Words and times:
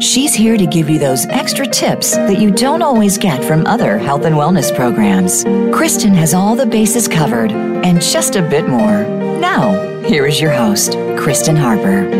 She's 0.00 0.32
here 0.32 0.56
to 0.56 0.64
give 0.64 0.88
you 0.88 0.98
those 0.98 1.26
extra 1.26 1.66
tips 1.66 2.16
that 2.16 2.40
you 2.40 2.50
don't 2.50 2.80
always 2.80 3.18
get 3.18 3.44
from 3.44 3.66
other 3.66 3.98
health 3.98 4.24
and 4.24 4.34
wellness 4.34 4.74
programs. 4.74 5.44
Kristen 5.76 6.14
has 6.14 6.32
all 6.32 6.56
the 6.56 6.64
bases 6.64 7.06
covered 7.06 7.52
and 7.52 8.00
just 8.00 8.34
a 8.34 8.40
bit 8.40 8.66
more. 8.66 9.02
Now, 9.38 10.00
here 10.04 10.24
is 10.24 10.40
your 10.40 10.52
host, 10.52 10.92
Kristen 11.18 11.54
Harper. 11.54 12.10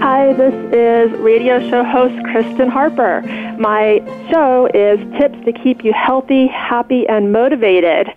Hi, 0.00 0.34
this 0.34 0.54
is 0.74 1.10
radio 1.20 1.58
show 1.70 1.82
host 1.82 2.22
Kristen 2.24 2.68
Harper. 2.68 3.22
My 3.58 4.02
show 4.30 4.68
is 4.74 5.00
Tips 5.18 5.42
to 5.46 5.52
Keep 5.54 5.84
You 5.84 5.94
Healthy, 5.94 6.48
Happy, 6.48 7.08
and 7.08 7.32
Motivated. 7.32 8.08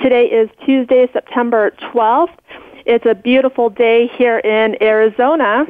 Today 0.00 0.26
is 0.26 0.48
Tuesday, 0.64 1.08
September 1.12 1.72
12th. 1.92 2.38
It's 2.84 3.06
a 3.06 3.14
beautiful 3.14 3.70
day 3.70 4.08
here 4.16 4.38
in 4.38 4.82
Arizona. 4.82 5.64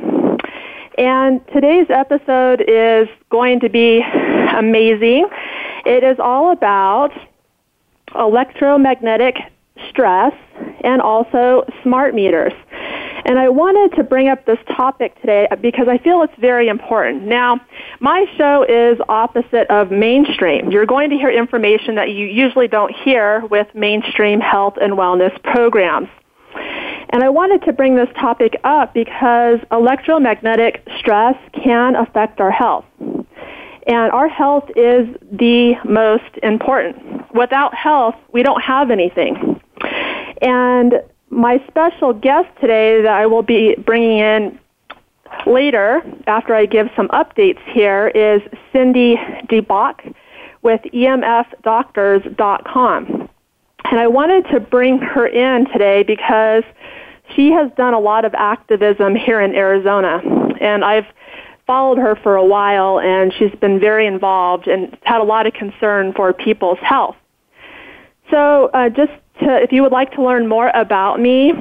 And 0.96 1.46
today's 1.48 1.88
episode 1.90 2.64
is 2.66 3.08
going 3.30 3.60
to 3.60 3.68
be 3.68 4.00
amazing. 4.56 5.28
It 5.84 6.04
is 6.04 6.18
all 6.18 6.52
about 6.52 7.10
electromagnetic 8.14 9.36
stress 9.88 10.32
and 10.84 11.02
also 11.02 11.64
smart 11.82 12.14
meters. 12.14 12.52
And 13.24 13.38
I 13.38 13.48
wanted 13.50 13.96
to 13.96 14.02
bring 14.02 14.28
up 14.28 14.46
this 14.46 14.58
topic 14.74 15.18
today 15.20 15.46
because 15.60 15.88
I 15.88 15.98
feel 15.98 16.22
it's 16.22 16.32
very 16.40 16.68
important. 16.68 17.24
Now, 17.24 17.60
my 18.00 18.26
show 18.36 18.64
is 18.68 18.98
opposite 19.08 19.70
of 19.70 19.90
mainstream. 19.90 20.70
You're 20.70 20.86
going 20.86 21.10
to 21.10 21.16
hear 21.16 21.30
information 21.30 21.94
that 21.96 22.10
you 22.10 22.26
usually 22.26 22.68
don't 22.68 22.92
hear 23.04 23.46
with 23.46 23.68
mainstream 23.74 24.40
health 24.40 24.74
and 24.80 24.94
wellness 24.94 25.40
programs. 25.42 26.08
And 27.12 27.22
I 27.22 27.28
wanted 27.28 27.62
to 27.66 27.74
bring 27.74 27.94
this 27.94 28.08
topic 28.18 28.58
up 28.64 28.94
because 28.94 29.60
electromagnetic 29.70 30.82
stress 30.98 31.36
can 31.52 31.94
affect 31.94 32.40
our 32.40 32.50
health. 32.50 32.86
And 33.86 34.10
our 34.12 34.28
health 34.28 34.70
is 34.76 35.08
the 35.30 35.74
most 35.84 36.38
important. 36.42 37.30
Without 37.34 37.74
health, 37.74 38.14
we 38.32 38.42
don't 38.42 38.62
have 38.62 38.90
anything. 38.90 39.60
And 40.40 41.02
my 41.28 41.62
special 41.68 42.14
guest 42.14 42.48
today 42.60 43.02
that 43.02 43.12
I 43.12 43.26
will 43.26 43.42
be 43.42 43.74
bringing 43.74 44.18
in 44.18 44.58
later, 45.46 46.02
after 46.26 46.54
I 46.54 46.66
give 46.66 46.90
some 46.96 47.08
updates 47.08 47.60
here, 47.72 48.08
is 48.08 48.42
Cindy 48.72 49.16
DeBach 49.48 50.14
with 50.62 50.80
EMFdoctors.com. 50.94 53.28
And 53.90 54.00
I 54.00 54.06
wanted 54.06 54.46
to 54.52 54.60
bring 54.60 54.98
her 54.98 55.26
in 55.26 55.66
today 55.66 56.04
because 56.04 56.62
she 57.34 57.50
has 57.52 57.70
done 57.76 57.94
a 57.94 58.00
lot 58.00 58.24
of 58.24 58.34
activism 58.34 59.14
here 59.14 59.40
in 59.40 59.54
Arizona, 59.54 60.20
and 60.60 60.84
I've 60.84 61.06
followed 61.66 61.98
her 61.98 62.16
for 62.16 62.34
a 62.36 62.44
while, 62.44 63.00
and 63.00 63.32
she's 63.38 63.54
been 63.60 63.80
very 63.80 64.06
involved 64.06 64.66
and 64.66 64.98
had 65.02 65.20
a 65.20 65.24
lot 65.24 65.46
of 65.46 65.52
concern 65.54 66.12
for 66.12 66.32
people's 66.32 66.78
health. 66.80 67.16
So, 68.30 68.70
uh, 68.72 68.88
just 68.88 69.12
to, 69.40 69.62
if 69.62 69.72
you 69.72 69.82
would 69.82 69.92
like 69.92 70.12
to 70.12 70.22
learn 70.22 70.48
more 70.48 70.70
about 70.74 71.20
me, 71.20 71.52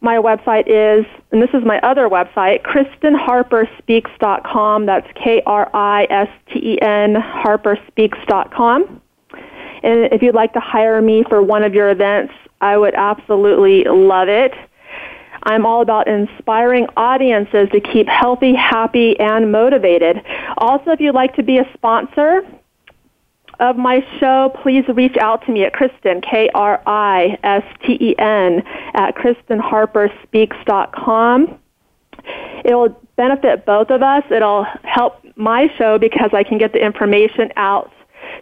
my 0.00 0.16
website 0.16 0.64
is, 0.66 1.04
and 1.32 1.42
this 1.42 1.50
is 1.52 1.62
my 1.64 1.80
other 1.80 2.08
website, 2.08 2.62
KristenHarperSpeaks.com. 2.62 4.86
That's 4.86 5.08
K-R-I-S-T-E-N, 5.14 7.14
HarperSpeaks.com. 7.14 9.02
And 9.82 10.12
if 10.12 10.22
you'd 10.22 10.34
like 10.34 10.54
to 10.54 10.60
hire 10.60 11.02
me 11.02 11.24
for 11.28 11.42
one 11.42 11.64
of 11.64 11.74
your 11.74 11.90
events, 11.90 12.32
I 12.60 12.76
would 12.76 12.94
absolutely 12.94 13.84
love 13.84 14.28
it. 14.28 14.52
I'm 15.44 15.64
all 15.64 15.82
about 15.82 16.08
inspiring 16.08 16.88
audiences 16.96 17.68
to 17.70 17.80
keep 17.80 18.08
healthy, 18.08 18.54
happy, 18.54 19.18
and 19.18 19.52
motivated. 19.52 20.20
Also, 20.58 20.90
if 20.90 21.00
you'd 21.00 21.14
like 21.14 21.34
to 21.36 21.42
be 21.42 21.58
a 21.58 21.66
sponsor, 21.74 22.42
of 23.60 23.76
my 23.76 24.04
show, 24.20 24.54
please 24.62 24.84
reach 24.88 25.16
out 25.16 25.44
to 25.46 25.52
me 25.52 25.64
at 25.64 25.72
Kristen, 25.72 26.20
K-R-I-S-T-E-N, 26.20 27.42
at 28.94 29.16
KristenHarperSpeaks.com. 29.16 31.58
It 32.64 32.74
will 32.74 33.00
benefit 33.16 33.66
both 33.66 33.90
of 33.90 34.02
us. 34.02 34.22
It'll 34.30 34.64
help 34.84 35.24
my 35.36 35.68
show 35.76 35.98
because 35.98 36.30
I 36.32 36.44
can 36.44 36.58
get 36.58 36.72
the 36.72 36.84
information 36.84 37.50
out 37.56 37.92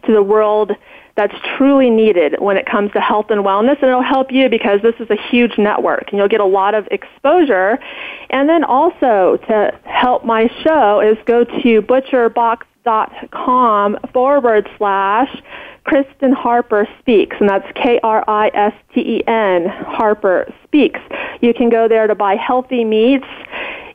to 0.05 0.13
the 0.13 0.23
world 0.23 0.73
that's 1.17 1.35
truly 1.57 1.89
needed 1.89 2.37
when 2.41 2.59
it 2.59 2.67
comes 2.67 2.93
to 2.93 3.01
health 3.01 3.31
and 3.31 3.43
wellness 3.43 3.81
and 3.81 3.85
it'll 3.85 4.03
help 4.03 4.31
you 4.31 4.51
because 4.51 4.83
this 4.83 4.95
is 5.01 5.09
a 5.09 5.17
huge 5.31 5.57
network 5.57 6.11
and 6.11 6.19
you'll 6.19 6.29
get 6.29 6.41
a 6.41 6.45
lot 6.45 6.75
of 6.75 6.87
exposure 6.91 7.79
and 8.29 8.47
then 8.49 8.63
also 8.63 9.39
to 9.49 9.73
help 9.85 10.27
my 10.27 10.51
show 10.63 11.01
is 11.01 11.17
go 11.25 11.43
to 11.43 11.81
butcherbox 12.87 13.31
com 13.31 13.97
forward 14.13 14.69
slash 14.79 15.43
Kristen 15.85 16.33
Harper 16.33 16.89
Speaks, 16.99 17.37
and 17.39 17.49
that's 17.49 17.67
K 17.75 18.01
R 18.03 18.25
I 18.27 18.49
S 18.55 18.73
T 18.95 19.01
E 19.01 19.25
N 19.27 19.67
Harper 19.69 20.53
Speaks. 20.65 21.01
You 21.41 21.55
can 21.55 21.69
go 21.69 21.89
there 21.89 22.07
to 22.07 22.15
buy 22.15 22.37
healthy 22.37 22.85
meats, 22.85 23.27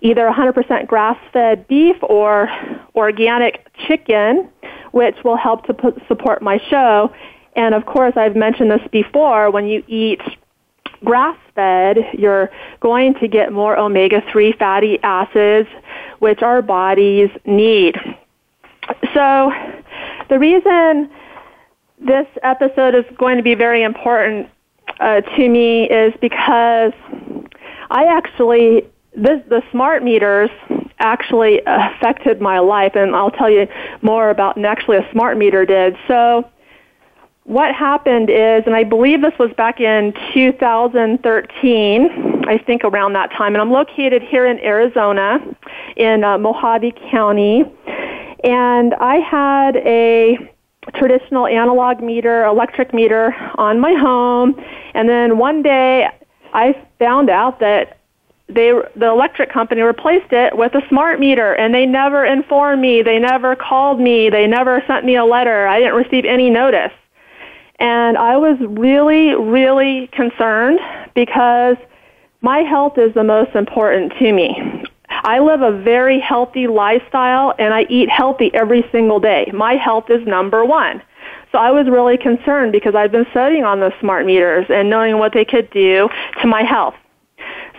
either 0.01 0.29
100% 0.29 0.87
grass 0.87 1.17
fed 1.33 1.67
beef 1.67 1.97
or 2.01 2.49
organic 2.95 3.67
chicken, 3.87 4.49
which 4.91 5.15
will 5.23 5.37
help 5.37 5.65
to 5.65 5.73
put, 5.73 6.01
support 6.07 6.41
my 6.41 6.59
show. 6.69 7.13
And 7.55 7.75
of 7.75 7.85
course, 7.85 8.13
I've 8.15 8.35
mentioned 8.35 8.71
this 8.71 8.87
before 8.91 9.51
when 9.51 9.65
you 9.67 9.83
eat 9.87 10.21
grass 11.03 11.37
fed, 11.55 11.97
you're 12.13 12.49
going 12.79 13.15
to 13.15 13.27
get 13.27 13.51
more 13.51 13.77
omega 13.77 14.21
3 14.31 14.53
fatty 14.53 14.99
acids, 15.03 15.67
which 16.19 16.41
our 16.41 16.61
bodies 16.61 17.29
need. 17.45 17.95
So, 19.13 19.51
the 20.29 20.39
reason 20.39 21.09
this 21.99 22.27
episode 22.43 22.95
is 22.95 23.05
going 23.17 23.37
to 23.37 23.43
be 23.43 23.55
very 23.55 23.83
important 23.83 24.49
uh, 24.99 25.21
to 25.21 25.49
me 25.49 25.89
is 25.89 26.13
because 26.21 26.93
I 27.89 28.05
actually 28.05 28.87
this 29.15 29.41
the 29.49 29.61
smart 29.71 30.03
meters 30.03 30.49
actually 30.99 31.61
affected 31.65 32.41
my 32.41 32.59
life, 32.59 32.93
and 32.95 33.15
I'll 33.15 33.31
tell 33.31 33.49
you 33.49 33.67
more 34.01 34.29
about 34.29 34.55
and 34.55 34.65
actually 34.65 34.97
a 34.97 35.11
smart 35.11 35.37
meter 35.37 35.65
did. 35.65 35.97
So, 36.07 36.49
what 37.43 37.73
happened 37.73 38.29
is, 38.29 38.63
and 38.65 38.75
I 38.75 38.83
believe 38.83 39.21
this 39.21 39.37
was 39.39 39.51
back 39.57 39.79
in 39.79 40.13
2013, 40.33 42.45
I 42.47 42.57
think 42.59 42.83
around 42.83 43.13
that 43.13 43.31
time, 43.31 43.55
and 43.55 43.61
I'm 43.61 43.71
located 43.71 44.21
here 44.21 44.45
in 44.45 44.59
Arizona 44.59 45.39
in 45.97 46.23
uh, 46.23 46.37
Mohave 46.37 47.11
County. 47.11 47.65
And 48.43 48.93
I 48.95 49.15
had 49.17 49.77
a 49.77 50.37
traditional 50.95 51.45
analog 51.45 52.01
meter, 52.01 52.43
electric 52.45 52.93
meter 52.93 53.35
on 53.55 53.79
my 53.79 53.93
home. 53.93 54.55
And 54.93 55.07
then 55.07 55.37
one 55.37 55.61
day 55.61 56.07
I 56.53 56.75
found 56.99 57.29
out 57.29 57.59
that 57.59 57.97
they 58.47 58.73
the 58.95 59.07
electric 59.07 59.51
company 59.51 59.81
replaced 59.81 60.31
it 60.33 60.57
with 60.57 60.73
a 60.75 60.81
smart 60.89 61.19
meter 61.19 61.53
and 61.53 61.73
they 61.73 61.85
never 61.85 62.25
informed 62.25 62.81
me. 62.81 63.01
They 63.01 63.17
never 63.17 63.55
called 63.55 63.99
me. 63.99 64.29
They 64.29 64.47
never 64.47 64.83
sent 64.87 65.05
me 65.05 65.15
a 65.15 65.23
letter. 65.23 65.67
I 65.67 65.79
didn't 65.79 65.95
receive 65.95 66.25
any 66.25 66.49
notice. 66.49 66.91
And 67.79 68.17
i 68.17 68.37
was 68.37 68.57
really 68.61 69.33
really 69.35 70.07
concerned 70.11 70.79
because 71.15 71.77
my 72.41 72.59
health 72.59 72.97
is 72.97 73.13
the 73.13 73.23
most 73.23 73.55
important 73.55 74.13
to 74.19 74.33
me 74.33 74.83
I 75.23 75.39
live 75.39 75.61
a 75.61 75.71
very 75.71 76.19
healthy 76.19 76.67
lifestyle 76.67 77.53
and 77.59 77.73
I 77.73 77.83
eat 77.89 78.09
healthy 78.09 78.51
every 78.53 78.85
single 78.91 79.19
day. 79.19 79.51
My 79.53 79.75
health 79.75 80.09
is 80.09 80.25
number 80.25 80.65
one. 80.65 81.01
So 81.51 81.57
I 81.57 81.71
was 81.71 81.87
really 81.87 82.17
concerned 82.17 82.71
because 82.71 82.95
I've 82.95 83.11
been 83.11 83.25
studying 83.31 83.63
on 83.63 83.79
the 83.79 83.93
smart 83.99 84.25
meters 84.25 84.65
and 84.69 84.89
knowing 84.89 85.19
what 85.19 85.33
they 85.33 85.45
could 85.45 85.69
do 85.71 86.09
to 86.41 86.47
my 86.47 86.63
health. 86.63 86.95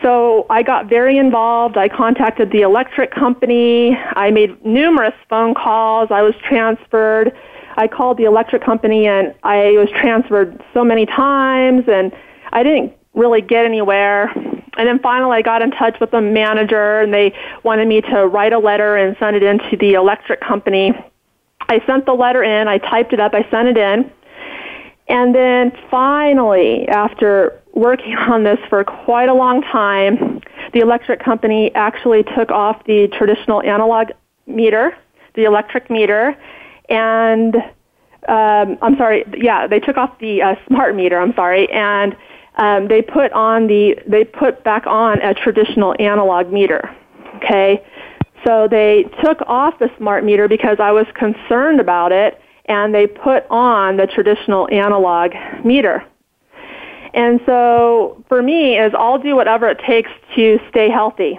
so 0.03 0.47
I 0.51 0.63
got 0.63 0.87
very 0.87 1.17
involved. 1.17 1.77
I 1.77 1.89
contacted 1.89 2.51
the 2.51 2.63
electric 2.63 3.13
company. 3.13 3.97
I 3.97 4.31
made 4.31 4.65
numerous 4.65 5.15
phone 5.29 5.55
calls. 5.55 6.11
I 6.11 6.23
was 6.23 6.35
transferred. 6.47 7.33
I 7.77 7.89
called 7.89 8.19
the 8.19 8.25
electric 8.25 8.63
company 8.63 9.07
and 9.07 9.35
I 9.43 9.73
was 9.73 9.89
transferred 9.91 10.63
so 10.75 10.85
many 10.85 11.07
times 11.07 11.85
and 11.89 12.13
I 12.53 12.63
didn't 12.63 12.93
really 13.15 13.41
get 13.41 13.65
anywhere. 13.65 14.31
And 14.77 14.89
then 14.89 14.99
finally 15.01 15.37
I 15.37 15.43
got 15.43 15.63
in 15.63 15.71
touch 15.71 15.99
with 16.01 16.11
the 16.11 16.21
manager 16.21 17.01
and 17.01 17.13
they 17.13 17.35
wanted 17.63 17.89
me 17.89 18.01
to 18.01 18.27
write 18.27 18.53
a 18.53 18.59
letter 18.59 18.97
and 18.97 19.17
send 19.19 19.37
it 19.37 19.43
in 19.43 19.59
to 19.71 19.77
the 19.77 19.95
electric 19.95 20.41
company. 20.41 20.93
I 21.69 21.85
sent 21.87 22.07
the 22.07 22.15
letter 22.15 22.43
in, 22.43 22.69
I 22.69 22.79
typed 22.79 23.13
it 23.13 23.21
up, 23.21 23.35
I 23.35 23.49
sent 23.51 23.69
it 23.69 23.77
in. 23.77 24.11
And 25.09 25.35
then 25.35 25.73
finally, 25.91 26.89
after 26.89 27.61
working 27.75 28.15
on 28.17 28.45
this 28.45 28.59
for 28.69 28.83
quite 28.85 29.29
a 29.29 29.35
long 29.35 29.63
time, 29.63 30.41
the 30.73 30.81
electric 30.81 31.23
company 31.23 31.75
actually 31.75 32.25
took 32.35 32.51
off 32.51 32.83
the 32.85 33.09
traditional 33.09 33.63
analog 33.63 34.09
meter, 34.47 34.97
the 35.35 35.45
electric 35.45 35.91
meter, 35.91 36.37
and 36.89 37.57
um, 38.29 38.79
I'm 38.81 38.97
sorry, 38.97 39.25
yeah, 39.37 39.67
they 39.67 39.81
took 39.81 39.97
off 39.97 40.19
the 40.21 40.43
uh, 40.43 40.55
smart 40.69 40.95
meter. 40.95 41.19
I'm 41.19 41.35
sorry, 41.35 41.71
and 41.71 42.17
um, 42.57 42.89
they 42.89 43.03
put 43.03 43.33
on 43.33 43.67
the 43.67 43.97
they 44.07 44.25
put 44.25 44.63
back 44.65 44.87
on 44.87 45.21
a 45.23 45.35
traditional 45.35 45.95
analog 45.99 46.53
meter. 46.53 46.95
Okay, 47.37 47.85
so 48.47 48.69
they 48.69 49.05
took 49.25 49.41
off 49.47 49.79
the 49.79 49.91
smart 49.97 50.25
meter 50.25 50.49
because 50.49 50.79
I 50.81 50.93
was 50.93 51.07
concerned 51.15 51.81
about 51.81 52.13
it, 52.13 52.41
and 52.67 52.95
they 52.95 53.07
put 53.07 53.47
on 53.51 53.97
the 53.97 54.07
traditional 54.07 54.69
analog 54.71 55.33
meter. 55.65 56.05
And 57.15 57.41
so 57.45 58.25
for 58.29 58.43
me 58.43 58.79
is 58.79 58.93
I'll 58.97 59.19
do 59.19 59.37
whatever 59.37 59.69
it 59.69 59.79
takes 59.87 60.11
to 60.35 60.59
stay 60.71 60.89
healthy. 60.89 61.39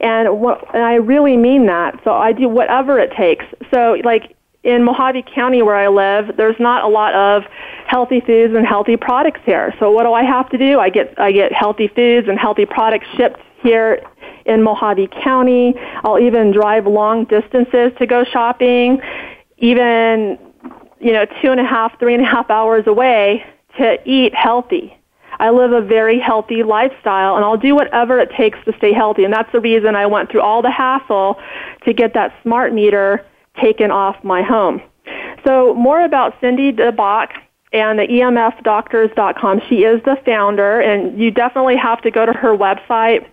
And 0.00 0.40
what, 0.40 0.74
and 0.74 0.82
I 0.82 0.94
really 0.94 1.36
mean 1.36 1.66
that. 1.66 2.00
So 2.04 2.12
I 2.12 2.32
do 2.32 2.48
whatever 2.48 2.98
it 2.98 3.12
takes. 3.12 3.44
So 3.72 3.96
like 4.04 4.36
in 4.66 4.84
Mohave 4.84 5.24
County 5.32 5.62
where 5.62 5.76
I 5.76 5.86
live, 5.86 6.36
there's 6.36 6.58
not 6.58 6.82
a 6.82 6.88
lot 6.88 7.14
of 7.14 7.44
healthy 7.86 8.20
foods 8.20 8.52
and 8.52 8.66
healthy 8.66 8.96
products 8.96 9.40
here. 9.46 9.72
So 9.78 9.92
what 9.92 10.02
do 10.02 10.12
I 10.12 10.24
have 10.24 10.50
to 10.50 10.58
do? 10.58 10.80
I 10.80 10.90
get 10.90 11.14
I 11.18 11.30
get 11.30 11.52
healthy 11.52 11.86
foods 11.86 12.28
and 12.28 12.36
healthy 12.36 12.66
products 12.66 13.06
shipped 13.16 13.40
here 13.62 14.02
in 14.44 14.60
Mohave 14.60 15.08
County. 15.22 15.74
I'll 16.04 16.18
even 16.18 16.50
drive 16.50 16.84
long 16.86 17.26
distances 17.26 17.92
to 17.98 18.06
go 18.06 18.24
shopping, 18.24 19.00
even 19.58 20.36
you 20.98 21.12
know 21.12 21.26
two 21.40 21.52
and 21.52 21.60
a 21.60 21.64
half, 21.64 21.96
three 22.00 22.14
and 22.14 22.22
a 22.22 22.28
half 22.28 22.50
hours 22.50 22.88
away 22.88 23.44
to 23.78 23.96
eat 24.04 24.34
healthy. 24.34 24.98
I 25.38 25.50
live 25.50 25.70
a 25.70 25.82
very 25.82 26.18
healthy 26.18 26.64
lifestyle 26.64 27.36
and 27.36 27.44
I'll 27.44 27.58
do 27.58 27.74
whatever 27.76 28.18
it 28.18 28.30
takes 28.36 28.58
to 28.64 28.72
stay 28.78 28.92
healthy. 28.92 29.22
And 29.22 29.32
that's 29.32 29.52
the 29.52 29.60
reason 29.60 29.94
I 29.94 30.06
went 30.06 30.30
through 30.30 30.40
all 30.40 30.62
the 30.62 30.70
hassle 30.70 31.38
to 31.84 31.92
get 31.92 32.14
that 32.14 32.34
smart 32.42 32.72
meter 32.72 33.24
taken 33.60 33.90
off 33.90 34.22
my 34.22 34.42
home. 34.42 34.82
So 35.46 35.74
more 35.74 36.04
about 36.04 36.34
Cindy 36.40 36.72
DeBach 36.72 37.30
and 37.72 37.98
the 37.98 38.06
emfdoctors.com. 38.06 39.62
She 39.68 39.84
is 39.84 40.02
the 40.04 40.16
founder 40.24 40.80
and 40.80 41.18
you 41.18 41.30
definitely 41.30 41.76
have 41.76 42.02
to 42.02 42.10
go 42.10 42.26
to 42.26 42.32
her 42.32 42.56
website 42.56 43.26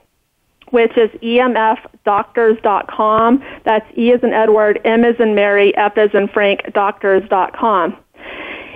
which 0.74 0.98
is 0.98 1.10
emfdoctors.com. 1.22 3.44
That's 3.64 3.86
E 3.96 4.12
as 4.12 4.24
in 4.24 4.34
Edward, 4.34 4.82
M 4.84 5.06
as 5.06 5.16
in 5.20 5.36
Mary, 5.36 5.78
F 5.78 6.00
as 6.00 6.10
in 6.16 6.28
Frank, 6.28 6.74
doctors.com. 6.74 7.96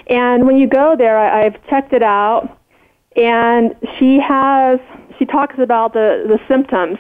And 0.05 0.45
when 0.45 0.57
you 0.57 0.67
go 0.67 0.95
there, 0.95 1.17
I, 1.17 1.45
I've 1.45 1.55
checked 1.69 1.93
it 1.93 2.03
out, 2.03 2.55
and 3.15 3.75
she 3.97 4.19
has, 4.19 4.79
she 5.17 5.25
talks 5.25 5.57
about 5.57 5.93
the, 5.93 6.23
the 6.27 6.39
symptoms 6.47 6.99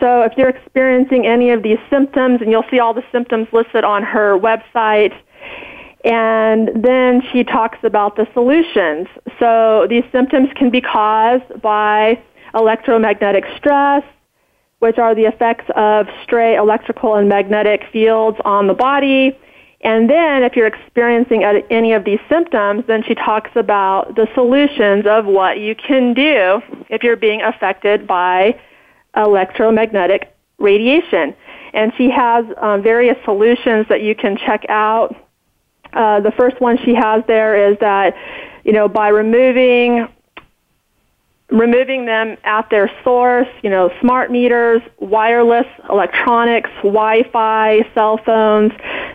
so 0.00 0.22
if 0.22 0.32
you're 0.36 0.48
experiencing 0.48 1.26
any 1.26 1.50
of 1.50 1.62
these 1.62 1.78
symptoms, 1.90 2.40
and 2.40 2.50
you'll 2.50 2.64
see 2.70 2.78
all 2.78 2.94
the 2.94 3.04
symptoms 3.10 3.48
listed 3.52 3.84
on 3.84 4.02
her 4.02 4.38
website, 4.38 5.14
and 6.04 6.70
then 6.82 7.22
she 7.32 7.42
talks 7.42 7.78
about 7.82 8.16
the 8.16 8.26
solutions. 8.32 9.08
So 9.38 9.86
these 9.88 10.04
symptoms 10.12 10.48
can 10.54 10.70
be 10.70 10.80
caused 10.80 11.60
by 11.60 12.22
electromagnetic 12.54 13.44
stress, 13.56 14.04
which 14.78 14.98
are 14.98 15.14
the 15.14 15.24
effects 15.24 15.64
of 15.74 16.06
stray 16.22 16.56
electrical 16.56 17.16
and 17.16 17.28
magnetic 17.28 17.82
fields 17.92 18.38
on 18.44 18.68
the 18.68 18.74
body. 18.74 19.36
And 19.80 20.08
then 20.08 20.44
if 20.44 20.54
you're 20.56 20.68
experiencing 20.68 21.42
any 21.44 21.92
of 21.92 22.04
these 22.04 22.20
symptoms, 22.28 22.84
then 22.86 23.02
she 23.02 23.14
talks 23.14 23.50
about 23.54 24.14
the 24.14 24.28
solutions 24.34 25.04
of 25.06 25.26
what 25.26 25.58
you 25.58 25.74
can 25.74 26.14
do 26.14 26.60
if 26.88 27.02
you're 27.02 27.16
being 27.16 27.42
affected 27.42 28.06
by 28.06 28.58
electromagnetic 29.18 30.34
radiation. 30.58 31.34
And 31.72 31.92
she 31.96 32.10
has 32.10 32.44
um, 32.56 32.82
various 32.82 33.16
solutions 33.24 33.86
that 33.88 34.02
you 34.02 34.14
can 34.14 34.36
check 34.36 34.64
out. 34.68 35.14
Uh, 35.92 36.20
the 36.20 36.32
first 36.32 36.60
one 36.60 36.78
she 36.84 36.94
has 36.94 37.22
there 37.26 37.70
is 37.70 37.78
that, 37.80 38.14
you 38.64 38.72
know, 38.72 38.88
by 38.88 39.08
removing 39.08 40.08
removing 41.50 42.04
them 42.04 42.36
at 42.44 42.68
their 42.68 42.90
source, 43.02 43.48
you 43.62 43.70
know, 43.70 43.90
smart 44.00 44.30
meters, 44.30 44.82
wireless 44.98 45.66
electronics, 45.88 46.70
Wi-Fi, 46.82 47.90
cell 47.94 48.18
phones. 48.18 48.72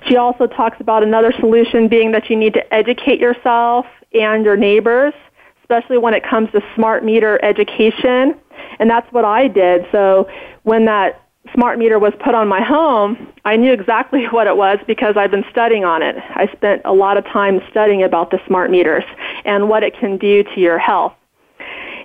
She 0.08 0.18
also 0.18 0.48
talks 0.48 0.78
about 0.80 1.04
another 1.04 1.32
solution 1.40 1.88
being 1.88 2.12
that 2.12 2.30
you 2.30 2.36
need 2.36 2.54
to 2.56 2.74
educate 2.74 3.20
yourself 3.20 3.86
and 4.14 4.44
your 4.44 4.58
neighbors, 4.58 5.14
especially 5.62 6.00
when 6.00 6.14
it 6.14 6.24
comes 6.24 6.52
to 6.52 6.62
smart 6.76 7.06
meter 7.06 7.40
education. 7.44 8.36
And 8.80 8.90
that's 8.90 9.12
what 9.12 9.26
I 9.26 9.48
did. 9.48 9.86
So 9.92 10.28
when 10.64 10.86
that 10.86 11.22
smart 11.54 11.78
meter 11.78 12.00
was 12.00 12.14
put 12.24 12.34
on 12.34 12.48
my 12.48 12.62
home, 12.62 13.28
I 13.46 13.56
knew 13.56 13.72
exactly 13.72 14.26
what 14.32 14.48
it 14.48 14.58
was 14.58 14.80
because 14.88 15.18
I've 15.18 15.32
been 15.32 15.46
studying 15.52 15.86
on 15.86 16.02
it. 16.02 16.16
I 16.18 16.48
spent 16.54 16.82
a 16.86 16.94
lot 16.94 17.18
of 17.18 17.26
time 17.26 17.62
studying 17.70 18.04
about 18.04 18.32
the 18.32 18.40
smart 18.48 18.72
meters 18.72 19.04
and 19.46 19.70
what 19.70 19.84
it 19.84 19.98
can 19.98 20.18
do 20.18 20.44
to 20.44 20.60
your 20.60 20.78
health. 20.78 21.14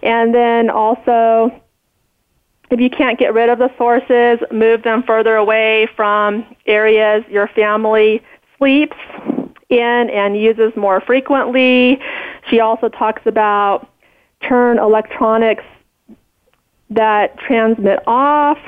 And 0.03 0.35
then 0.35 0.71
also, 0.71 1.51
if 2.71 2.81
you 2.81 2.91
can't 2.91 3.19
get 3.19 3.35
rid 3.35 3.49
of 3.49 3.59
the 3.59 3.71
sources, 3.77 4.39
move 4.53 4.83
them 4.83 5.03
further 5.03 5.37
away 5.37 5.89
from 5.97 6.45
areas 6.67 7.25
your 7.29 7.49
family 7.49 8.23
sleeps 8.59 8.97
in 9.69 10.11
and 10.11 10.41
uses 10.41 10.75
more 10.77 11.01
frequently. 11.01 12.01
She 12.49 12.61
also 12.61 12.89
talks 12.89 13.23
about 13.27 13.89
turn 14.43 14.79
electronics 14.79 15.65
that 16.91 17.39
transmit 17.39 18.01
off 18.07 18.59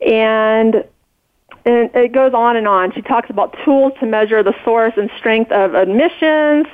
and 0.00 0.84
and 1.66 1.90
it 1.94 2.12
goes 2.12 2.34
on 2.34 2.56
and 2.56 2.68
on. 2.68 2.92
She 2.92 3.00
talks 3.00 3.30
about 3.30 3.56
tools 3.64 3.94
to 4.00 4.06
measure 4.06 4.42
the 4.42 4.54
source 4.64 4.92
and 4.96 5.10
strength 5.16 5.50
of 5.50 5.74
emissions. 5.74 6.66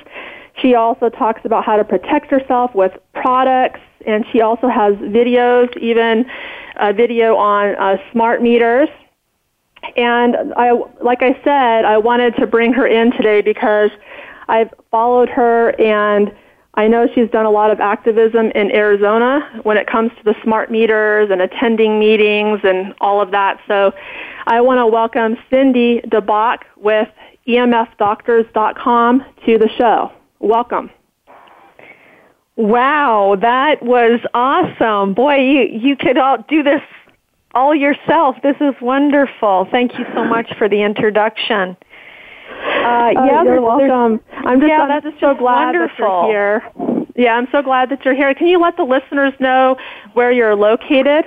She 0.61 0.75
also 0.75 1.09
talks 1.09 1.45
about 1.45 1.63
how 1.63 1.77
to 1.77 1.85
protect 1.85 2.29
herself 2.29 2.75
with 2.75 2.91
products, 3.13 3.79
and 4.05 4.25
she 4.31 4.41
also 4.41 4.67
has 4.67 4.95
videos, 4.95 5.75
even 5.77 6.29
a 6.75 6.91
video 6.91 7.37
on 7.37 7.75
uh, 7.75 7.97
smart 8.11 8.41
meters. 8.41 8.89
And 9.95 10.53
I, 10.55 10.73
like 11.01 11.23
I 11.23 11.39
said, 11.43 11.85
I 11.85 11.97
wanted 11.97 12.35
to 12.35 12.45
bring 12.45 12.73
her 12.73 12.85
in 12.85 13.11
today 13.11 13.41
because 13.41 13.91
I've 14.49 14.73
followed 14.91 15.29
her 15.29 15.69
and 15.79 16.35
I 16.73 16.87
know 16.87 17.07
she's 17.13 17.29
done 17.29 17.45
a 17.45 17.51
lot 17.51 17.71
of 17.71 17.81
activism 17.81 18.51
in 18.51 18.71
Arizona 18.71 19.61
when 19.63 19.77
it 19.77 19.87
comes 19.87 20.11
to 20.17 20.23
the 20.23 20.35
smart 20.43 20.71
meters 20.71 21.29
and 21.29 21.41
attending 21.41 21.99
meetings 21.99 22.61
and 22.63 22.93
all 23.01 23.21
of 23.21 23.31
that. 23.31 23.59
So 23.67 23.91
I 24.47 24.61
want 24.61 24.79
to 24.79 24.87
welcome 24.87 25.35
Cindy 25.49 26.01
DeBach 26.07 26.59
with 26.77 27.09
emfdoctors.com 27.47 29.25
to 29.45 29.57
the 29.57 29.69
show. 29.77 30.11
Welcome. 30.39 30.89
Wow, 32.55 33.37
that 33.41 33.81
was 33.81 34.21
awesome. 34.33 35.13
Boy, 35.13 35.37
you, 35.37 35.61
you 35.63 35.95
could 35.97 36.17
all 36.17 36.37
do 36.47 36.63
this 36.63 36.81
all 37.53 37.75
yourself. 37.75 38.37
This 38.43 38.55
is 38.61 38.75
wonderful. 38.81 39.67
Thank 39.71 39.97
you 39.97 40.05
so 40.13 40.23
much 40.23 40.53
for 40.57 40.69
the 40.69 40.81
introduction. 40.83 41.75
Uh, 42.81 43.11
yeah, 43.25 43.43
you're 43.43 43.61
welcome. 43.61 44.19
I'm 44.31 44.59
just, 44.59 44.69
yeah, 44.69 44.81
I'm 44.81 45.01
just 45.01 45.19
so 45.19 45.35
glad 45.35 45.75
wonderful. 45.75 46.05
that 46.05 46.27
you're 46.29 46.59
here. 46.59 47.05
Yeah, 47.15 47.33
I'm 47.33 47.47
so 47.51 47.61
glad 47.61 47.89
that 47.89 48.03
you're 48.03 48.15
here. 48.15 48.33
Can 48.33 48.47
you 48.47 48.59
let 48.59 48.77
the 48.77 48.83
listeners 48.83 49.33
know 49.39 49.77
where 50.13 50.31
you're 50.31 50.55
located 50.55 51.25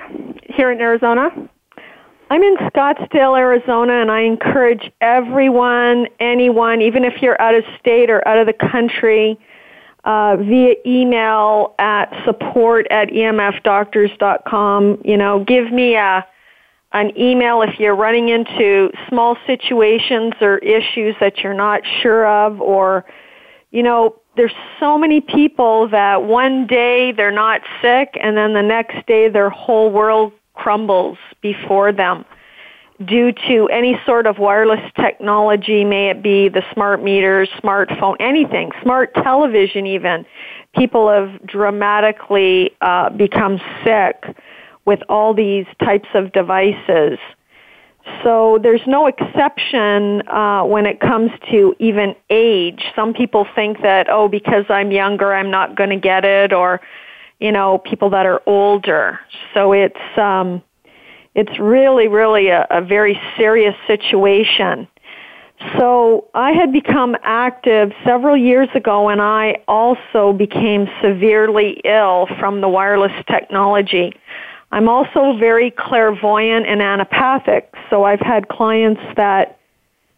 here 0.49 0.71
in 0.71 0.81
Arizona? 0.81 1.29
I'm 2.29 2.41
in 2.41 2.57
Scottsdale, 2.57 3.37
Arizona, 3.37 4.01
and 4.01 4.11
I 4.11 4.21
encourage 4.21 4.91
everyone, 4.99 6.07
anyone, 6.19 6.81
even 6.81 7.05
if 7.05 7.21
you're 7.21 7.39
out 7.39 7.53
of 7.53 7.63
state 7.79 8.09
or 8.09 8.27
out 8.27 8.39
of 8.39 8.47
the 8.47 8.53
country, 8.53 9.39
uh, 10.05 10.37
via 10.37 10.75
email 10.85 11.75
at 11.77 12.11
support 12.25 12.87
at 12.89 13.09
emfdoctors.com. 13.09 15.01
You 15.05 15.17
know, 15.17 15.43
give 15.43 15.71
me 15.71 15.95
a 15.95 16.25
an 16.95 17.11
email 17.19 17.61
if 17.61 17.77
you're 17.77 17.95
running 17.95 18.29
into 18.29 18.89
small 19.09 19.35
situations 19.45 20.33
or 20.39 20.57
issues 20.59 21.13
that 21.19 21.39
you're 21.39 21.53
not 21.53 21.81
sure 22.01 22.25
of 22.25 22.61
or 22.61 23.05
you 23.71 23.83
know 23.83 24.15
there's 24.37 24.53
so 24.79 24.97
many 24.97 25.19
people 25.19 25.89
that 25.89 26.23
one 26.23 26.65
day 26.65 27.11
they're 27.11 27.31
not 27.31 27.61
sick 27.81 28.17
and 28.21 28.37
then 28.37 28.53
the 28.53 28.61
next 28.61 29.05
day 29.07 29.27
their 29.27 29.49
whole 29.49 29.91
world 29.91 30.31
crumbles 30.53 31.17
before 31.41 31.91
them 31.91 32.23
due 33.03 33.33
to 33.33 33.67
any 33.73 33.99
sort 34.05 34.25
of 34.25 34.37
wireless 34.37 34.79
technology, 34.95 35.83
may 35.83 36.09
it 36.11 36.23
be 36.23 36.47
the 36.47 36.63
smart 36.73 37.03
meters, 37.03 37.49
smartphone, 37.61 38.15
anything, 38.21 38.71
smart 38.81 39.13
television 39.15 39.85
even. 39.85 40.25
People 40.73 41.09
have 41.09 41.45
dramatically 41.45 42.71
uh, 42.79 43.09
become 43.09 43.59
sick 43.83 44.23
with 44.85 44.99
all 45.09 45.33
these 45.33 45.65
types 45.83 46.07
of 46.13 46.31
devices. 46.31 47.17
So 48.23 48.59
there's 48.61 48.85
no 48.85 49.07
exception 49.07 50.27
uh, 50.27 50.63
when 50.63 50.85
it 50.85 50.99
comes 50.99 51.31
to 51.49 51.75
even 51.79 52.15
age. 52.29 52.83
Some 52.95 53.13
people 53.13 53.47
think 53.55 53.81
that, 53.81 54.07
oh, 54.09 54.27
because 54.27 54.65
I'm 54.69 54.91
younger, 54.91 55.33
I'm 55.33 55.49
not 55.49 55.75
going 55.75 55.89
to 55.89 55.97
get 55.97 56.23
it, 56.23 56.53
or, 56.53 56.81
you 57.39 57.51
know, 57.51 57.79
people 57.79 58.11
that 58.11 58.27
are 58.27 58.43
older. 58.45 59.19
So 59.55 59.73
it's, 59.73 60.17
um, 60.17 60.61
it's 61.33 61.57
really, 61.59 62.07
really 62.07 62.49
a, 62.49 62.67
a 62.69 62.81
very 62.81 63.19
serious 63.37 63.75
situation. 63.87 64.87
So 65.79 66.27
I 66.33 66.51
had 66.51 66.71
become 66.71 67.15
active 67.23 67.91
several 68.05 68.37
years 68.37 68.69
ago 68.75 69.09
and 69.09 69.21
I 69.21 69.63
also 69.67 70.33
became 70.33 70.87
severely 71.01 71.81
ill 71.85 72.27
from 72.39 72.61
the 72.61 72.69
wireless 72.69 73.13
technology. 73.27 74.13
I'm 74.75 74.89
also 74.89 75.37
very 75.39 75.71
clairvoyant 75.71 76.65
and 76.67 76.81
anapathic, 76.81 77.73
so 77.89 78.03
I've 78.03 78.19
had 78.19 78.49
clients 78.49 78.99
that 79.15 79.57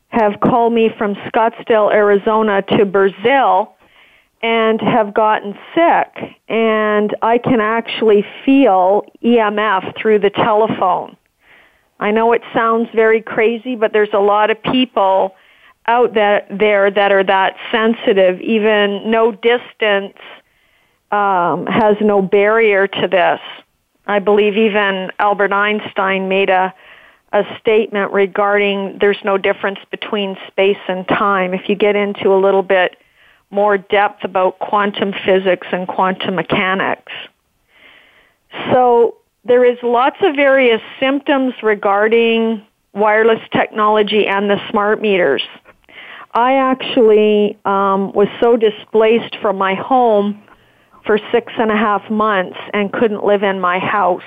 have 0.08 0.40
called 0.40 0.74
me 0.74 0.90
from 0.98 1.14
Scottsdale, 1.14 1.94
Arizona 1.94 2.64
to 2.76 2.84
Brazil 2.84 3.76
and 4.42 4.82
have 4.82 5.14
gotten 5.14 5.56
sick 5.76 6.36
and 6.50 7.16
I 7.22 7.38
can 7.38 7.62
actually 7.62 8.26
feel 8.44 9.06
EMF 9.24 9.96
through 9.96 10.20
the 10.20 10.32
telephone. 10.32 11.16
I 12.00 12.10
know 12.10 12.34
it 12.34 12.42
sounds 12.52 12.90
very 12.96 13.22
crazy, 13.22 13.76
but 13.76 13.94
there's 13.94 14.14
a 14.14 14.20
lot 14.20 14.50
of 14.50 14.62
people 14.64 15.36
out 15.86 16.16
that, 16.16 16.48
there 16.50 16.90
that 16.90 17.12
are 17.12 17.24
that 17.24 17.58
sensitive. 17.72 18.42
Even 18.42 19.12
no 19.12 19.32
distance 19.32 20.18
um, 21.12 21.68
has 21.68 21.98
no 22.02 22.24
barrier 22.24 22.88
to 22.88 23.08
this. 23.08 23.40
I 24.08 24.20
believe 24.20 24.58
even 24.58 25.12
Albert 25.20 25.54
Einstein 25.54 26.28
made 26.28 26.50
a 26.50 26.74
a 27.34 27.44
statement 27.60 28.14
regarding 28.14 28.98
there's 29.00 29.18
no 29.24 29.38
difference 29.38 29.80
between 29.92 30.38
space 30.48 30.78
and 30.88 31.06
time. 31.08 31.54
If 31.54 31.68
you 31.68 31.76
get 31.76 31.96
into 31.96 32.34
a 32.34 32.40
little 32.40 32.64
bit 32.64 32.96
more 33.52 33.78
depth 33.78 34.24
about 34.24 34.60
quantum 34.60 35.14
physics 35.26 35.68
and 35.72 35.88
quantum 35.88 36.36
mechanics. 36.36 37.12
So 38.72 39.18
there 39.46 39.64
is 39.64 39.78
lots 39.84 40.18
of 40.22 40.36
various 40.36 40.82
symptoms 41.00 41.54
regarding 41.64 42.66
wireless 42.94 43.42
technology 43.52 44.26
and 44.26 44.50
the 44.50 44.58
smart 44.70 45.02
meters. 45.02 45.44
I 46.34 46.56
actually 46.56 47.58
um, 47.66 48.12
was 48.14 48.28
so 48.42 48.58
displaced 48.58 49.38
from 49.42 49.58
my 49.58 49.76
home 49.76 50.42
for 51.08 51.18
six 51.32 51.52
and 51.58 51.72
a 51.72 51.76
half 51.76 52.08
months 52.12 52.58
and 52.74 52.94
couldn't 52.94 53.26
live 53.26 53.42
in 53.42 53.60
my 53.60 53.80
house. 53.80 54.22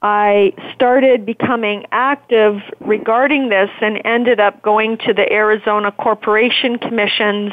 I 0.00 0.52
started 0.74 1.26
becoming 1.26 1.84
active 1.90 2.62
regarding 2.80 3.48
this 3.48 3.68
and 3.80 4.00
ended 4.04 4.38
up 4.38 4.62
going 4.62 4.96
to 4.98 5.12
the 5.12 5.30
Arizona 5.30 5.90
Corporation 5.90 6.78
Commission's 6.78 7.52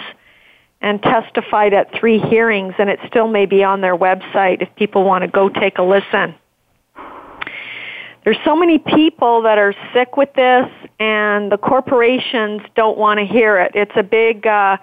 and 0.82 1.02
testified 1.02 1.74
at 1.74 1.92
three 2.00 2.20
hearings, 2.20 2.76
and 2.78 2.90
it 2.90 3.00
still 3.08 3.28
may 3.28 3.48
be 3.48 3.64
on 3.64 3.82
their 3.82 3.98
website 3.98 4.62
if 4.62 4.70
people 4.76 5.04
want 5.04 5.24
to 5.24 5.28
go 5.28 5.50
take 5.50 5.80
a 5.80 5.84
listen. 5.84 6.36
There's 8.24 8.38
so 8.46 8.56
many 8.56 8.78
people 8.78 9.42
that 9.44 9.58
are 9.58 9.74
sick 9.94 10.16
with 10.16 10.32
this, 10.34 10.70
and 11.00 11.52
the 11.52 11.58
corporations 11.58 12.62
don't 12.76 12.98
want 12.98 13.20
to 13.20 13.26
hear 13.26 13.58
it. 13.58 13.72
It's 13.74 13.96
a 13.96 14.04
big 14.04 14.46
uh, 14.46 14.78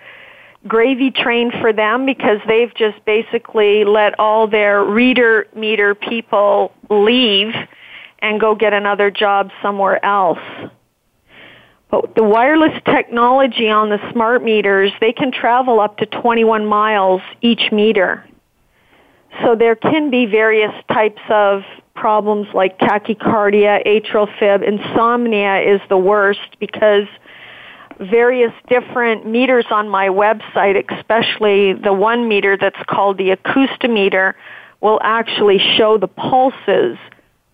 gravy 0.66 1.10
train 1.10 1.50
for 1.60 1.72
them 1.72 2.06
because 2.06 2.38
they've 2.46 2.72
just 2.74 3.04
basically 3.04 3.84
let 3.84 4.18
all 4.18 4.46
their 4.46 4.84
reader 4.84 5.46
meter 5.54 5.94
people 5.94 6.72
leave 6.88 7.54
and 8.20 8.40
go 8.40 8.54
get 8.54 8.72
another 8.72 9.10
job 9.10 9.50
somewhere 9.60 10.02
else. 10.04 10.38
But 11.90 12.14
the 12.14 12.24
wireless 12.24 12.80
technology 12.86 13.68
on 13.68 13.90
the 13.90 13.98
smart 14.12 14.42
meters, 14.42 14.92
they 15.00 15.12
can 15.12 15.30
travel 15.30 15.80
up 15.80 15.98
to 15.98 16.06
21 16.06 16.64
miles 16.64 17.20
each 17.42 17.70
meter. 17.70 18.26
So 19.42 19.54
there 19.56 19.76
can 19.76 20.10
be 20.10 20.26
various 20.26 20.72
types 20.90 21.20
of 21.28 21.62
problems 21.94 22.48
like 22.54 22.78
tachycardia, 22.78 23.86
atrial 23.86 24.28
fib, 24.38 24.62
insomnia 24.62 25.58
is 25.60 25.80
the 25.88 25.96
worst 25.96 26.58
because 26.58 27.06
various 27.98 28.52
different 28.68 29.26
meters 29.26 29.66
on 29.70 29.88
my 29.88 30.08
website, 30.08 30.82
especially 30.96 31.72
the 31.72 31.92
one 31.92 32.28
meter 32.28 32.56
that's 32.56 32.82
called 32.88 33.18
the 33.18 33.30
acoustimeter, 33.30 34.34
will 34.80 35.00
actually 35.02 35.58
show 35.76 35.98
the 35.98 36.08
pulses 36.08 36.98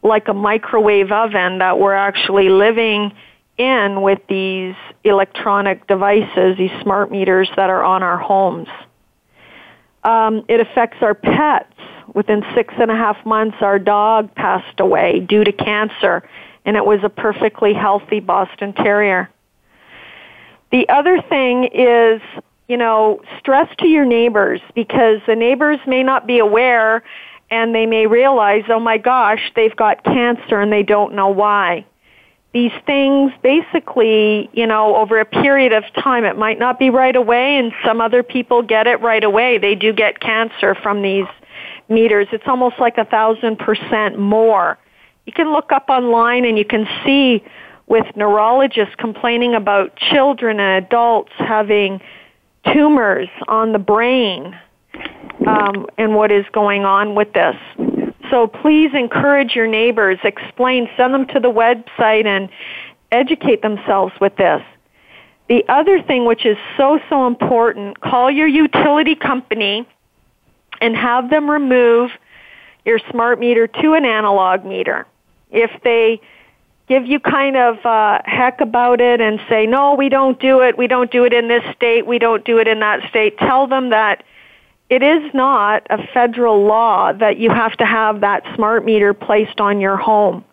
like 0.02 0.28
a 0.28 0.34
microwave 0.34 1.12
oven 1.12 1.58
that 1.58 1.78
we're 1.78 1.94
actually 1.94 2.48
living 2.48 3.12
in 3.58 4.02
with 4.02 4.20
these 4.28 4.74
electronic 5.04 5.86
devices, 5.86 6.56
these 6.56 6.70
smart 6.82 7.10
meters 7.10 7.50
that 7.56 7.70
are 7.70 7.82
on 7.82 8.02
our 8.02 8.18
homes. 8.18 8.68
Um, 10.04 10.44
it 10.48 10.60
affects 10.60 10.98
our 11.02 11.14
pets. 11.14 11.74
Within 12.14 12.42
six 12.54 12.72
and 12.78 12.90
a 12.90 12.94
half 12.94 13.24
months, 13.26 13.58
our 13.60 13.78
dog 13.78 14.34
passed 14.34 14.80
away 14.80 15.20
due 15.20 15.44
to 15.44 15.52
cancer, 15.52 16.26
and 16.64 16.76
it 16.76 16.84
was 16.84 17.00
a 17.02 17.10
perfectly 17.10 17.74
healthy 17.74 18.20
Boston 18.20 18.72
Terrier. 18.72 19.28
The 20.70 20.88
other 20.88 21.20
thing 21.22 21.64
is, 21.72 22.20
you 22.68 22.76
know, 22.76 23.20
stress 23.38 23.68
to 23.78 23.86
your 23.86 24.04
neighbors 24.04 24.60
because 24.74 25.20
the 25.26 25.34
neighbors 25.34 25.78
may 25.86 26.02
not 26.02 26.26
be 26.26 26.38
aware 26.38 27.02
and 27.50 27.74
they 27.74 27.86
may 27.86 28.06
realize, 28.06 28.64
oh 28.68 28.80
my 28.80 28.98
gosh, 28.98 29.40
they've 29.56 29.74
got 29.74 30.04
cancer 30.04 30.60
and 30.60 30.70
they 30.70 30.82
don't 30.82 31.14
know 31.14 31.28
why 31.28 31.86
these 32.52 32.72
things 32.86 33.30
basically, 33.42 34.48
you 34.52 34.66
know, 34.66 34.96
over 34.96 35.20
a 35.20 35.24
period 35.24 35.72
of 35.72 35.84
time, 36.02 36.24
it 36.24 36.36
might 36.36 36.58
not 36.58 36.78
be 36.78 36.90
right 36.90 37.14
away 37.14 37.58
and 37.58 37.72
some 37.84 38.00
other 38.00 38.22
people 38.22 38.62
get 38.62 38.86
it 38.86 39.00
right 39.00 39.22
away. 39.22 39.58
They 39.58 39.74
do 39.74 39.92
get 39.92 40.20
cancer 40.20 40.74
from 40.74 41.02
these 41.02 41.26
meters. 41.88 42.26
It's 42.32 42.46
almost 42.46 42.78
like 42.78 42.96
a 42.96 43.04
thousand 43.04 43.58
percent 43.58 44.18
more. 44.18 44.78
You 45.26 45.32
can 45.32 45.52
look 45.52 45.72
up 45.72 45.90
online 45.90 46.46
and 46.46 46.56
you 46.56 46.64
can 46.64 46.88
see 47.04 47.44
with 47.88 48.04
neurologists 48.16 48.94
complaining 48.96 49.54
about 49.54 49.96
children 49.96 50.60
and 50.60 50.84
adults 50.84 51.32
having 51.38 52.00
tumors 52.72 53.28
on 53.48 53.72
the 53.72 53.78
brain 53.78 54.56
um, 55.46 55.86
and 55.96 56.14
what 56.14 56.30
is 56.30 56.44
going 56.52 56.84
on 56.84 57.14
with 57.14 57.32
this. 57.32 57.56
So 58.30 58.46
please 58.46 58.90
encourage 58.92 59.54
your 59.54 59.66
neighbors, 59.66 60.18
explain, 60.22 60.88
send 60.96 61.14
them 61.14 61.26
to 61.28 61.40
the 61.40 61.50
website 61.50 62.26
and 62.26 62.50
educate 63.10 63.62
themselves 63.62 64.12
with 64.20 64.36
this. 64.36 64.62
The 65.48 65.64
other 65.68 66.02
thing 66.02 66.26
which 66.26 66.44
is 66.44 66.58
so, 66.76 67.00
so 67.08 67.26
important, 67.26 68.00
call 68.00 68.30
your 68.30 68.46
utility 68.46 69.14
company 69.14 69.88
and 70.82 70.94
have 70.94 71.30
them 71.30 71.50
remove 71.50 72.10
your 72.84 73.00
smart 73.10 73.40
meter 73.40 73.66
to 73.66 73.94
an 73.94 74.04
analog 74.04 74.64
meter. 74.64 75.06
If 75.50 75.70
they 75.82 76.20
give 76.88 77.06
you 77.06 77.20
kind 77.20 77.56
of 77.56 77.84
uh, 77.84 78.20
heck 78.24 78.60
about 78.60 79.00
it 79.00 79.20
and 79.20 79.40
say, 79.48 79.66
no, 79.66 79.94
we 79.94 80.08
don't 80.08 80.40
do 80.40 80.60
it, 80.60 80.78
we 80.78 80.86
don't 80.86 81.10
do 81.10 81.24
it 81.24 81.32
in 81.32 81.48
this 81.48 81.62
state, 81.76 82.06
we 82.06 82.18
don't 82.18 82.44
do 82.44 82.58
it 82.58 82.66
in 82.66 82.80
that 82.80 83.08
state, 83.10 83.36
tell 83.38 83.66
them 83.66 83.90
that 83.90 84.24
it 84.88 85.02
is 85.02 85.34
not 85.34 85.86
a 85.90 86.06
federal 86.14 86.64
law 86.64 87.12
that 87.12 87.36
you 87.36 87.50
have 87.50 87.76
to 87.76 87.84
have 87.84 88.22
that 88.22 88.42
smart 88.54 88.84
meter 88.84 89.12
placed 89.12 89.60
on 89.60 89.80
your 89.80 89.98
home. 89.98 90.44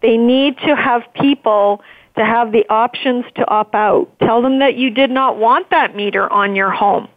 They 0.00 0.16
need 0.16 0.56
to 0.58 0.76
have 0.76 1.02
people 1.14 1.82
to 2.16 2.24
have 2.24 2.52
the 2.52 2.68
options 2.68 3.24
to 3.34 3.48
opt 3.48 3.74
out. 3.74 4.08
Tell 4.20 4.42
them 4.42 4.60
that 4.60 4.76
you 4.76 4.90
did 4.90 5.10
not 5.10 5.38
want 5.38 5.70
that 5.70 5.96
meter 5.96 6.32
on 6.32 6.54
your 6.54 6.70
home. 6.70 7.08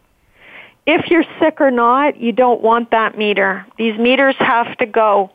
If 0.86 1.10
you're 1.10 1.24
sick 1.40 1.60
or 1.60 1.70
not, 1.70 2.20
you 2.20 2.32
don't 2.32 2.60
want 2.60 2.90
that 2.90 3.16
meter. 3.16 3.66
These 3.78 3.98
meters 3.98 4.34
have 4.38 4.76
to 4.78 4.86
go. 4.86 5.30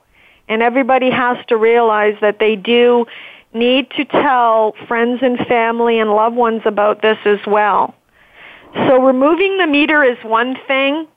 And 0.50 0.62
everybody 0.62 1.10
has 1.12 1.38
to 1.48 1.58
realize 1.58 2.16
that 2.22 2.40
they 2.40 2.56
do 2.56 3.06
need 3.54 3.90
to 3.92 4.06
tell 4.06 4.74
friends 4.88 5.20
and 5.22 5.38
family 5.48 6.00
and 6.00 6.12
loved 6.12 6.36
ones 6.36 6.62
about 6.66 7.02
this 7.02 7.18
as 7.26 7.40
well. 7.48 7.96
So 8.74 9.02
removing 9.02 9.58
the 9.58 9.68
meter 9.68 10.04
is 10.04 10.18
one 10.24 10.58
thing, 10.68 11.08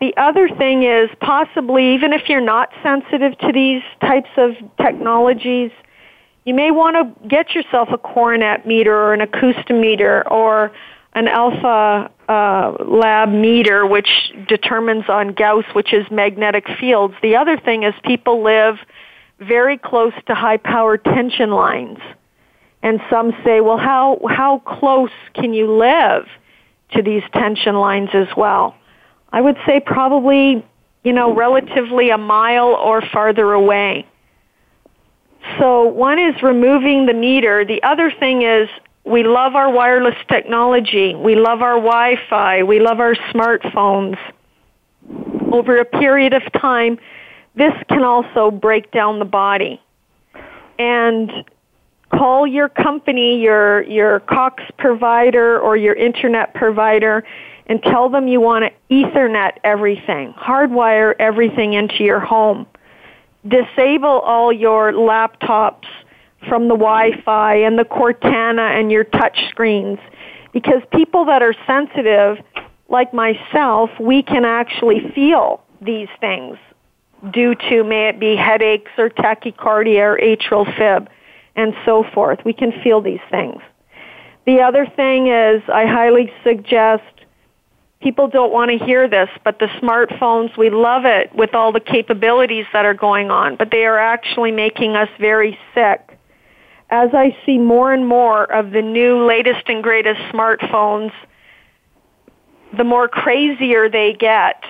the 0.00 0.16
other 0.16 0.48
thing 0.48 0.82
is 0.82 1.08
possibly, 1.20 1.94
even 1.94 2.12
if 2.12 2.28
you're 2.28 2.40
not 2.40 2.70
sensitive 2.82 3.38
to 3.38 3.52
these 3.52 3.82
types 4.00 4.30
of 4.36 4.52
technologies, 4.80 5.70
you 6.44 6.52
may 6.52 6.70
want 6.70 6.96
to 6.96 7.28
get 7.28 7.54
yourself 7.54 7.88
a 7.90 7.98
Cornet 7.98 8.66
meter 8.66 8.94
or 8.94 9.14
an 9.14 9.20
acoustimeter 9.20 10.30
or 10.30 10.72
an 11.14 11.28
alpha 11.28 12.10
uh, 12.28 12.76
lab 12.84 13.28
meter, 13.28 13.86
which 13.86 14.08
determines 14.48 15.04
on 15.08 15.34
Gauss, 15.34 15.64
which 15.74 15.92
is 15.92 16.10
magnetic 16.10 16.66
fields. 16.80 17.14
The 17.22 17.36
other 17.36 17.58
thing 17.58 17.82
is 17.82 17.94
people 18.04 18.42
live 18.42 18.76
very 19.38 19.76
close 19.78 20.12
to 20.26 20.34
high 20.34 20.56
power 20.56 20.96
tension 20.96 21.50
lines. 21.50 21.98
And 22.82 23.00
some 23.10 23.32
say, 23.44 23.60
well, 23.60 23.78
how, 23.78 24.20
how 24.28 24.58
close 24.58 25.10
can 25.34 25.54
you 25.54 25.72
live 25.72 26.26
to 26.92 27.02
these 27.02 27.22
tension 27.32 27.76
lines 27.76 28.10
as 28.12 28.28
well? 28.36 28.74
I 29.32 29.40
would 29.40 29.56
say 29.66 29.80
probably, 29.80 30.64
you 31.02 31.12
know, 31.12 31.34
relatively 31.34 32.10
a 32.10 32.18
mile 32.18 32.68
or 32.68 33.00
farther 33.00 33.52
away. 33.52 34.06
So 35.58 35.84
one 35.84 36.18
is 36.18 36.42
removing 36.42 37.06
the 37.06 37.14
meter. 37.14 37.64
The 37.64 37.82
other 37.82 38.10
thing 38.10 38.42
is 38.42 38.68
we 39.04 39.22
love 39.22 39.54
our 39.54 39.70
wireless 39.70 40.16
technology. 40.28 41.14
We 41.14 41.36
love 41.36 41.60
our 41.60 41.74
Wi-Fi. 41.74 42.62
We 42.62 42.80
love 42.80 43.00
our 43.00 43.14
smartphones. 43.32 44.18
Over 45.52 45.78
a 45.78 45.84
period 45.84 46.32
of 46.32 46.42
time, 46.52 46.98
this 47.54 47.74
can 47.88 48.02
also 48.02 48.50
break 48.50 48.90
down 48.90 49.18
the 49.18 49.26
body. 49.26 49.80
And 50.78 51.30
call 52.10 52.46
your 52.46 52.68
company, 52.68 53.40
your, 53.40 53.82
your 53.82 54.20
Cox 54.20 54.62
provider 54.78 55.60
or 55.60 55.76
your 55.76 55.94
internet 55.94 56.54
provider 56.54 57.24
and 57.66 57.82
tell 57.82 58.08
them 58.08 58.26
you 58.26 58.40
want 58.40 58.64
to 58.64 58.94
ethernet 58.94 59.58
everything, 59.64 60.32
hardwire 60.34 61.14
everything 61.18 61.74
into 61.74 62.04
your 62.04 62.20
home. 62.20 62.66
Disable 63.46 64.20
all 64.20 64.52
your 64.52 64.92
laptops 64.92 65.86
from 66.48 66.68
the 66.68 66.74
Wi-Fi 66.74 67.56
and 67.56 67.78
the 67.78 67.84
Cortana 67.84 68.78
and 68.78 68.90
your 68.90 69.04
touch 69.04 69.38
screens. 69.48 69.98
Because 70.52 70.82
people 70.92 71.24
that 71.26 71.42
are 71.42 71.54
sensitive, 71.66 72.38
like 72.88 73.12
myself, 73.12 73.90
we 74.00 74.22
can 74.22 74.44
actually 74.44 75.10
feel 75.14 75.62
these 75.80 76.08
things 76.20 76.56
due 77.32 77.54
to, 77.54 77.84
may 77.84 78.08
it 78.08 78.20
be 78.20 78.36
headaches 78.36 78.90
or 78.98 79.10
tachycardia 79.10 80.00
or 80.00 80.18
atrial 80.18 80.66
fib 80.76 81.08
and 81.56 81.74
so 81.84 82.04
forth. 82.14 82.38
We 82.44 82.52
can 82.52 82.72
feel 82.82 83.00
these 83.00 83.20
things. 83.30 83.60
The 84.46 84.60
other 84.60 84.86
thing 84.86 85.28
is 85.28 85.62
I 85.72 85.86
highly 85.86 86.32
suggest 86.42 87.02
people 88.02 88.28
don't 88.28 88.52
want 88.52 88.70
to 88.70 88.84
hear 88.84 89.08
this, 89.08 89.30
but 89.42 89.58
the 89.58 89.66
smartphones, 89.80 90.56
we 90.58 90.68
love 90.68 91.06
it 91.06 91.34
with 91.34 91.54
all 91.54 91.72
the 91.72 91.80
capabilities 91.80 92.66
that 92.74 92.84
are 92.84 92.94
going 92.94 93.30
on, 93.30 93.56
but 93.56 93.70
they 93.70 93.86
are 93.86 93.98
actually 93.98 94.52
making 94.52 94.94
us 94.94 95.08
very 95.18 95.58
sick 95.74 96.18
as 96.90 97.10
I 97.12 97.36
see 97.44 97.58
more 97.58 97.92
and 97.92 98.06
more 98.06 98.44
of 98.44 98.70
the 98.70 98.82
new 98.82 99.24
latest 99.24 99.68
and 99.68 99.82
greatest 99.82 100.20
smartphones, 100.32 101.12
the 102.76 102.84
more 102.84 103.08
crazier 103.08 103.88
they 103.88 104.12
get. 104.12 104.62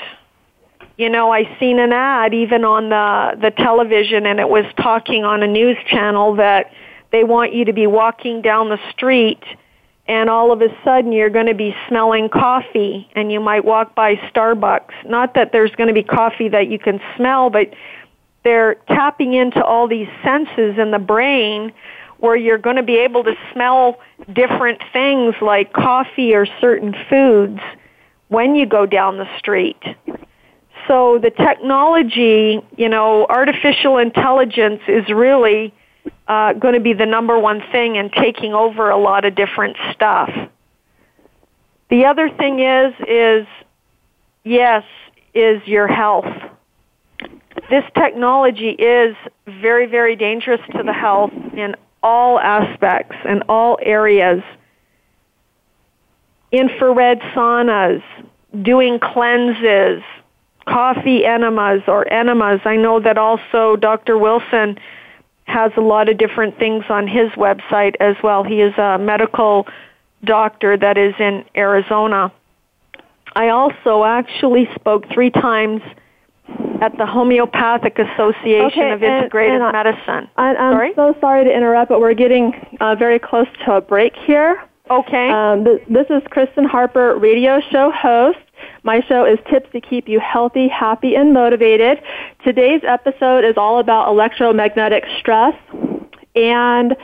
You 0.96 1.10
know, 1.10 1.32
I 1.32 1.56
seen 1.58 1.78
an 1.78 1.92
ad 1.92 2.34
even 2.34 2.64
on 2.64 2.88
the 2.88 3.36
the 3.40 3.50
television 3.50 4.26
and 4.26 4.38
it 4.38 4.48
was 4.48 4.64
talking 4.76 5.24
on 5.24 5.42
a 5.42 5.46
news 5.46 5.76
channel 5.86 6.36
that 6.36 6.72
they 7.10 7.24
want 7.24 7.52
you 7.52 7.64
to 7.64 7.72
be 7.72 7.86
walking 7.86 8.42
down 8.42 8.68
the 8.68 8.78
street 8.90 9.42
and 10.06 10.28
all 10.28 10.52
of 10.52 10.60
a 10.60 10.68
sudden 10.84 11.12
you're 11.12 11.30
going 11.30 11.46
to 11.46 11.54
be 11.54 11.74
smelling 11.88 12.28
coffee 12.28 13.08
and 13.16 13.32
you 13.32 13.40
might 13.40 13.64
walk 13.64 13.94
by 13.94 14.16
Starbucks. 14.16 14.92
Not 15.06 15.34
that 15.34 15.50
there's 15.50 15.70
going 15.72 15.88
to 15.88 15.94
be 15.94 16.02
coffee 16.02 16.48
that 16.48 16.68
you 16.68 16.78
can 16.78 17.00
smell, 17.16 17.50
but 17.50 17.72
they're 18.44 18.74
tapping 18.88 19.32
into 19.32 19.64
all 19.64 19.88
these 19.88 20.08
senses 20.22 20.78
in 20.78 20.90
the 20.90 20.98
brain 20.98 21.72
where 22.24 22.36
you're 22.36 22.56
going 22.56 22.76
to 22.76 22.82
be 22.82 22.96
able 22.96 23.22
to 23.22 23.34
smell 23.52 23.98
different 24.32 24.80
things 24.94 25.34
like 25.42 25.74
coffee 25.74 26.34
or 26.34 26.46
certain 26.58 26.94
foods 27.10 27.60
when 28.28 28.54
you 28.54 28.64
go 28.64 28.86
down 28.86 29.18
the 29.18 29.28
street. 29.38 29.76
So 30.88 31.18
the 31.18 31.28
technology, 31.28 32.62
you 32.78 32.88
know, 32.88 33.26
artificial 33.28 33.98
intelligence 33.98 34.80
is 34.88 35.06
really 35.10 35.74
uh, 36.26 36.54
going 36.54 36.72
to 36.72 36.80
be 36.80 36.94
the 36.94 37.04
number 37.04 37.38
one 37.38 37.62
thing 37.70 37.98
and 37.98 38.10
taking 38.10 38.54
over 38.54 38.88
a 38.88 38.98
lot 38.98 39.26
of 39.26 39.34
different 39.34 39.76
stuff. 39.92 40.30
The 41.90 42.06
other 42.06 42.30
thing 42.30 42.60
is, 42.60 42.94
is 43.06 43.46
yes, 44.44 44.84
is 45.34 45.60
your 45.66 45.88
health. 45.88 46.24
This 47.68 47.84
technology 47.94 48.70
is 48.70 49.14
very, 49.46 49.86
very 49.86 50.16
dangerous 50.16 50.60
to 50.72 50.82
the 50.82 50.92
health 50.94 51.32
in 51.52 51.76
all 52.04 52.38
aspects 52.38 53.16
and 53.24 53.42
all 53.48 53.78
areas. 53.82 54.42
Infrared 56.52 57.18
saunas, 57.34 58.02
doing 58.62 59.00
cleanses, 59.00 60.02
coffee 60.66 61.24
enemas 61.24 61.82
or 61.88 62.06
enemas. 62.12 62.60
I 62.64 62.76
know 62.76 63.00
that 63.00 63.18
also 63.18 63.74
Dr. 63.76 64.16
Wilson 64.18 64.78
has 65.44 65.72
a 65.76 65.80
lot 65.80 66.08
of 66.08 66.16
different 66.18 66.58
things 66.58 66.84
on 66.88 67.08
his 67.08 67.30
website 67.32 67.96
as 68.00 68.16
well. 68.22 68.44
He 68.44 68.60
is 68.60 68.76
a 68.78 68.98
medical 68.98 69.66
doctor 70.22 70.76
that 70.76 70.96
is 70.96 71.14
in 71.18 71.44
Arizona. 71.56 72.32
I 73.34 73.48
also 73.48 74.04
actually 74.04 74.68
spoke 74.74 75.08
three 75.12 75.30
times 75.30 75.82
at 76.84 76.98
the 76.98 77.06
Homeopathic 77.06 77.98
Association 77.98 78.82
okay, 78.82 78.92
of 78.92 79.02
Integrated 79.02 79.54
and, 79.54 79.64
and 79.64 79.72
Medicine. 79.72 80.30
I, 80.36 80.54
I'm 80.54 80.74
sorry? 80.74 80.92
so 80.94 81.14
sorry 81.18 81.44
to 81.44 81.50
interrupt, 81.50 81.88
but 81.88 81.98
we're 81.98 82.12
getting 82.12 82.52
uh, 82.80 82.94
very 82.94 83.18
close 83.18 83.46
to 83.64 83.72
a 83.76 83.80
break 83.80 84.14
here. 84.26 84.62
Okay. 84.90 85.30
Um, 85.30 85.64
th- 85.64 85.80
this 85.88 86.06
is 86.10 86.22
Kristen 86.28 86.64
Harper, 86.66 87.16
radio 87.16 87.60
show 87.72 87.90
host. 87.90 88.38
My 88.82 89.00
show 89.08 89.24
is 89.24 89.38
Tips 89.50 89.70
to 89.72 89.80
Keep 89.80 90.08
You 90.08 90.20
Healthy, 90.20 90.68
Happy, 90.68 91.14
and 91.14 91.32
Motivated. 91.32 92.02
Today's 92.44 92.82
episode 92.86 93.44
is 93.44 93.54
all 93.56 93.78
about 93.80 94.08
electromagnetic 94.08 95.04
stress 95.18 95.54
and 96.36 96.94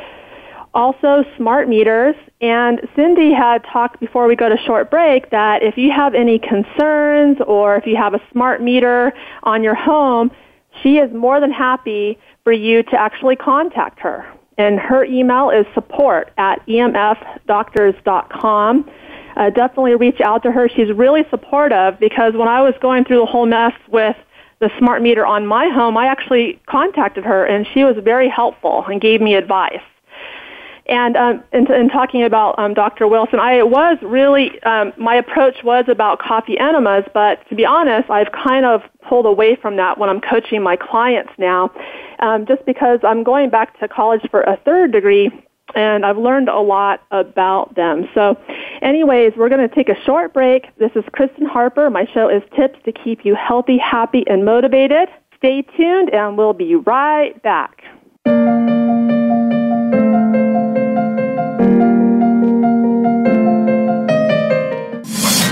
also 0.75 1.25
smart 1.39 1.71
meters. 1.71 2.15
And 2.41 2.81
Cindy 2.97 3.35
had 3.35 3.63
talked 3.65 4.01
before 4.01 4.27
we 4.27 4.35
go 4.35 4.49
to 4.49 4.57
short 4.57 4.91
break 4.91 5.29
that 5.31 5.63
if 5.63 5.77
you 5.77 5.91
have 5.91 6.15
any 6.15 6.39
concerns 6.39 7.37
or 7.47 7.77
if 7.77 7.87
you 7.87 7.97
have 7.97 8.15
a 8.15 8.23
smart 8.33 8.63
meter 8.63 9.13
on 9.43 9.63
your 9.63 9.75
home, 9.75 10.31
she 10.83 10.97
is 10.97 11.13
more 11.13 11.39
than 11.41 11.53
happy 11.53 12.19
for 12.45 12.53
you 12.53 12.83
to 12.85 12.99
actually 12.99 13.37
contact 13.37 14.01
her. 14.01 14.25
And 14.57 14.81
her 14.81 15.05
email 15.05 15.51
is 15.51 15.67
support 15.75 16.33
at 16.39 16.67
emfdoctors.com. 16.67 18.91
Uh, 19.37 19.51
definitely 19.51 19.97
reach 19.97 20.23
out 20.23 20.43
to 20.43 20.51
her. 20.51 20.67
She's 20.69 20.91
really 20.93 21.25
supportive 21.31 22.01
because 22.01 22.35
when 22.35 22.49
I 22.49 22.61
was 22.63 22.75
going 22.81 23.05
through 23.05 23.21
the 23.21 23.27
whole 23.27 23.47
mess 23.47 23.75
with 23.89 24.17
the 24.61 24.71
smart 24.79 25.03
meter 25.03 25.27
on 25.27 25.47
my 25.47 25.69
home, 25.69 25.97
I 25.97 26.07
actually 26.07 26.61
contacted 26.67 27.25
her 27.25 27.45
and 27.45 27.67
she 27.73 27.85
was 27.85 27.97
very 28.03 28.29
helpful 28.29 28.85
and 28.87 29.01
gave 29.01 29.21
me 29.21 29.35
advice. 29.35 29.83
And 30.91 31.17
um, 31.17 31.45
in, 31.53 31.73
in 31.73 31.89
talking 31.89 32.25
about 32.25 32.59
um, 32.59 32.75
Dr. 32.75 33.07
Wilson, 33.07 33.39
I 33.39 33.63
was 33.63 33.97
really 34.03 34.61
um, 34.65 34.93
my 34.99 35.15
approach 35.15 35.63
was 35.63 35.85
about 35.87 36.19
coffee 36.19 36.59
enemas, 36.59 37.05
but 37.15 37.49
to 37.49 37.55
be 37.55 37.65
honest, 37.65 38.11
I've 38.11 38.33
kind 38.33 38.67
of 38.67 38.83
pulled 39.09 39.25
away 39.25 39.55
from 39.55 39.77
that 39.77 39.99
when 39.99 40.11
I'm 40.11 40.21
coaching 40.21 40.63
my 40.65 40.75
clients 40.75 41.33
now, 41.39 41.71
um, 42.19 42.45
just 42.45 42.67
because 42.67 42.99
I'm 43.05 43.23
going 43.23 43.51
back 43.51 43.79
to 43.79 43.87
college 43.87 44.23
for 44.33 44.43
a 44.43 44.57
third 44.65 44.91
degree. 44.91 45.31
And 45.77 46.05
I've 46.05 46.19
learned 46.19 46.49
a 46.49 46.59
lot 46.59 47.05
about 47.13 47.77
them. 47.77 48.09
So, 48.13 48.37
anyways, 48.83 49.35
we're 49.37 49.49
going 49.49 49.69
to 49.69 49.73
take 49.73 49.89
a 49.89 49.95
short 50.05 50.35
break. 50.35 50.67
This 50.79 50.91
is 50.97 51.05
Kristen 51.13 51.47
Harper. 51.47 51.89
My 51.91 52.07
show 52.13 52.29
is 52.29 52.43
Tips 52.57 52.81
to 52.87 52.91
Keep 52.91 53.25
You 53.25 53.37
Healthy, 53.37 53.79
Happy, 53.79 54.25
and 54.27 54.45
Motivated. 54.45 55.09
Stay 55.37 55.63
tuned, 55.77 56.13
and 56.13 56.37
we'll 56.37 56.55
be 56.55 56.75
right 56.75 57.41
back. 57.45 57.85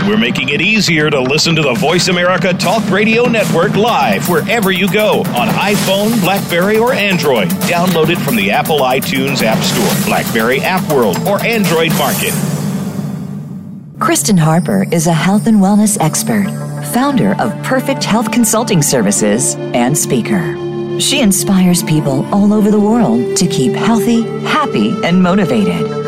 We're 0.08 0.16
making 0.16 0.48
it 0.48 0.62
easier 0.62 1.10
to 1.10 1.20
listen 1.20 1.54
to 1.56 1.62
the 1.62 1.74
Voice 1.74 2.08
America 2.08 2.54
Talk 2.54 2.88
Radio 2.90 3.24
Network 3.24 3.76
live 3.76 4.26
wherever 4.26 4.72
you 4.72 4.90
go 4.90 5.20
on 5.20 5.48
iPhone, 5.48 6.18
Blackberry, 6.22 6.78
or 6.78 6.94
Android. 6.94 7.48
Download 7.68 8.08
it 8.08 8.16
from 8.16 8.34
the 8.34 8.50
Apple 8.50 8.78
iTunes 8.78 9.42
App 9.42 9.62
Store, 9.62 10.06
Blackberry 10.06 10.60
App 10.60 10.90
World, 10.90 11.18
or 11.26 11.38
Android 11.44 11.92
Market. 11.98 12.32
Kristen 14.00 14.38
Harper 14.38 14.86
is 14.90 15.06
a 15.06 15.12
health 15.12 15.46
and 15.46 15.58
wellness 15.58 16.00
expert, 16.00 16.46
founder 16.94 17.34
of 17.38 17.52
Perfect 17.62 18.02
Health 18.02 18.32
Consulting 18.32 18.80
Services, 18.80 19.56
and 19.56 19.96
speaker. 19.96 20.56
She 20.98 21.20
inspires 21.20 21.82
people 21.82 22.24
all 22.34 22.54
over 22.54 22.70
the 22.70 22.80
world 22.80 23.36
to 23.36 23.46
keep 23.46 23.72
healthy, 23.72 24.22
happy, 24.46 24.94
and 25.04 25.22
motivated. 25.22 26.07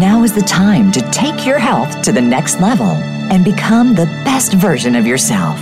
Now 0.00 0.22
is 0.22 0.32
the 0.34 0.40
time 0.40 0.90
to 0.92 1.02
take 1.10 1.44
your 1.44 1.58
health 1.58 2.00
to 2.02 2.12
the 2.12 2.20
next 2.20 2.60
level 2.60 2.86
and 2.86 3.44
become 3.44 3.94
the 3.94 4.06
best 4.24 4.54
version 4.54 4.96
of 4.96 5.06
yourself. 5.06 5.60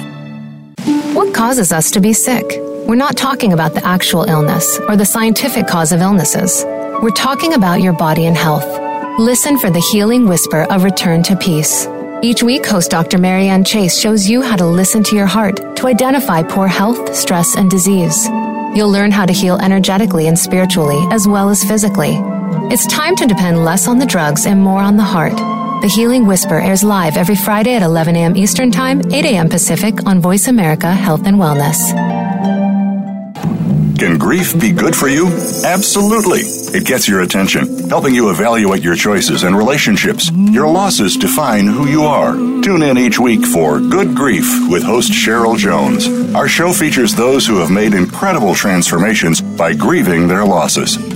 What 1.14 1.34
causes 1.34 1.72
us 1.72 1.90
to 1.90 2.00
be 2.00 2.12
sick? 2.12 2.44
We're 2.86 2.94
not 2.94 3.16
talking 3.16 3.52
about 3.52 3.74
the 3.74 3.84
actual 3.84 4.22
illness 4.22 4.78
or 4.88 4.96
the 4.96 5.04
scientific 5.04 5.66
cause 5.66 5.90
of 5.90 6.00
illnesses. 6.00 6.64
We're 7.02 7.10
talking 7.10 7.54
about 7.54 7.82
your 7.82 7.92
body 7.92 8.26
and 8.26 8.36
health. 8.36 8.64
Listen 9.18 9.58
for 9.58 9.68
the 9.68 9.80
healing 9.80 10.28
whisper 10.28 10.62
of 10.70 10.84
return 10.84 11.24
to 11.24 11.34
peace. 11.34 11.88
Each 12.22 12.42
week, 12.42 12.64
host 12.64 12.92
Dr. 12.92 13.18
Marianne 13.18 13.64
Chase 13.64 13.98
shows 13.98 14.28
you 14.28 14.42
how 14.42 14.54
to 14.56 14.66
listen 14.66 15.02
to 15.04 15.16
your 15.16 15.26
heart 15.26 15.76
to 15.76 15.88
identify 15.88 16.44
poor 16.44 16.68
health, 16.68 17.16
stress, 17.16 17.56
and 17.56 17.68
disease. 17.68 18.28
You'll 18.76 18.90
learn 18.92 19.10
how 19.10 19.26
to 19.26 19.32
heal 19.32 19.58
energetically 19.58 20.28
and 20.28 20.38
spiritually, 20.38 21.04
as 21.10 21.26
well 21.26 21.50
as 21.50 21.64
physically. 21.64 22.16
It's 22.72 22.86
time 22.86 23.16
to 23.16 23.26
depend 23.26 23.64
less 23.64 23.88
on 23.88 23.98
the 23.98 24.06
drugs 24.06 24.46
and 24.46 24.62
more 24.62 24.80
on 24.80 24.96
the 24.96 25.02
heart. 25.02 25.36
The 25.82 25.88
Healing 25.88 26.26
Whisper 26.26 26.60
airs 26.60 26.84
live 26.84 27.16
every 27.16 27.36
Friday 27.36 27.74
at 27.74 27.82
11 27.82 28.14
a.m. 28.16 28.36
Eastern 28.36 28.70
Time, 28.70 29.00
8 29.12 29.24
a.m. 29.24 29.48
Pacific 29.48 30.06
on 30.06 30.20
Voice 30.20 30.46
America 30.46 30.92
Health 30.92 31.26
and 31.26 31.36
Wellness. 31.36 31.78
Can 33.98 34.16
grief 34.16 34.58
be 34.58 34.72
good 34.72 34.96
for 34.96 35.08
you? 35.08 35.26
Absolutely. 35.64 36.40
It 36.40 36.86
gets 36.86 37.06
your 37.06 37.20
attention, 37.20 37.88
helping 37.90 38.14
you 38.14 38.30
evaluate 38.30 38.82
your 38.82 38.96
choices 38.96 39.42
and 39.42 39.56
relationships. 39.56 40.30
Your 40.30 40.68
losses 40.68 41.16
define 41.16 41.66
who 41.66 41.86
you 41.86 42.04
are. 42.04 42.32
Tune 42.32 42.82
in 42.82 42.96
each 42.96 43.18
week 43.18 43.44
for 43.44 43.78
Good 43.78 44.14
Grief 44.14 44.46
with 44.70 44.82
host 44.82 45.12
Cheryl 45.12 45.56
Jones. 45.56 46.08
Our 46.34 46.48
show 46.48 46.72
features 46.72 47.14
those 47.14 47.46
who 47.46 47.58
have 47.58 47.70
made 47.70 47.92
incredible 47.92 48.54
transformations 48.54 49.42
by 49.42 49.74
grieving 49.74 50.28
their 50.28 50.46
losses. 50.46 50.96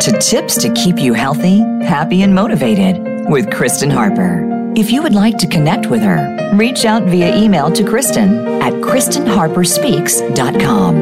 To 0.00 0.18
Tips 0.18 0.56
to 0.58 0.70
Keep 0.74 0.98
You 0.98 1.14
Healthy, 1.14 1.60
Happy, 1.82 2.20
and 2.22 2.34
Motivated 2.34 3.30
with 3.30 3.50
Kristen 3.50 3.88
Harper. 3.88 4.44
If 4.76 4.92
you 4.92 5.02
would 5.02 5.14
like 5.14 5.38
to 5.38 5.46
connect 5.46 5.86
with 5.86 6.02
her, 6.02 6.52
reach 6.54 6.84
out 6.84 7.04
via 7.04 7.34
email 7.34 7.72
to 7.72 7.82
Kristen 7.82 8.60
at 8.60 8.74
KristenHarperSpeaks.com. 8.74 10.96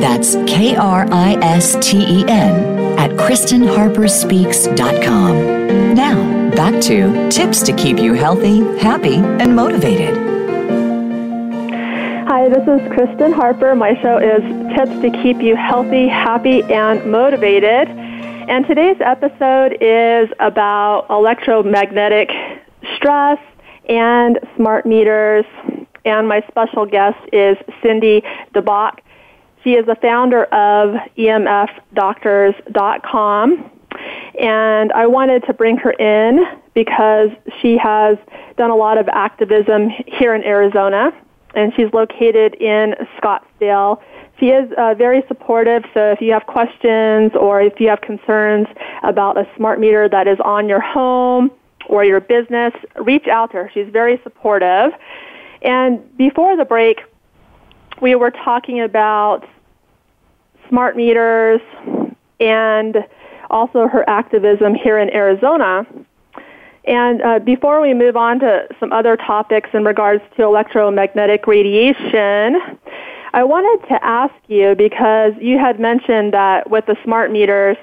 That's 0.00 0.34
K 0.46 0.76
R 0.76 1.06
I 1.10 1.38
S 1.40 1.74
T 1.80 2.00
E 2.00 2.22
N 2.28 2.98
at 2.98 3.12
KristenHarperSpeaks.com. 3.12 5.94
Now, 5.94 6.50
back 6.50 6.82
to 6.82 7.30
Tips 7.30 7.62
to 7.62 7.72
Keep 7.72 7.98
You 7.98 8.12
Healthy, 8.12 8.58
Happy, 8.78 9.16
and 9.16 9.56
Motivated. 9.56 10.14
Hi, 12.28 12.50
this 12.50 12.68
is 12.68 12.82
Kristen 12.92 13.32
Harper. 13.32 13.74
My 13.74 13.98
show 14.02 14.18
is 14.18 14.42
Tips 14.76 15.00
to 15.00 15.08
Keep 15.22 15.40
You 15.40 15.56
Healthy, 15.56 16.08
Happy, 16.08 16.62
and 16.64 17.10
Motivated. 17.10 18.03
And 18.46 18.66
today's 18.66 18.98
episode 19.00 19.78
is 19.80 20.28
about 20.38 21.06
electromagnetic 21.08 22.28
stress 22.94 23.38
and 23.88 24.38
smart 24.54 24.84
meters. 24.84 25.46
And 26.04 26.28
my 26.28 26.44
special 26.48 26.84
guest 26.84 27.16
is 27.32 27.56
Cindy 27.82 28.22
DeBach. 28.54 28.98
She 29.62 29.72
is 29.72 29.86
the 29.86 29.94
founder 29.94 30.44
of 30.44 30.94
EMFdoctors.com. 31.16 33.70
And 34.38 34.92
I 34.92 35.06
wanted 35.06 35.46
to 35.46 35.54
bring 35.54 35.78
her 35.78 35.92
in 35.92 36.44
because 36.74 37.30
she 37.62 37.78
has 37.78 38.18
done 38.58 38.68
a 38.68 38.76
lot 38.76 38.98
of 38.98 39.08
activism 39.08 39.88
here 40.06 40.34
in 40.34 40.44
Arizona 40.44 41.14
and 41.54 41.72
she's 41.74 41.92
located 41.92 42.54
in 42.54 42.94
Scottsdale. 43.18 44.00
She 44.38 44.46
is 44.46 44.70
uh, 44.76 44.94
very 44.94 45.22
supportive, 45.28 45.84
so 45.94 46.10
if 46.10 46.20
you 46.20 46.32
have 46.32 46.46
questions 46.46 47.32
or 47.38 47.60
if 47.60 47.78
you 47.78 47.88
have 47.88 48.00
concerns 48.00 48.66
about 49.02 49.38
a 49.38 49.46
smart 49.56 49.78
meter 49.78 50.08
that 50.08 50.26
is 50.26 50.38
on 50.44 50.68
your 50.68 50.80
home 50.80 51.50
or 51.88 52.04
your 52.04 52.20
business, 52.20 52.72
reach 52.96 53.28
out 53.28 53.52
to 53.52 53.58
her. 53.58 53.70
She's 53.72 53.88
very 53.88 54.20
supportive. 54.22 54.92
And 55.62 56.16
before 56.16 56.56
the 56.56 56.64
break, 56.64 57.00
we 58.00 58.14
were 58.14 58.30
talking 58.30 58.80
about 58.80 59.46
smart 60.68 60.96
meters 60.96 61.60
and 62.40 62.96
also 63.50 63.86
her 63.86 64.08
activism 64.08 64.74
here 64.74 64.98
in 64.98 65.10
Arizona. 65.14 65.86
And 66.86 67.22
uh, 67.22 67.38
before 67.38 67.80
we 67.80 67.94
move 67.94 68.16
on 68.16 68.40
to 68.40 68.68
some 68.78 68.92
other 68.92 69.16
topics 69.16 69.70
in 69.72 69.84
regards 69.84 70.22
to 70.36 70.42
electromagnetic 70.42 71.46
radiation, 71.46 72.60
I 73.32 73.42
wanted 73.42 73.88
to 73.88 74.04
ask 74.04 74.34
you 74.48 74.74
because 74.74 75.32
you 75.40 75.58
had 75.58 75.80
mentioned 75.80 76.34
that 76.34 76.70
with 76.70 76.86
the 76.86 76.96
smart 77.02 77.32
meters 77.32 77.76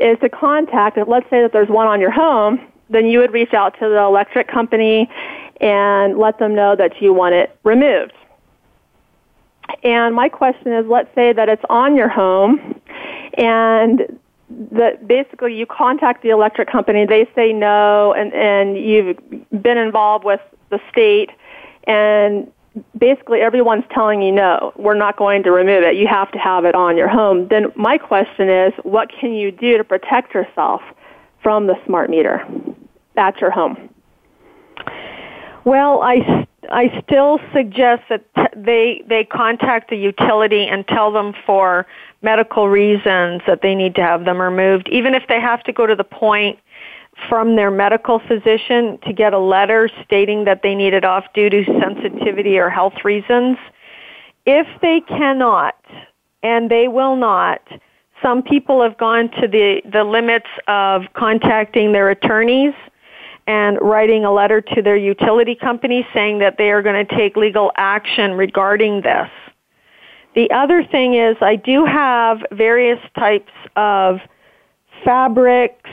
is 0.00 0.18
to 0.20 0.28
contact, 0.28 0.98
let's 1.06 1.28
say 1.28 1.42
that 1.42 1.52
there's 1.52 1.68
one 1.68 1.86
on 1.86 2.00
your 2.00 2.10
home, 2.10 2.60
then 2.88 3.06
you 3.06 3.18
would 3.18 3.32
reach 3.32 3.52
out 3.52 3.74
to 3.78 3.88
the 3.88 4.00
electric 4.00 4.48
company 4.48 5.08
and 5.60 6.18
let 6.18 6.38
them 6.38 6.54
know 6.54 6.74
that 6.76 7.00
you 7.00 7.12
want 7.12 7.34
it 7.34 7.56
removed. 7.62 8.14
And 9.82 10.14
my 10.14 10.28
question 10.28 10.72
is, 10.72 10.86
let's 10.86 11.14
say 11.14 11.32
that 11.32 11.48
it's 11.48 11.64
on 11.68 11.96
your 11.96 12.08
home 12.08 12.80
and 13.36 14.18
that 14.72 15.06
basically 15.06 15.54
you 15.54 15.66
contact 15.66 16.22
the 16.22 16.30
electric 16.30 16.70
company, 16.70 17.06
they 17.06 17.28
say 17.34 17.52
no, 17.52 18.12
and, 18.12 18.32
and 18.32 18.76
you've 18.76 19.18
been 19.62 19.78
involved 19.78 20.24
with 20.24 20.40
the 20.70 20.80
state, 20.90 21.30
and 21.84 22.50
basically 22.98 23.40
everyone's 23.40 23.84
telling 23.92 24.22
you 24.22 24.32
no, 24.32 24.72
we're 24.76 24.94
not 24.94 25.16
going 25.16 25.42
to 25.44 25.50
remove 25.50 25.84
it. 25.84 25.96
You 25.96 26.06
have 26.08 26.30
to 26.32 26.38
have 26.38 26.64
it 26.64 26.74
on 26.74 26.96
your 26.96 27.08
home. 27.08 27.48
Then 27.48 27.72
my 27.76 27.98
question 27.98 28.48
is, 28.48 28.72
what 28.82 29.10
can 29.10 29.32
you 29.32 29.50
do 29.50 29.78
to 29.78 29.84
protect 29.84 30.34
yourself 30.34 30.82
from 31.42 31.66
the 31.66 31.74
smart 31.86 32.10
meter 32.10 32.44
at 33.16 33.40
your 33.40 33.50
home? 33.50 33.90
Well, 35.64 36.02
I 36.02 36.46
I 36.70 37.02
still 37.06 37.38
suggest 37.52 38.02
that 38.08 38.24
they 38.56 39.02
they 39.06 39.24
contact 39.24 39.90
the 39.90 39.96
utility 39.96 40.66
and 40.66 40.86
tell 40.86 41.12
them 41.12 41.34
for 41.46 41.86
medical 42.24 42.68
reasons 42.68 43.42
that 43.46 43.60
they 43.62 43.74
need 43.74 43.94
to 43.94 44.02
have 44.02 44.24
them 44.24 44.40
removed, 44.40 44.88
even 44.88 45.14
if 45.14 45.22
they 45.28 45.40
have 45.40 45.62
to 45.64 45.72
go 45.72 45.86
to 45.86 45.94
the 45.94 46.04
point 46.04 46.58
from 47.28 47.54
their 47.54 47.70
medical 47.70 48.18
physician 48.18 48.98
to 49.06 49.12
get 49.12 49.32
a 49.32 49.38
letter 49.38 49.88
stating 50.04 50.44
that 50.44 50.62
they 50.62 50.74
need 50.74 50.94
it 50.94 51.04
off 51.04 51.24
due 51.34 51.48
to 51.50 51.64
sensitivity 51.80 52.58
or 52.58 52.70
health 52.70 53.04
reasons. 53.04 53.56
If 54.46 54.66
they 54.80 55.00
cannot, 55.00 55.76
and 56.42 56.70
they 56.70 56.88
will 56.88 57.14
not, 57.14 57.60
some 58.22 58.42
people 58.42 58.82
have 58.82 58.96
gone 58.98 59.30
to 59.40 59.46
the, 59.46 59.82
the 59.92 60.02
limits 60.02 60.48
of 60.66 61.02
contacting 61.14 61.92
their 61.92 62.10
attorneys 62.10 62.74
and 63.46 63.78
writing 63.80 64.24
a 64.24 64.32
letter 64.32 64.60
to 64.60 64.82
their 64.82 64.96
utility 64.96 65.54
company 65.54 66.06
saying 66.14 66.38
that 66.38 66.56
they 66.56 66.70
are 66.70 66.82
going 66.82 67.06
to 67.06 67.16
take 67.16 67.36
legal 67.36 67.70
action 67.76 68.32
regarding 68.32 69.02
this. 69.02 69.28
The 70.34 70.50
other 70.50 70.84
thing 70.84 71.14
is 71.14 71.36
I 71.40 71.56
do 71.56 71.84
have 71.84 72.38
various 72.50 72.98
types 73.16 73.52
of 73.76 74.18
fabrics, 75.04 75.90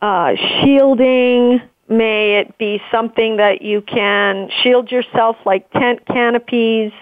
uh, 0.00 0.34
shielding, 0.36 1.60
may 1.88 2.38
it 2.38 2.56
be 2.58 2.80
something 2.90 3.36
that 3.38 3.62
you 3.62 3.80
can 3.82 4.48
shield 4.62 4.90
yourself 4.90 5.36
like 5.44 5.70
tent 5.72 6.06
canopies. 6.06 6.92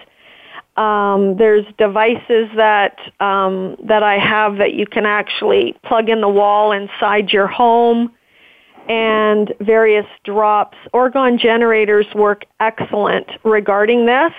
Um, 0.77 1.37
there's 1.37 1.65
devices 1.77 2.49
that 2.55 2.97
um, 3.19 3.77
that 3.83 4.03
I 4.03 4.19
have 4.19 4.57
that 4.57 4.73
you 4.73 4.85
can 4.85 5.05
actually 5.05 5.75
plug 5.83 6.09
in 6.09 6.21
the 6.21 6.29
wall 6.29 6.71
inside 6.71 7.31
your 7.31 7.47
home, 7.47 8.11
and 8.87 9.53
various 9.59 10.05
drops. 10.23 10.77
Orgone 10.93 11.39
generators 11.39 12.05
work 12.13 12.45
excellent 12.59 13.27
regarding 13.43 14.05
this. 14.05 14.31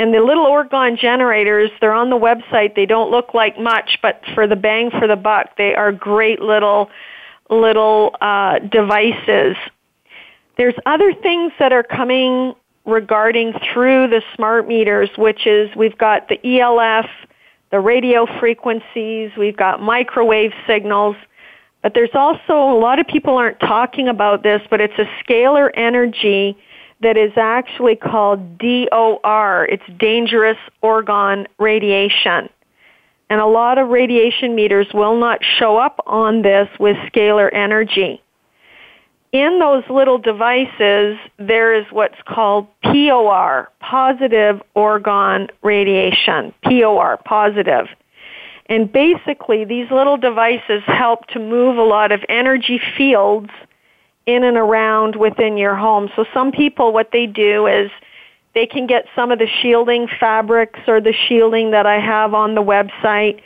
And 0.00 0.14
the 0.14 0.20
little 0.20 0.46
Orgone 0.46 0.98
generators, 0.98 1.70
they're 1.82 1.92
on 1.92 2.08
the 2.08 2.16
website. 2.16 2.74
They 2.74 2.86
don't 2.86 3.10
look 3.10 3.34
like 3.34 3.58
much, 3.60 3.98
but 4.00 4.22
for 4.34 4.46
the 4.46 4.56
bang 4.56 4.90
for 4.90 5.06
the 5.06 5.14
buck, 5.14 5.58
they 5.58 5.74
are 5.74 5.92
great 5.92 6.40
little 6.40 6.90
little 7.50 8.16
uh, 8.22 8.60
devices. 8.60 9.56
There's 10.56 10.72
other 10.86 11.12
things 11.12 11.52
that 11.58 11.74
are 11.74 11.82
coming 11.82 12.54
regarding 12.86 13.52
through 13.74 14.08
the 14.08 14.22
smart 14.34 14.66
meters, 14.66 15.10
which 15.18 15.46
is 15.46 15.68
we've 15.76 15.98
got 15.98 16.30
the 16.30 16.60
ELF, 16.60 17.04
the 17.70 17.80
radio 17.80 18.24
frequencies, 18.38 19.32
we've 19.36 19.56
got 19.56 19.82
microwave 19.82 20.52
signals, 20.66 21.16
but 21.82 21.92
there's 21.92 22.14
also 22.14 22.54
a 22.54 22.78
lot 22.78 22.98
of 22.98 23.06
people 23.06 23.36
aren't 23.36 23.60
talking 23.60 24.08
about 24.08 24.42
this, 24.42 24.62
but 24.70 24.80
it's 24.80 24.98
a 24.98 25.04
scalar 25.22 25.70
energy 25.74 26.56
that 27.00 27.16
is 27.16 27.32
actually 27.36 27.96
called 27.96 28.58
DOR. 28.58 29.64
It's 29.66 29.82
dangerous 29.98 30.58
orgone 30.82 31.46
radiation. 31.58 32.48
And 33.30 33.40
a 33.40 33.46
lot 33.46 33.78
of 33.78 33.88
radiation 33.88 34.54
meters 34.54 34.88
will 34.92 35.18
not 35.18 35.40
show 35.58 35.76
up 35.78 36.00
on 36.06 36.42
this 36.42 36.68
with 36.78 36.96
scalar 37.12 37.52
energy. 37.52 38.20
In 39.32 39.60
those 39.60 39.84
little 39.88 40.18
devices, 40.18 41.16
there 41.38 41.72
is 41.72 41.86
what's 41.92 42.20
called 42.26 42.66
POR, 42.82 43.70
positive 43.78 44.60
orgone 44.74 45.48
radiation. 45.62 46.52
POR, 46.64 47.18
positive. 47.24 47.86
And 48.66 48.90
basically, 48.90 49.64
these 49.64 49.88
little 49.90 50.16
devices 50.16 50.82
help 50.86 51.26
to 51.28 51.38
move 51.38 51.76
a 51.76 51.82
lot 51.82 52.10
of 52.10 52.24
energy 52.28 52.80
fields 52.96 53.50
in 54.34 54.44
and 54.44 54.56
around 54.56 55.16
within 55.16 55.56
your 55.56 55.74
home. 55.74 56.10
So 56.16 56.24
some 56.32 56.52
people, 56.52 56.92
what 56.92 57.10
they 57.12 57.26
do 57.26 57.66
is 57.66 57.90
they 58.54 58.66
can 58.66 58.86
get 58.86 59.06
some 59.14 59.30
of 59.30 59.38
the 59.38 59.46
shielding 59.60 60.08
fabrics 60.18 60.80
or 60.86 61.00
the 61.00 61.14
shielding 61.28 61.70
that 61.70 61.86
I 61.86 62.00
have 62.00 62.34
on 62.34 62.54
the 62.54 62.62
website. 62.62 63.40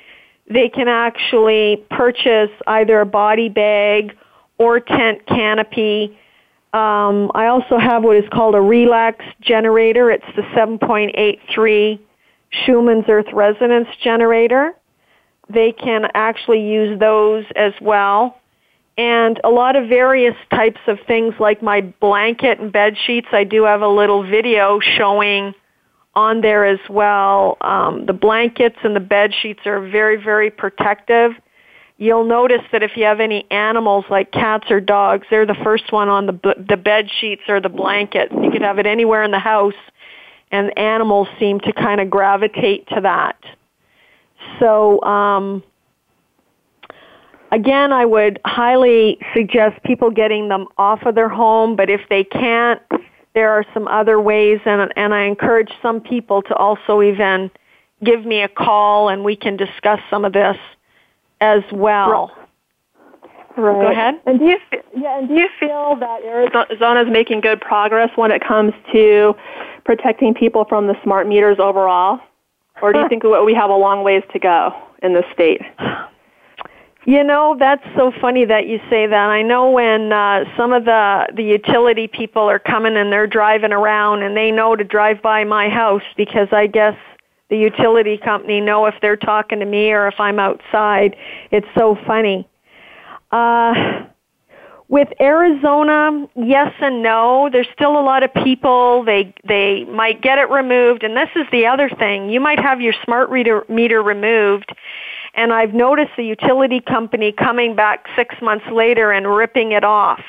They 0.49 0.69
can 0.69 0.89
actually 0.89 1.85
purchase 1.91 2.51
either 2.67 3.01
a 3.01 3.07
body 3.07 3.49
bag 3.49 4.17
or 4.59 4.81
tent 4.81 5.27
canopy. 5.27 6.19
Um, 6.73 7.31
I 7.35 7.47
also 7.47 7.79
have 7.79 8.03
what 8.03 8.17
is 8.17 8.29
called 8.33 8.55
a 8.55 8.61
relax 8.61 9.25
generator. 9.41 10.11
It's 10.11 10.25
the 10.37 10.43
7.83 10.43 11.99
Schumann's 12.51 13.05
Earth 13.09 13.33
Resonance 13.33 13.89
Generator. 14.03 14.75
They 15.49 15.73
can 15.73 16.09
actually 16.15 16.67
use 16.67 16.99
those 16.99 17.45
as 17.57 17.73
well 17.81 18.41
and 18.97 19.41
a 19.43 19.51
lot 19.51 19.77
of 19.77 19.89
various 19.89 20.37
types 20.51 20.81
of 20.87 20.99
things 21.07 21.35
like 21.41 21.63
my 21.63 21.81
blanket 21.81 22.61
and 22.61 22.73
bed 22.73 22.97
sheets. 23.07 23.29
I 23.33 23.45
do 23.45 23.65
have 23.65 23.83
a 23.83 23.89
little 23.89 24.23
video 24.23 24.79
showing 24.81 25.55
on 26.15 26.41
there 26.41 26.65
as 26.65 26.79
well. 26.89 27.57
Um, 27.61 28.07
the 28.07 28.13
blankets 28.13 28.77
and 28.85 28.95
the 28.95 29.01
bed 29.01 29.33
sheets 29.43 29.61
are 29.67 29.81
very, 29.81 30.23
very 30.23 30.51
protective. 30.51 31.33
You'll 31.97 32.25
notice 32.25 32.63
that 32.73 32.83
if 32.83 32.97
you 32.97 33.05
have 33.05 33.21
any 33.21 33.51
animals 33.51 34.05
like 34.11 34.31
cats 34.31 34.67
or 34.71 34.81
dogs, 34.81 35.27
they're 35.31 35.47
the 35.47 35.57
first 35.63 35.93
one 35.93 36.09
on 36.09 36.27
the 36.27 36.55
the 36.69 36.77
bed 36.77 37.09
sheets 37.21 37.43
or 37.49 37.61
the 37.61 37.69
blanket. 37.69 38.33
You 38.33 38.51
could 38.51 38.63
have 38.63 38.79
it 38.79 38.87
anywhere 38.87 39.23
in 39.23 39.31
the 39.31 39.39
house, 39.39 39.75
and 40.51 40.77
animals 40.77 41.29
seem 41.39 41.61
to 41.61 41.73
kind 41.73 42.01
of 42.01 42.11
gravitate 42.11 42.89
to 42.89 43.01
that. 43.03 43.37
So. 44.61 45.01
Um, 45.03 45.63
Again, 47.55 47.93
I 47.93 48.05
would 48.05 48.41
highly 48.45 49.17
suggest 49.33 49.81
people 49.85 50.11
getting 50.11 50.49
them 50.49 50.67
off 50.77 51.03
of 51.07 51.15
their 51.15 51.29
home, 51.29 51.77
but 51.77 51.89
if 51.89 52.01
they 52.11 52.25
can't, 52.25 52.83
there 53.37 53.53
are 53.53 53.65
some 53.73 53.87
other 53.87 54.21
ways, 54.21 54.59
and, 54.65 54.93
and 54.97 55.15
I 55.15 55.23
encourage 55.23 55.71
some 55.81 56.01
people 56.01 56.43
to 56.43 56.55
also 56.57 57.01
even 57.01 57.53
give 58.03 58.27
me 58.27 58.43
a 58.43 58.49
call 58.49 59.09
and 59.09 59.23
we 59.23 59.37
can 59.37 59.57
discuss 59.57 60.01
some 60.11 60.25
of 60.25 60.33
this 60.33 60.57
as 61.41 61.63
well. 61.73 62.33
Right. 63.57 63.85
Go 63.85 63.91
ahead. 63.93 64.21
And 64.27 64.41
do 64.41 64.47
you 64.47 64.59
yeah, 64.97 65.21
and 65.21 65.29
do 65.29 65.35
you 65.35 65.49
feel 65.61 65.95
that 66.01 66.25
Arizona 66.25 67.03
is 67.03 67.09
making 67.09 67.41
good 67.41 67.61
progress 67.61 68.11
when 68.17 68.33
it 68.33 68.43
comes 68.45 68.73
to 68.93 69.37
protecting 69.85 70.35
people 70.35 70.65
from 70.65 70.89
the 70.89 70.97
smart 71.05 71.29
meters 71.29 71.59
overall, 71.61 72.19
or 72.83 72.93
do 72.93 72.99
you 72.99 73.09
think 73.09 73.23
we 73.23 73.55
have 73.55 73.71
a 73.71 73.77
long 73.77 74.03
ways 74.03 74.25
to 74.33 74.41
go 74.41 74.73
in 75.05 75.15
this 75.15 75.25
state? 75.33 75.61
You 77.07 77.23
know, 77.23 77.55
that's 77.59 77.85
so 77.97 78.13
funny 78.19 78.47
that 78.47 78.67
you 78.67 78.81
say 78.89 79.07
that. 79.07 79.29
I 79.31 79.43
know 79.43 79.71
when 79.71 80.11
uh, 80.13 80.45
some 80.57 80.73
of 80.73 80.87
the 80.87 81.27
the 81.35 81.43
utility 81.43 82.07
people 82.07 82.43
are 82.43 82.59
coming 82.59 82.97
and 82.97 83.13
they're 83.13 83.27
driving 83.27 83.73
around 83.73 84.23
and 84.23 84.35
they 84.35 84.51
know 84.51 84.75
to 84.75 84.85
drive 84.85 85.21
by 85.21 85.45
my 85.45 85.69
house 85.69 86.03
because 86.17 86.49
I 86.51 86.67
guess 86.67 86.97
the 87.51 87.59
utility 87.59 88.17
company 88.17 88.61
know 88.61 88.87
if 88.87 88.95
they're 89.03 89.17
talking 89.17 89.61
to 89.61 89.67
me 89.67 89.93
or 89.93 90.09
if 90.09 90.19
I'm 90.19 90.39
outside. 90.39 91.15
It's 91.51 91.69
so 91.77 91.99
funny. 92.07 92.49
Uh 93.31 94.07
with 94.89 95.09
Arizona, 95.21 96.27
yes 96.37 96.73
and 96.81 97.03
no. 97.03 97.49
There's 97.51 97.67
still 97.75 97.99
a 97.99 98.05
lot 98.05 98.23
of 98.23 98.33
people. 98.33 99.03
They 99.05 99.35
they 99.47 99.85
might 99.85 100.23
get 100.23 100.39
it 100.39 100.51
removed, 100.51 101.03
and 101.03 101.17
this 101.17 101.31
is 101.37 101.47
the 101.51 101.67
other 101.67 101.89
thing. 101.89 102.31
You 102.31 102.41
might 102.41 102.61
have 102.61 102.81
your 102.81 102.95
smart 103.05 103.31
reader 103.31 103.65
meter 103.69 104.03
removed, 104.03 104.75
and 105.35 105.53
I've 105.53 105.75
noticed 105.75 106.13
the 106.17 106.25
utility 106.25 106.81
company 106.81 107.33
coming 107.33 107.75
back 107.75 108.07
six 108.17 108.35
months 108.41 108.67
later 108.73 109.11
and 109.11 109.27
ripping 109.35 109.73
it 109.73 109.85
off. 109.85 110.21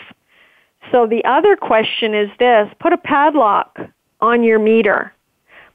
So 0.91 1.07
the 1.07 1.23
other 1.25 1.55
question 1.55 2.13
is 2.13 2.29
this, 2.39 2.69
put 2.79 2.93
a 2.93 2.97
padlock 2.97 3.79
on 4.21 4.43
your 4.43 4.59
meter. 4.59 5.11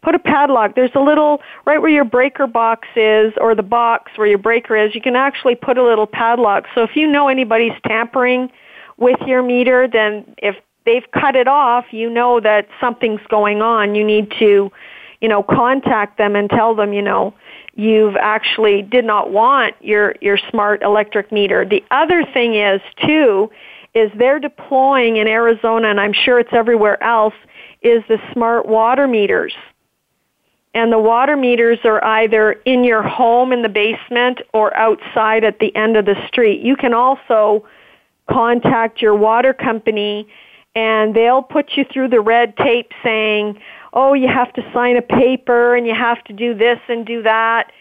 Put 0.03 0.15
a 0.15 0.19
padlock. 0.19 0.75
There's 0.75 0.95
a 0.95 1.01
little, 1.01 1.43
right 1.67 1.81
where 1.81 1.91
your 1.91 2.05
breaker 2.05 2.47
box 2.47 2.89
is, 2.97 3.35
or 3.39 3.55
the 3.55 3.63
box 3.63 4.13
where 4.17 4.27
your 4.27 4.39
breaker 4.39 4.75
is, 4.77 4.95
you 4.95 5.01
can 5.01 5.15
actually 5.15 5.55
put 5.55 5.77
a 5.77 5.85
little 5.85 6.07
padlock. 6.07 6.67
So 6.75 6.83
if 6.83 6.97
you 6.97 7.07
know 7.07 7.29
anybody's 7.29 7.79
tampering 7.87 8.51
with 8.97 9.21
your 9.27 9.43
meter, 9.43 9.87
then 9.87 10.25
if 10.39 10.57
they've 10.87 11.05
cut 11.13 11.37
it 11.37 11.49
off, 11.49 11.87
you 11.91 12.09
know 12.09 12.41
that 12.41 12.67
something's 12.81 13.21
going 13.29 13.61
on. 13.61 13.95
You 13.95 14.05
need 14.05 14.33
to, 14.39 14.73
you 15.21 15.29
know, 15.29 15.43
contact 15.43 16.17
them 16.17 16.35
and 16.35 16.49
tell 16.49 16.75
them, 16.75 16.95
you 16.95 17.03
know, 17.03 17.35
you've 17.81 18.17
actually 18.17 18.83
did 18.83 19.07
not 19.07 19.31
want 19.31 19.75
your, 19.81 20.15
your 20.21 20.39
smart 20.51 20.83
electric 20.83 21.33
meter. 21.33 21.65
The 21.65 21.83
other 21.91 22.25
thing 22.25 22.55
is, 22.55 22.83
too, 23.07 23.51
is 23.95 24.11
they're 24.19 24.39
deploying 24.39 25.17
in 25.17 25.27
Arizona, 25.27 25.89
and 25.89 25.99
I'm 25.99 26.13
sure 26.13 26.39
it's 26.39 26.53
everywhere 26.53 27.03
else, 27.03 27.35
is 27.81 28.03
the 28.07 28.19
smart 28.33 28.67
water 28.67 29.09
meters. 29.09 29.55
And 30.75 30.93
the 30.93 30.99
water 30.99 31.37
meters 31.37 31.79
are 31.85 32.05
either 32.05 32.53
in 32.53 32.85
your 32.85 33.03
home 33.03 33.51
in 33.51 33.63
the 33.63 33.69
basement 33.71 34.43
or 34.53 34.77
outside 34.77 35.43
at 35.43 35.59
the 35.59 35.75
end 35.75 35.97
of 35.97 36.05
the 36.05 36.15
street. 36.29 36.61
You 36.61 36.77
can 36.77 36.93
also 36.93 37.67
contact 38.31 39.01
your 39.01 39.17
water 39.17 39.55
company 39.55 40.29
and 40.77 41.17
they'll 41.17 41.43
put 41.43 41.73
you 41.77 41.85
through 41.93 42.09
the 42.09 42.21
red 42.21 42.57
tape 42.57 42.93
saying, 43.03 43.59
oh, 43.93 44.15
you 44.15 44.29
have 44.29 44.53
to 44.55 44.63
sign 44.73 44.97
a 44.97 45.03
paper 45.03 45.75
and 45.75 45.87
you 45.87 45.95
have 45.95 46.23
to 46.25 46.33
do 46.33 46.55
this 46.55 46.79
and 46.89 47.07
do 47.07 47.23
that. 47.23 47.73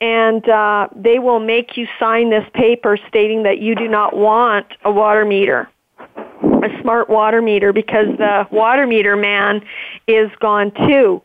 And 0.00 0.48
uh, 0.48 0.88
they 0.94 1.18
will 1.18 1.40
make 1.40 1.76
you 1.76 1.86
sign 1.98 2.30
this 2.30 2.44
paper 2.54 2.96
stating 3.08 3.42
that 3.42 3.58
you 3.58 3.74
do 3.74 3.88
not 3.88 4.16
want 4.16 4.66
a 4.84 4.92
water 4.92 5.24
meter, 5.24 5.68
a 5.98 6.80
smart 6.80 7.10
water 7.10 7.42
meter, 7.42 7.72
because 7.72 8.06
the 8.16 8.46
water 8.52 8.86
meter 8.86 9.16
man 9.16 9.60
is 10.06 10.30
gone 10.40 10.70
too. 10.88 11.20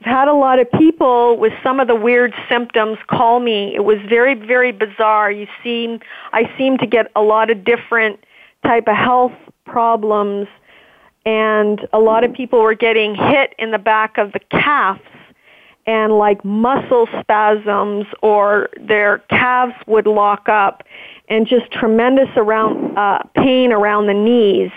I've 0.00 0.06
had 0.06 0.28
a 0.28 0.34
lot 0.34 0.58
of 0.58 0.70
people 0.72 1.38
with 1.38 1.52
some 1.62 1.80
of 1.80 1.86
the 1.86 1.94
weird 1.94 2.34
symptoms 2.48 2.98
call 3.08 3.40
me. 3.40 3.74
It 3.74 3.84
was 3.84 3.98
very, 4.08 4.34
very 4.34 4.72
bizarre. 4.72 5.30
You 5.30 5.46
seem, 5.62 6.00
I 6.32 6.50
seem 6.58 6.78
to 6.78 6.86
get 6.86 7.12
a 7.14 7.22
lot 7.22 7.50
of 7.50 7.64
different 7.64 8.24
type 8.64 8.88
of 8.88 8.96
health 8.96 9.32
problems 9.66 10.48
and 11.26 11.86
a 11.92 11.98
lot 11.98 12.24
of 12.24 12.32
people 12.32 12.60
were 12.60 12.74
getting 12.74 13.14
hit 13.14 13.54
in 13.58 13.70
the 13.70 13.78
back 13.78 14.18
of 14.18 14.32
the 14.32 14.40
calves 14.50 15.00
and 15.86 16.18
like 16.18 16.44
muscle 16.44 17.08
spasms 17.20 18.06
or 18.22 18.70
their 18.80 19.18
calves 19.30 19.74
would 19.86 20.06
lock 20.06 20.48
up 20.48 20.82
and 21.28 21.46
just 21.46 21.70
tremendous 21.72 22.28
around 22.36 22.96
uh, 22.96 23.22
pain 23.34 23.72
around 23.72 24.06
the 24.06 24.14
knees. 24.14 24.70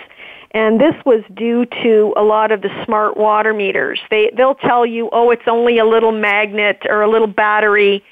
And 0.51 0.79
this 0.79 0.95
was 1.05 1.23
due 1.35 1.65
to 1.83 2.13
a 2.17 2.23
lot 2.23 2.51
of 2.51 2.61
the 2.61 2.69
smart 2.85 3.17
water 3.17 3.53
meters. 3.53 3.99
They 4.09 4.31
they'll 4.35 4.55
tell 4.55 4.85
you 4.85 5.09
oh 5.11 5.29
it's 5.29 5.47
only 5.47 5.77
a 5.77 5.85
little 5.85 6.13
magnet 6.13 6.81
or 6.89 7.01
a 7.01 7.09
little 7.09 7.27
battery 7.27 8.03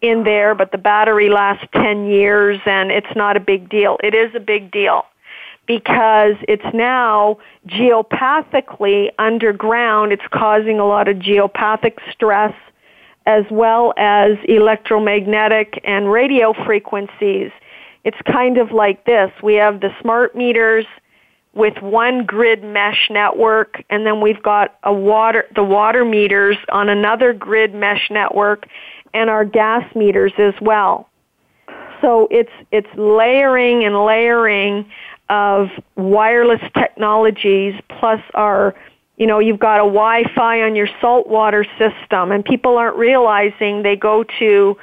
in 0.00 0.24
there 0.24 0.54
but 0.54 0.72
the 0.72 0.78
battery 0.78 1.28
lasts 1.28 1.66
10 1.74 2.06
years 2.06 2.58
and 2.64 2.90
it's 2.90 3.14
not 3.16 3.36
a 3.36 3.40
big 3.40 3.68
deal. 3.68 3.98
It 4.02 4.14
is 4.14 4.34
a 4.34 4.40
big 4.40 4.70
deal 4.70 5.04
because 5.70 6.34
it's 6.48 6.74
now 6.74 7.38
geopathically 7.68 9.10
underground. 9.20 10.10
It's 10.10 10.26
causing 10.32 10.80
a 10.80 10.84
lot 10.84 11.06
of 11.06 11.18
geopathic 11.18 11.98
stress 12.10 12.52
as 13.24 13.44
well 13.52 13.94
as 13.96 14.32
electromagnetic 14.48 15.80
and 15.84 16.10
radio 16.10 16.54
frequencies. 16.64 17.52
It's 18.02 18.16
kind 18.26 18.58
of 18.58 18.72
like 18.72 19.04
this. 19.04 19.30
We 19.44 19.54
have 19.54 19.80
the 19.80 19.94
smart 20.00 20.34
meters 20.34 20.86
with 21.54 21.80
one 21.80 22.26
grid 22.26 22.64
mesh 22.64 23.08
network 23.08 23.80
and 23.90 24.04
then 24.04 24.20
we've 24.20 24.42
got 24.42 24.76
a 24.82 24.92
water 24.92 25.46
the 25.54 25.62
water 25.62 26.04
meters 26.04 26.56
on 26.72 26.88
another 26.88 27.32
grid 27.32 27.76
mesh 27.76 28.10
network 28.10 28.66
and 29.14 29.30
our 29.30 29.44
gas 29.44 29.84
meters 29.94 30.32
as 30.36 30.54
well. 30.60 31.08
So 32.00 32.28
it's 32.30 32.52
it's 32.72 32.88
layering 32.96 33.84
and 33.84 34.04
layering 34.04 34.90
of 35.30 35.68
wireless 35.96 36.60
technologies 36.76 37.74
plus 37.88 38.20
our 38.34 38.74
you 39.16 39.26
know 39.26 39.38
you've 39.38 39.60
got 39.60 39.76
a 39.76 39.88
Wi-Fi 39.88 40.62
on 40.62 40.74
your 40.74 40.88
saltwater 41.00 41.64
system 41.78 42.32
and 42.32 42.44
people 42.44 42.76
aren't 42.76 42.96
realizing 42.96 43.82
they 43.82 43.96
go 43.96 44.24
to 44.38 44.76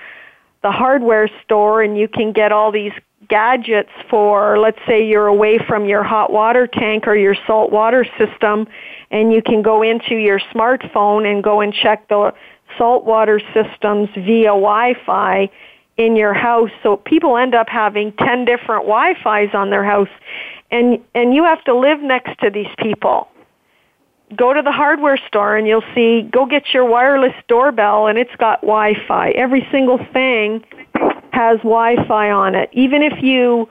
the 0.64 0.72
hardware 0.72 1.30
store 1.44 1.84
and 1.84 1.98
you 1.98 2.08
can 2.08 2.32
get 2.32 2.52
all 2.52 2.72
these 2.72 2.94
gadgets 3.30 3.92
for, 4.10 4.58
let's 4.58 4.80
say 4.88 5.06
you're 5.06 5.28
away 5.28 5.60
from 5.68 5.86
your 5.86 6.04
hot 6.04 6.32
water 6.32 6.68
tank 6.68 7.08
or 7.08 7.16
your 7.16 7.36
salt 7.46 7.72
water 7.72 8.06
system, 8.18 8.68
and 9.12 9.34
you 9.34 9.42
can 9.42 9.62
go 9.62 9.82
into 9.82 10.16
your 10.16 10.40
smartphone 10.54 11.30
and 11.30 11.44
go 11.44 11.62
and 11.62 11.74
check 11.74 12.08
the 12.08 12.34
salt 12.78 13.06
water 13.06 13.42
systems 13.54 14.10
via 14.16 14.48
Wi-Fi 14.48 15.50
in 15.98 16.16
your 16.16 16.34
house. 16.34 16.72
So 16.84 16.98
people 16.98 17.38
end 17.38 17.56
up 17.56 17.70
having 17.70 18.12
10 18.14 18.46
different 18.46 18.84
Wi-Fis 18.84 19.54
on 19.54 19.70
their 19.70 19.84
house, 19.84 20.10
and, 20.72 21.00
and 21.16 21.34
you 21.34 21.44
have 21.44 21.64
to 21.66 21.76
live 21.76 22.02
next 22.02 22.40
to 22.40 22.50
these 22.50 22.74
people 22.78 23.30
go 24.36 24.54
to 24.54 24.62
the 24.62 24.72
hardware 24.72 25.18
store 25.28 25.56
and 25.56 25.68
you'll 25.68 25.84
see 25.96 26.28
go 26.32 26.46
get 26.46 26.74
your 26.74 26.86
wireless 26.86 27.34
doorbell 27.48 28.08
and 28.08 28.18
it's 28.18 28.36
got 28.38 28.62
Wi-Fi. 28.62 29.30
Every 29.32 29.66
single 29.72 30.00
thing 30.12 30.64
has 31.32 31.58
Wi-Fi 31.60 32.32
on 32.32 32.56
it. 32.56 32.70
Even 32.74 33.04
if 33.04 33.24
you, 33.24 33.70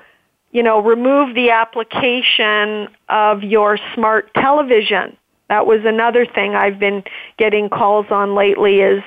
you 0.53 0.63
know, 0.63 0.81
remove 0.81 1.35
the 1.35 1.51
application 1.51 2.89
of 3.09 3.43
your 3.43 3.79
smart 3.95 4.33
television. 4.35 5.17
That 5.49 5.67
was 5.67 5.81
another 5.85 6.27
thing 6.27 6.55
I've 6.55 6.79
been 6.79 7.05
getting 7.39 7.69
calls 7.69 8.07
on 8.11 8.35
lately 8.35 8.81
is 8.81 9.03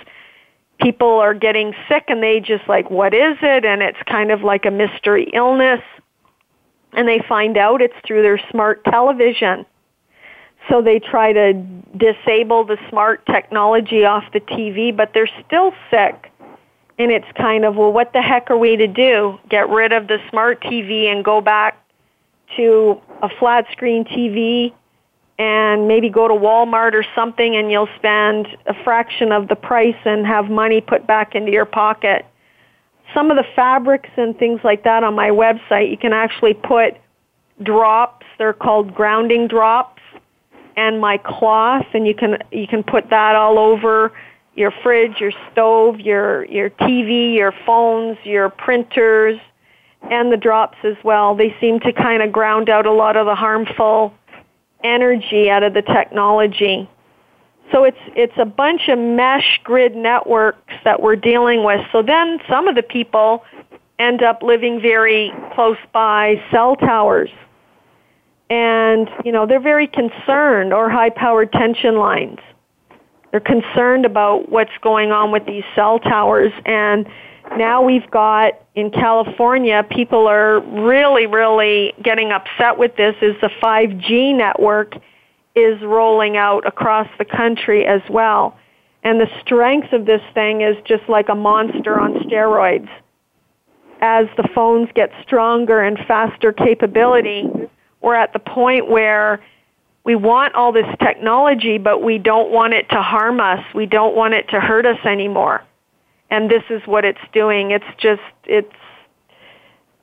people 0.80 1.20
are 1.20 1.34
getting 1.34 1.74
sick 1.88 2.06
and 2.08 2.22
they 2.22 2.40
just 2.40 2.68
like, 2.68 2.90
what 2.90 3.14
is 3.14 3.38
it? 3.42 3.66
And 3.66 3.82
it's 3.82 3.98
kind 4.06 4.32
of 4.32 4.42
like 4.42 4.66
a 4.66 4.72
mystery 4.72 5.30
illness. 5.34 5.82
And 6.94 7.08
they 7.08 7.20
find 7.28 7.58
out 7.58 7.82
it's 7.82 7.94
through 8.06 8.24
their 8.24 8.40
smart 8.50 8.84
television. 8.86 9.66
So 10.70 10.82
they 10.82 11.00
try 11.00 11.34
to 11.34 11.54
disable 11.98 12.64
the 12.64 12.78
smart 12.90 13.26
technology 13.26 14.06
off 14.06 14.24
the 14.34 14.40
TV, 14.40 14.96
but 14.96 15.12
they're 15.14 15.30
still 15.46 15.74
sick 15.90 16.32
and 17.00 17.12
it's 17.12 17.26
kind 17.38 17.64
of, 17.64 17.78
well, 17.78 17.94
what 17.94 18.12
the 18.12 18.22
heck 18.22 18.52
are 18.52 18.58
we 18.58 18.76
to 18.76 18.86
do? 18.86 19.40
Get 19.50 19.70
rid 19.70 19.94
of 19.94 20.08
the 20.08 20.18
smart 20.30 20.62
TV 20.62 21.06
and 21.06 21.24
go 21.24 21.40
back 21.40 21.82
to 22.58 23.02
a 23.24 23.30
flat 23.40 23.66
screen 23.72 24.04
TV 24.04 24.74
and 25.40 25.88
maybe 25.88 26.10
go 26.10 26.28
to 26.28 26.34
Walmart 26.34 26.94
or 26.94 27.04
something 27.16 27.56
and 27.56 27.72
you'll 27.72 27.90
spend 27.96 28.48
a 28.68 28.74
fraction 28.84 29.32
of 29.32 29.48
the 29.48 29.56
price 29.56 29.96
and 30.06 30.28
have 30.28 30.50
money 30.50 30.82
put 30.82 31.08
back 31.08 31.34
into 31.34 31.52
your 31.52 31.66
pocket. 31.66 32.26
Some 33.14 33.32
of 33.32 33.38
the 33.38 33.46
fabrics 33.56 34.10
and 34.18 34.38
things 34.38 34.60
like 34.64 34.84
that 34.84 35.04
on 35.04 35.16
my 35.16 35.30
website, 35.30 35.90
you 35.90 35.98
can 35.98 36.14
actually 36.14 36.54
put 36.54 36.96
drops. 37.64 38.26
They're 38.38 38.54
called 38.54 38.94
grounding 38.94 39.48
drops 39.48 40.02
and 40.76 41.00
my 41.00 41.18
cloth 41.18 41.88
and 41.94 42.06
you 42.06 42.14
can 42.14 42.38
you 42.52 42.68
can 42.68 42.84
put 42.84 43.10
that 43.10 43.36
all 43.36 43.58
over 43.58 44.12
your 44.60 44.72
fridge, 44.84 45.22
your 45.22 45.32
stove, 45.52 46.02
your, 46.02 46.44
your 46.46 46.70
TV, 46.70 47.34
your 47.34 47.54
phones, 47.66 48.18
your 48.26 48.50
printers, 48.50 49.40
and 50.12 50.32
the 50.32 50.38
drops 50.38 50.78
as 50.84 50.98
well. 51.02 51.34
They 51.34 51.56
seem 51.62 51.80
to 51.80 51.94
kind 51.94 52.22
of 52.22 52.34
ground 52.34 52.70
out 52.70 52.86
a 52.86 52.92
lot 52.92 53.16
of 53.16 53.26
the 53.26 53.36
harmful 53.36 54.14
energy 54.84 55.50
out 55.50 55.64
of 55.64 55.74
the 55.74 55.82
technology. 55.82 56.90
So 57.72 57.84
it's 57.84 58.00
it's 58.16 58.34
a 58.38 58.46
bunch 58.46 58.88
of 58.88 58.98
mesh 58.98 59.60
grid 59.64 59.96
networks 59.96 60.74
that 60.84 61.02
we're 61.02 61.16
dealing 61.16 61.64
with. 61.64 61.82
So 61.92 62.02
then 62.02 62.40
some 62.50 62.68
of 62.68 62.76
the 62.76 62.84
people 62.84 63.44
end 64.00 64.24
up 64.24 64.42
living 64.42 64.82
very 64.82 65.32
close 65.54 65.78
by 65.92 66.42
cell 66.52 66.76
towers. 66.76 67.30
And, 68.50 69.08
you 69.24 69.32
know, 69.32 69.46
they're 69.46 69.60
very 69.60 69.86
concerned 69.86 70.74
or 70.74 70.90
high 70.90 71.12
powered 71.12 71.52
tension 71.52 71.98
lines. 71.98 72.40
They're 73.30 73.40
concerned 73.40 74.06
about 74.06 74.50
what's 74.50 74.76
going 74.82 75.12
on 75.12 75.32
with 75.32 75.46
these 75.46 75.64
cell 75.76 76.00
towers 76.00 76.52
and 76.66 77.06
now 77.58 77.84
we've 77.84 78.10
got 78.12 78.54
in 78.76 78.92
California, 78.92 79.86
people 79.90 80.28
are 80.28 80.60
really, 80.60 81.26
really 81.26 81.94
getting 82.04 82.32
upset 82.32 82.78
with 82.78 82.96
this 82.96 83.16
is 83.22 83.36
the 83.42 83.50
5G 83.62 84.36
network 84.36 84.96
is 85.56 85.82
rolling 85.82 86.38
out 86.38 86.66
across 86.66 87.08
the 87.18 87.26
country 87.26 87.86
as 87.86 88.02
well. 88.10 88.58
And 89.04 89.20
the 89.20 89.28
strength 89.42 89.94
of 89.94 90.06
this 90.06 90.22
thing 90.34 90.62
is 90.62 90.76
just 90.86 91.08
like 91.08 91.30
a 91.30 91.36
monster 91.36 92.00
on 92.00 92.16
steroids. 92.26 92.90
As 94.02 94.28
the 94.38 94.48
phones 94.56 94.90
get 94.94 95.12
stronger 95.24 95.82
and 95.82 95.98
faster 96.08 96.54
capability, 96.54 97.50
we're 98.02 98.16
at 98.16 98.34
the 98.34 98.40
point 98.40 98.90
where 98.90 99.42
we 100.04 100.16
want 100.16 100.56
all 100.56 100.72
this 100.72 100.88
technology, 101.00 101.78
but 101.78 102.02
we 102.02 102.18
don't 102.18 102.52
want 102.52 102.74
it 102.74 102.90
to 102.90 103.02
harm 103.02 103.40
us. 103.40 103.64
We 103.76 103.86
don't 103.86 104.16
want 104.16 104.34
it 104.34 104.48
to 104.50 104.60
hurt 104.60 104.86
us 104.86 105.00
anymore. 105.06 105.64
And 106.32 106.50
this 106.50 106.64
is 106.70 106.82
what 106.86 107.06
it's 107.06 107.20
doing. 107.34 107.72
It's 107.72 107.86
just, 107.98 108.22
it's 108.46 108.72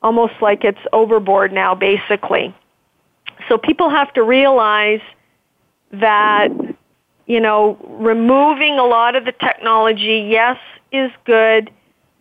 almost 0.03 0.33
like 0.41 0.63
it's 0.63 0.79
overboard 0.91 1.53
now, 1.53 1.73
basically. 1.73 2.53
So 3.47 3.57
people 3.57 3.89
have 3.89 4.11
to 4.13 4.23
realize 4.23 5.01
that, 5.91 6.49
you 7.27 7.39
know, 7.39 7.77
removing 7.99 8.77
a 8.77 8.85
lot 8.85 9.15
of 9.15 9.25
the 9.25 9.31
technology, 9.31 10.27
yes, 10.29 10.57
is 10.91 11.11
good. 11.25 11.71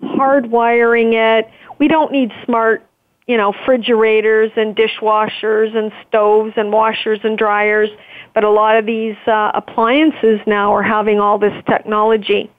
Hardwiring 0.03 1.15
it. 1.15 1.51
We 1.79 1.89
don't 1.89 2.13
need 2.13 2.33
smart 2.45 2.87
you 3.27 3.37
know, 3.37 3.53
refrigerators 3.53 4.53
and 4.57 4.77
dishwashers 4.77 5.77
and 5.77 5.91
stoves 6.07 6.53
and 6.57 6.73
washers 6.73 7.19
and 7.25 7.37
dryers. 7.37 7.89
But 8.35 8.45
a 8.45 8.51
lot 8.51 8.77
of 8.77 8.87
these 8.87 9.17
uh, 9.27 9.51
appliances 9.55 10.41
now 10.47 10.73
are 10.75 10.83
having 10.83 11.19
all 11.19 11.39
this 11.39 11.55
technology. 11.69 12.51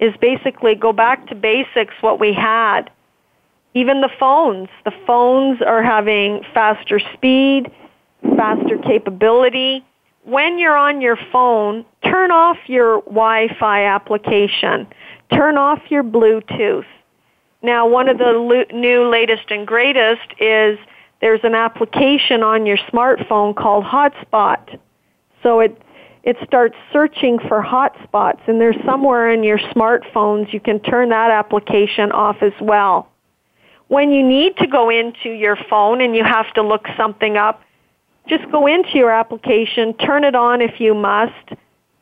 Is 0.00 0.14
basically 0.20 0.74
go 0.74 0.92
back 0.92 1.26
to 1.28 1.34
basics 1.34 1.94
what 2.00 2.20
we 2.20 2.32
had. 2.32 2.90
Even 3.74 4.00
the 4.00 4.10
phones. 4.18 4.68
The 4.84 4.92
phones 5.06 5.60
are 5.60 5.82
having 5.82 6.44
faster 6.54 7.00
speed, 7.14 7.70
faster 8.36 8.78
capability. 8.78 9.84
When 10.24 10.58
you're 10.58 10.76
on 10.76 11.00
your 11.00 11.18
phone, 11.32 11.84
turn 12.04 12.30
off 12.30 12.58
your 12.66 13.00
Wi-Fi 13.02 13.84
application. 13.84 14.86
Turn 15.32 15.56
off 15.56 15.80
your 15.90 16.04
Bluetooth 16.04 16.84
now, 17.62 17.88
one 17.88 18.08
of 18.08 18.18
the 18.18 18.32
lo- 18.32 18.64
new 18.72 19.08
latest 19.08 19.50
and 19.50 19.66
greatest 19.66 20.32
is 20.38 20.78
there's 21.20 21.40
an 21.42 21.54
application 21.54 22.42
on 22.42 22.66
your 22.66 22.76
smartphone 22.76 23.54
called 23.56 23.84
Hotspot. 23.84 24.78
So 25.42 25.60
it 25.60 25.80
it 26.28 26.36
starts 26.44 26.76
searching 26.92 27.38
for 27.38 27.62
hotspots, 27.62 28.46
and 28.46 28.60
there's 28.60 28.76
somewhere 28.84 29.32
in 29.32 29.42
your 29.42 29.56
smartphones 29.56 30.52
you 30.52 30.60
can 30.60 30.78
turn 30.78 31.08
that 31.08 31.30
application 31.30 32.12
off 32.12 32.42
as 32.42 32.52
well. 32.60 33.08
When 33.86 34.10
you 34.10 34.22
need 34.22 34.54
to 34.58 34.66
go 34.66 34.90
into 34.90 35.30
your 35.30 35.56
phone 35.70 36.02
and 36.02 36.14
you 36.14 36.22
have 36.22 36.52
to 36.52 36.60
look 36.60 36.86
something 36.98 37.38
up, 37.38 37.62
just 38.28 38.44
go 38.50 38.66
into 38.66 38.98
your 38.98 39.10
application, 39.10 39.94
turn 39.94 40.22
it 40.22 40.34
on 40.34 40.60
if 40.60 40.78
you 40.78 40.92
must, 40.92 41.54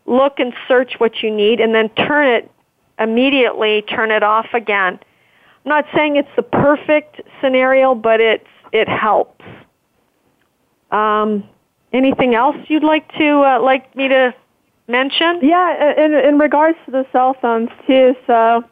look 0.07 0.41
and 0.41 0.53
search 0.67 0.95
what 0.99 1.23
you 1.23 1.31
need, 1.31 1.61
and 1.61 1.73
then 1.73 1.89
turn 1.91 2.27
it 2.27 2.51
immediately, 2.99 3.83
turn 3.83 4.11
it 4.11 4.25
off 4.25 4.49
again. 4.53 4.99
I'm 5.65 5.69
not 5.69 5.85
saying 5.95 6.17
it's 6.17 6.35
the 6.35 6.43
perfect 6.43 7.21
scenario, 7.41 7.95
but 7.95 8.21
it's 8.21 8.49
it 8.73 8.89
helps. 8.89 9.45
Um, 10.91 11.49
anything 11.93 12.35
else 12.35 12.57
you'd 12.69 12.85
like 12.85 13.11
to 13.15 13.43
uh, 13.43 13.63
like 13.63 13.95
me 13.97 14.09
to 14.09 14.35
mention? 14.89 15.41
Yeah, 15.43 15.95
in 15.97 16.15
in 16.15 16.39
regards 16.39 16.79
to 16.87 16.91
the 16.91 17.07
cell 17.13 17.37
phones 17.41 17.71
too. 17.87 18.15
So, 18.27 18.65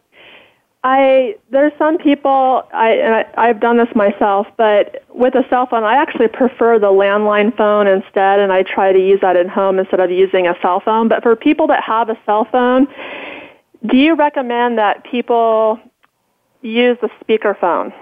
I 0.82 1.36
there's 1.50 1.72
some 1.78 1.98
people 1.98 2.62
I 2.72 2.90
and 2.90 3.14
I, 3.14 3.24
I've 3.36 3.60
done 3.60 3.78
this 3.78 3.94
myself, 3.94 4.46
but 4.56 5.04
with 5.10 5.34
a 5.34 5.44
cell 5.48 5.66
phone, 5.66 5.84
I 5.84 5.96
actually 5.96 6.28
prefer 6.28 6.78
the 6.78 6.88
landline 6.88 7.56
phone 7.56 7.86
instead, 7.86 8.40
and 8.40 8.52
I 8.52 8.62
try 8.62 8.92
to 8.92 8.98
use 8.98 9.20
that 9.22 9.36
at 9.36 9.48
home 9.48 9.78
instead 9.78 10.00
of 10.00 10.10
using 10.10 10.46
a 10.46 10.54
cell 10.60 10.80
phone. 10.84 11.08
But 11.08 11.22
for 11.22 11.36
people 11.36 11.66
that 11.68 11.82
have 11.84 12.08
a 12.08 12.18
cell 12.26 12.46
phone, 12.50 12.86
do 13.86 13.96
you 13.96 14.14
recommend 14.14 14.78
that 14.78 15.04
people 15.04 15.80
use 16.64 16.96
the 17.00 17.10
speakerphone. 17.22 17.92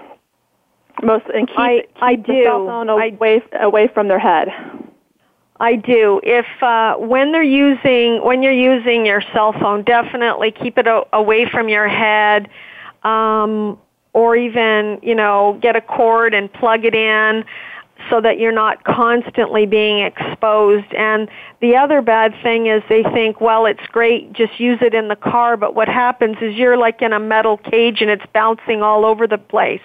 Most 1.03 1.25
and 1.33 1.47
keep, 1.47 1.57
I, 1.57 1.81
keep 1.81 2.03
I 2.03 2.15
the 2.15 2.23
do. 2.23 2.43
cell 2.43 2.65
phone 2.65 2.89
away 2.89 3.41
away 3.59 3.89
from 3.93 4.07
their 4.07 4.19
head. 4.19 4.47
I 5.59 5.75
do. 5.75 6.19
If 6.23 6.45
uh, 6.61 6.95
when 6.95 7.31
they're 7.31 7.43
using 7.43 8.23
when 8.23 8.41
you're 8.41 8.51
using 8.51 9.05
your 9.05 9.21
cell 9.33 9.53
phone, 9.53 9.83
definitely 9.83 10.51
keep 10.51 10.77
it 10.77 10.87
away 11.13 11.47
from 11.49 11.69
your 11.69 11.87
head, 11.87 12.49
um, 13.03 13.79
or 14.13 14.35
even 14.35 14.99
you 15.03 15.15
know 15.15 15.59
get 15.61 15.75
a 15.75 15.81
cord 15.81 16.33
and 16.33 16.51
plug 16.51 16.85
it 16.85 16.95
in 16.95 17.45
so 18.09 18.19
that 18.19 18.39
you're 18.39 18.51
not 18.51 18.83
constantly 18.83 19.65
being 19.65 19.99
exposed. 19.99 20.91
And 20.93 21.29
the 21.61 21.75
other 21.75 22.01
bad 22.01 22.33
thing 22.41 22.67
is 22.67 22.81
they 22.89 23.03
think, 23.03 23.39
well, 23.39 23.65
it's 23.65 23.85
great, 23.87 24.33
just 24.33 24.59
use 24.59 24.79
it 24.81 24.93
in 24.93 25.07
the 25.07 25.15
car. 25.15 25.55
But 25.55 25.75
what 25.75 25.87
happens 25.87 26.37
is 26.41 26.55
you're 26.55 26.77
like 26.77 27.01
in 27.01 27.13
a 27.13 27.19
metal 27.19 27.57
cage 27.57 28.01
and 28.01 28.09
it's 28.09 28.25
bouncing 28.33 28.81
all 28.81 29.05
over 29.05 29.27
the 29.27 29.37
place, 29.37 29.81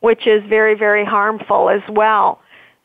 which 0.00 0.28
is 0.28 0.44
very 0.48 0.74
very 0.74 1.04
harmful 1.04 1.68
as 1.68 1.82
well. 1.88 2.40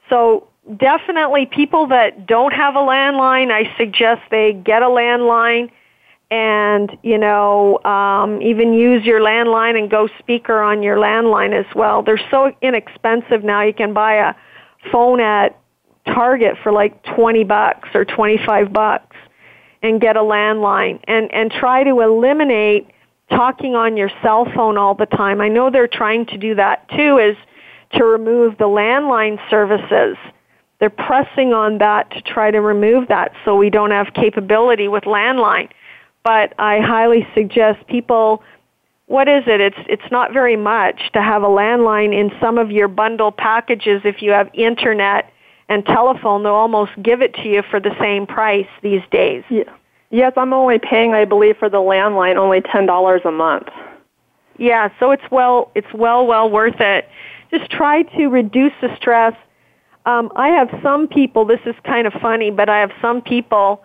So 0.09 0.47
definitely 0.77 1.45
people 1.45 1.87
that 1.87 2.25
don't 2.25 2.53
have 2.53 2.75
a 2.75 2.79
landline, 2.79 3.51
I 3.51 3.75
suggest 3.77 4.21
they 4.29 4.53
get 4.53 4.81
a 4.81 4.87
landline 4.87 5.71
and, 6.29 6.97
you 7.03 7.17
know, 7.17 7.83
um, 7.83 8.41
even 8.41 8.73
use 8.73 9.03
your 9.03 9.19
landline 9.19 9.77
and 9.77 9.89
go 9.89 10.07
speaker 10.19 10.61
on 10.61 10.81
your 10.81 10.95
landline 10.95 11.53
as 11.53 11.65
well. 11.75 12.01
They're 12.01 12.21
so 12.31 12.55
inexpensive 12.61 13.43
now. 13.43 13.63
You 13.63 13.73
can 13.73 13.93
buy 13.93 14.15
a 14.15 14.35
phone 14.91 15.19
at 15.19 15.57
Target 16.05 16.55
for 16.63 16.71
like 16.71 17.03
20 17.15 17.43
bucks 17.43 17.89
or 17.93 18.05
25 18.05 18.71
bucks 18.71 19.15
and 19.83 19.99
get 19.99 20.15
a 20.15 20.21
landline 20.21 20.99
and, 21.07 21.31
and 21.33 21.51
try 21.51 21.83
to 21.83 21.99
eliminate 21.99 22.87
talking 23.29 23.75
on 23.75 23.97
your 23.97 24.09
cell 24.21 24.45
phone 24.55 24.77
all 24.77 24.95
the 24.95 25.05
time. 25.05 25.41
I 25.41 25.47
know 25.47 25.69
they're 25.69 25.87
trying 25.87 26.25
to 26.27 26.37
do 26.37 26.55
that 26.55 26.89
too 26.89 27.17
is 27.17 27.35
to 27.93 28.05
remove 28.05 28.57
the 28.57 28.65
landline 28.65 29.37
services 29.49 30.17
they're 30.81 30.89
pressing 30.89 31.53
on 31.53 31.77
that 31.77 32.09
to 32.11 32.21
try 32.21 32.51
to 32.51 32.59
remove 32.59 33.07
that 33.07 33.31
so 33.45 33.55
we 33.55 33.69
don't 33.69 33.91
have 33.91 34.07
capability 34.13 34.87
with 34.89 35.03
landline. 35.03 35.69
But 36.23 36.53
I 36.59 36.79
highly 36.79 37.25
suggest 37.33 37.87
people 37.87 38.43
what 39.05 39.27
is 39.27 39.43
it? 39.45 39.59
It's 39.61 39.77
it's 39.87 40.11
not 40.11 40.33
very 40.33 40.55
much 40.55 41.11
to 41.13 41.21
have 41.21 41.43
a 41.43 41.47
landline 41.47 42.17
in 42.17 42.31
some 42.39 42.57
of 42.57 42.71
your 42.71 42.87
bundle 42.87 43.31
packages 43.31 44.01
if 44.05 44.21
you 44.21 44.31
have 44.31 44.49
internet 44.53 45.31
and 45.69 45.85
telephone, 45.85 46.43
they'll 46.43 46.53
almost 46.53 46.91
give 47.01 47.21
it 47.21 47.33
to 47.35 47.47
you 47.47 47.61
for 47.69 47.79
the 47.79 47.95
same 47.99 48.25
price 48.25 48.67
these 48.81 49.01
days. 49.11 49.43
Yeah. 49.49 49.63
Yes, 50.09 50.33
I'm 50.35 50.51
only 50.51 50.79
paying, 50.79 51.13
I 51.13 51.23
believe, 51.23 51.57
for 51.57 51.69
the 51.69 51.77
landline 51.77 52.35
only 52.35 52.61
ten 52.61 52.85
dollars 52.85 53.21
a 53.23 53.31
month. 53.31 53.67
Yeah, 54.57 54.89
so 54.99 55.11
it's 55.11 55.23
well 55.29 55.71
it's 55.75 55.93
well 55.93 56.25
well 56.25 56.49
worth 56.49 56.79
it. 56.79 57.07
Just 57.51 57.69
try 57.69 58.03
to 58.03 58.27
reduce 58.27 58.73
the 58.81 58.95
stress 58.95 59.33
um, 60.05 60.31
I 60.35 60.49
have 60.49 60.69
some 60.81 61.07
people, 61.07 61.45
this 61.45 61.59
is 61.65 61.75
kind 61.83 62.07
of 62.07 62.13
funny, 62.13 62.51
but 62.51 62.69
I 62.69 62.79
have 62.79 62.91
some 63.01 63.21
people 63.21 63.83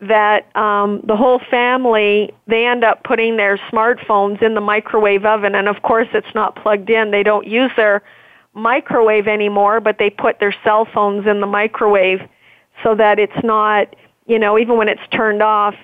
that 0.00 0.54
um, 0.56 1.00
the 1.04 1.16
whole 1.16 1.40
family, 1.50 2.32
they 2.46 2.66
end 2.66 2.84
up 2.84 3.02
putting 3.02 3.36
their 3.36 3.58
smartphones 3.70 4.40
in 4.42 4.54
the 4.54 4.60
microwave 4.60 5.24
oven, 5.24 5.54
and 5.54 5.68
of 5.68 5.82
course 5.82 6.08
it's 6.14 6.34
not 6.34 6.54
plugged 6.56 6.88
in. 6.88 7.10
They 7.10 7.22
don't 7.22 7.46
use 7.46 7.72
their 7.76 8.02
microwave 8.54 9.26
anymore, 9.26 9.80
but 9.80 9.98
they 9.98 10.10
put 10.10 10.38
their 10.38 10.54
cell 10.64 10.84
phones 10.84 11.26
in 11.26 11.40
the 11.40 11.46
microwave 11.46 12.20
so 12.82 12.94
that 12.94 13.18
it's 13.18 13.44
not, 13.44 13.94
you 14.26 14.38
know, 14.38 14.58
even 14.58 14.76
when 14.76 14.88
it's 14.88 15.06
turned 15.10 15.42
off. 15.42 15.74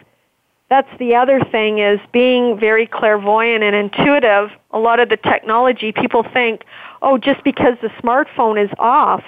That's 0.71 0.89
the 0.99 1.15
other 1.15 1.41
thing 1.41 1.79
is 1.79 2.01
being 2.13 2.59
very 2.59 2.87
clairvoyant 2.87 3.63
and 3.63 3.77
intuitive. 3.77 4.51
A 4.71 4.79
lot 4.79 4.99
of 4.99 5.09
the 5.09 5.17
technology, 5.17 5.93
people 5.93 6.25
think, 6.33 6.65
oh, 7.03 7.19
just 7.19 7.45
because 7.45 7.77
the 7.83 7.91
smartphone 8.03 8.63
is 8.63 8.71
off, 8.79 9.25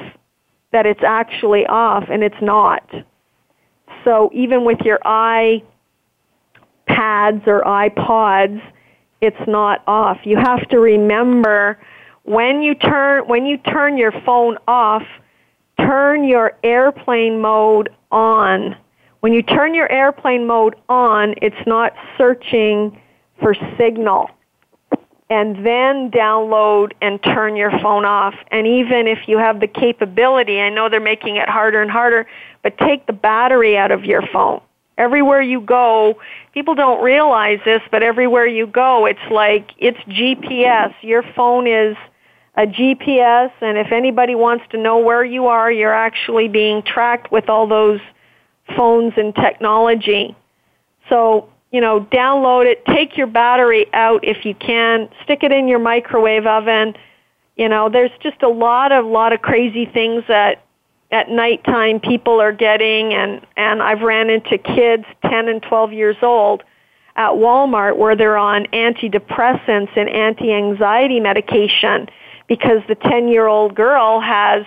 that 0.77 0.85
it's 0.85 1.03
actually 1.03 1.65
off 1.65 2.05
and 2.11 2.23
it's 2.23 2.43
not. 2.43 2.87
So 4.05 4.29
even 4.35 4.67
with 4.67 4.79
your 4.85 4.99
iPads 5.07 5.63
or 7.47 7.63
iPods, 7.63 8.61
it's 9.23 9.49
not 9.49 9.83
off. 9.87 10.19
You 10.25 10.37
have 10.37 10.69
to 10.69 10.79
remember 10.79 11.79
when 12.25 12.61
you 12.61 12.75
turn 12.75 13.27
when 13.27 13.47
you 13.47 13.57
turn 13.57 13.97
your 13.97 14.13
phone 14.27 14.59
off, 14.69 15.05
turn 15.79 16.25
your 16.25 16.53
airplane 16.63 17.41
mode 17.41 17.89
on. 18.13 18.77
When 19.21 19.33
you 19.33 19.41
turn 19.41 19.75
your 19.75 19.91
airplane 19.91 20.47
mode 20.47 20.77
on, 20.91 21.37
it's 21.41 21.67
not 21.67 21.95
searching 22.19 23.01
for 23.41 23.55
signal 23.79 24.29
and 25.29 25.67
then 25.67 26.11
download 26.11 26.93
and 27.01 27.23
turn 27.23 27.57
your 27.57 27.73
phone 27.83 28.05
off. 28.05 28.35
And 28.51 28.67
even 28.67 29.09
if 29.09 29.27
you 29.27 29.39
have 29.39 29.61
the 29.61 29.67
capability, 29.67 30.61
I 30.61 30.69
know 30.71 30.89
they're 30.89 31.01
making 31.01 31.37
it 31.37 31.49
harder 31.49 31.83
and 31.83 31.91
harder, 31.91 32.27
but 32.63 32.79
take 32.79 33.07
the 33.07 33.13
battery 33.13 33.77
out 33.77 33.91
of 33.91 34.05
your 34.05 34.23
phone. 34.33 34.61
Everywhere 34.99 35.43
you 35.43 35.61
go, 35.61 36.19
people 36.55 36.75
don't 36.75 37.03
realize 37.03 37.59
this, 37.65 37.83
but 37.91 38.03
everywhere 38.03 38.47
you 38.47 38.67
go, 38.67 39.05
it's 39.05 39.19
like 39.31 39.73
it's 39.79 39.99
GPS. 40.09 40.95
Your 41.03 41.23
phone 41.35 41.67
is 41.67 41.97
a 42.57 42.67
GPS, 42.67 43.51
and 43.61 43.77
if 43.77 43.93
anybody 43.93 44.35
wants 44.35 44.65
to 44.71 44.79
know 44.79 44.99
where 44.99 45.23
you 45.23 45.49
are, 45.49 45.71
you're 45.71 45.93
actually 45.93 46.49
being 46.49 46.83
tracked 46.83 47.31
with 47.31 47.51
all 47.51 47.67
those 47.67 48.01
phones 48.75 49.13
and 49.19 49.35
technology. 49.35 50.35
So 51.11 51.51
you 51.77 51.83
know, 51.83 52.01
download 52.11 52.65
it, 52.65 52.83
take 52.87 53.19
your 53.19 53.27
battery 53.27 53.85
out 53.93 54.27
if 54.27 54.47
you 54.47 54.55
can, 54.55 55.11
stick 55.23 55.41
it 55.43 55.53
in 55.53 55.69
your 55.69 55.79
microwave 55.79 56.47
oven. 56.47 56.95
You 57.55 57.69
know, 57.69 57.91
there's 57.91 58.13
just 58.23 58.43
a 58.43 58.49
lot 58.49 58.93
of 58.93 59.05
lot 59.05 59.35
of 59.35 59.43
crazy 59.43 59.85
things 59.85 60.25
that 60.27 60.65
at 61.11 61.29
nighttime 61.29 62.01
people 62.01 62.41
are 62.41 62.51
getting 62.51 63.13
and 63.13 63.47
and 63.59 63.83
I've 63.83 64.01
ran 64.01 64.31
into 64.31 64.57
kids 64.57 65.05
10 65.27 65.49
and 65.49 65.63
12 65.63 65.93
years 65.93 66.17
old 66.23 66.63
at 67.17 67.33
Walmart 67.33 67.99
where 67.99 68.17
they're 68.17 68.39
on 68.39 68.65
antidepressants 68.73 69.95
and 69.99 70.09
anti-anxiety 70.09 71.21
medication 71.21 72.09
because 72.49 72.81
the 72.89 72.97
10-year-old 72.97 73.75
girl 73.75 74.19
has 74.21 74.65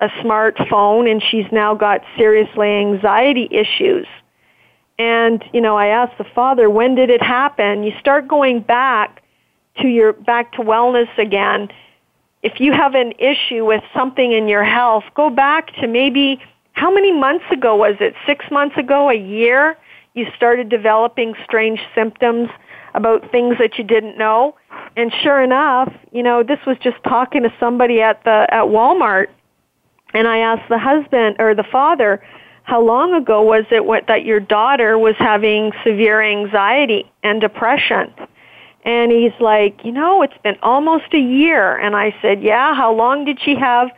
a 0.00 0.08
smartphone 0.08 1.08
and 1.08 1.22
she's 1.22 1.46
now 1.52 1.76
got 1.76 2.00
seriously 2.16 2.68
anxiety 2.68 3.46
issues. 3.52 4.08
And, 4.98 5.44
you 5.52 5.60
know, 5.60 5.76
I 5.76 5.86
asked 5.86 6.18
the 6.18 6.26
father, 6.34 6.68
when 6.68 6.94
did 6.94 7.08
it 7.08 7.22
happen? 7.22 7.84
You 7.84 7.92
start 8.00 8.26
going 8.26 8.60
back 8.60 9.22
to 9.80 9.86
your, 9.86 10.12
back 10.12 10.52
to 10.54 10.58
wellness 10.58 11.08
again. 11.18 11.68
If 12.42 12.60
you 12.60 12.72
have 12.72 12.94
an 12.94 13.12
issue 13.18 13.64
with 13.64 13.82
something 13.94 14.32
in 14.32 14.48
your 14.48 14.64
health, 14.64 15.04
go 15.14 15.30
back 15.30 15.74
to 15.76 15.86
maybe, 15.86 16.40
how 16.72 16.92
many 16.92 17.12
months 17.12 17.44
ago 17.52 17.76
was 17.76 17.96
it? 18.00 18.14
Six 18.26 18.44
months 18.50 18.76
ago, 18.76 19.08
a 19.08 19.14
year? 19.14 19.76
You 20.14 20.26
started 20.36 20.68
developing 20.68 21.34
strange 21.44 21.80
symptoms 21.94 22.48
about 22.94 23.30
things 23.30 23.56
that 23.58 23.78
you 23.78 23.84
didn't 23.84 24.18
know. 24.18 24.56
And 24.96 25.12
sure 25.22 25.40
enough, 25.40 25.92
you 26.10 26.22
know, 26.24 26.42
this 26.42 26.58
was 26.66 26.76
just 26.78 26.96
talking 27.04 27.42
to 27.44 27.52
somebody 27.60 28.00
at 28.00 28.24
the, 28.24 28.46
at 28.50 28.64
Walmart. 28.64 29.28
And 30.14 30.26
I 30.26 30.38
asked 30.38 30.68
the 30.68 30.78
husband 30.78 31.36
or 31.38 31.54
the 31.54 31.64
father, 31.64 32.20
how 32.68 32.82
long 32.82 33.14
ago 33.14 33.40
was 33.40 33.64
it 33.70 33.86
what, 33.86 34.08
that 34.08 34.26
your 34.26 34.40
daughter 34.40 34.98
was 34.98 35.14
having 35.18 35.72
severe 35.84 36.20
anxiety 36.20 37.10
and 37.22 37.40
depression? 37.40 38.12
And 38.84 39.10
he's 39.10 39.32
like, 39.40 39.86
you 39.86 39.90
know, 39.90 40.20
it's 40.20 40.36
been 40.44 40.58
almost 40.62 41.14
a 41.14 41.18
year. 41.18 41.78
And 41.78 41.96
I 41.96 42.14
said, 42.20 42.42
yeah, 42.42 42.74
how 42.74 42.92
long 42.92 43.24
did 43.24 43.40
she 43.40 43.54
have 43.54 43.88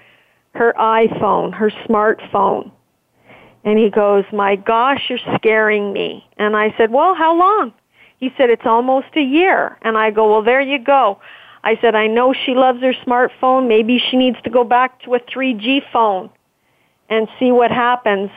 her 0.55 0.73
iPhone, 0.79 1.53
her 1.53 1.73
smartphone? 1.89 2.71
And 3.65 3.77
he 3.77 3.91
goes, 3.91 4.25
my 4.33 4.55
gosh, 4.55 5.03
you're 5.09 5.19
scaring 5.35 5.93
me. 5.93 6.25
And 6.37 6.57
I 6.57 6.73
said, 6.79 6.93
well, 6.93 7.17
how 7.17 7.37
long? 7.37 7.75
He 8.19 8.33
said, 8.39 8.51
it's 8.51 8.67
almost 8.67 9.09
a 9.17 9.21
year. 9.21 9.79
And 9.83 9.99
I 9.99 10.13
go, 10.13 10.31
well, 10.31 10.45
there 10.45 10.61
you 10.61 10.79
go. 10.79 11.19
I 11.65 11.77
said, 11.81 11.97
I 11.97 12.07
know 12.07 12.33
she 12.33 12.55
loves 12.55 12.81
her 12.83 12.95
smartphone. 13.05 13.67
Maybe 13.67 13.99
she 13.99 14.17
needs 14.17 14.41
to 14.45 14.51
go 14.51 14.63
back 14.63 15.03
to 15.03 15.17
a 15.17 15.19
3G 15.19 15.83
phone 15.93 16.31
and 17.09 17.27
see 17.41 17.51
what 17.51 17.73
happens 17.73 18.31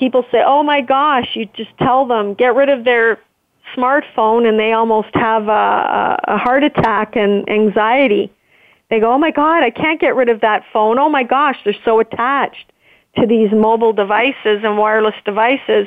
people 0.00 0.24
say, 0.32 0.42
"Oh 0.44 0.64
my 0.64 0.80
gosh!" 0.80 1.36
You 1.36 1.46
just 1.54 1.70
tell 1.78 2.06
them 2.06 2.34
get 2.34 2.56
rid 2.56 2.68
of 2.68 2.84
their 2.84 3.20
smartphone, 3.76 4.48
and 4.48 4.58
they 4.58 4.72
almost 4.72 5.14
have 5.14 5.46
a, 5.46 6.18
a 6.24 6.38
heart 6.38 6.64
attack 6.64 7.14
and 7.14 7.48
anxiety. 7.48 8.32
They 8.88 8.98
go, 8.98 9.12
"Oh 9.12 9.18
my 9.18 9.30
god, 9.30 9.62
I 9.62 9.70
can't 9.70 10.00
get 10.00 10.16
rid 10.16 10.28
of 10.28 10.40
that 10.40 10.64
phone. 10.72 10.98
Oh 10.98 11.08
my 11.08 11.22
gosh, 11.22 11.58
they're 11.64 11.84
so 11.84 12.00
attached 12.00 12.72
to 13.16 13.26
these 13.26 13.52
mobile 13.52 13.92
devices 13.92 14.64
and 14.64 14.76
wireless 14.76 15.14
devices." 15.24 15.86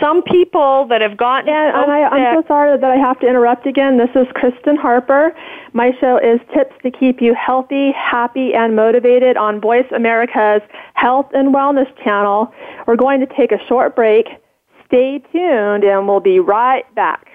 Some 0.00 0.22
people 0.22 0.86
that 0.88 1.00
have 1.02 1.16
gotten 1.16 1.46
yeah, 1.46 1.82
and 1.82 1.90
I, 1.90 2.02
I'm 2.02 2.42
so 2.42 2.48
sorry 2.48 2.76
that 2.76 2.90
I 2.90 2.96
have 2.96 3.20
to 3.20 3.28
interrupt 3.28 3.64
again. 3.64 3.96
This 3.96 4.10
is 4.16 4.26
Kristen 4.34 4.76
Harper. 4.76 5.36
My 5.76 5.90
show 6.00 6.18
is 6.18 6.38
Tips 6.54 6.72
to 6.84 6.90
Keep 6.92 7.20
You 7.20 7.34
Healthy, 7.34 7.90
Happy, 7.90 8.54
and 8.54 8.76
Motivated 8.76 9.36
on 9.36 9.60
Voice 9.60 9.86
America's 9.92 10.62
Health 10.94 11.26
and 11.34 11.52
Wellness 11.52 11.92
channel. 12.04 12.54
We're 12.86 12.94
going 12.94 13.18
to 13.18 13.26
take 13.26 13.50
a 13.50 13.58
short 13.66 13.96
break. 13.96 14.28
Stay 14.86 15.18
tuned, 15.32 15.82
and 15.82 16.06
we'll 16.06 16.20
be 16.20 16.38
right 16.38 16.84
back. 16.94 17.26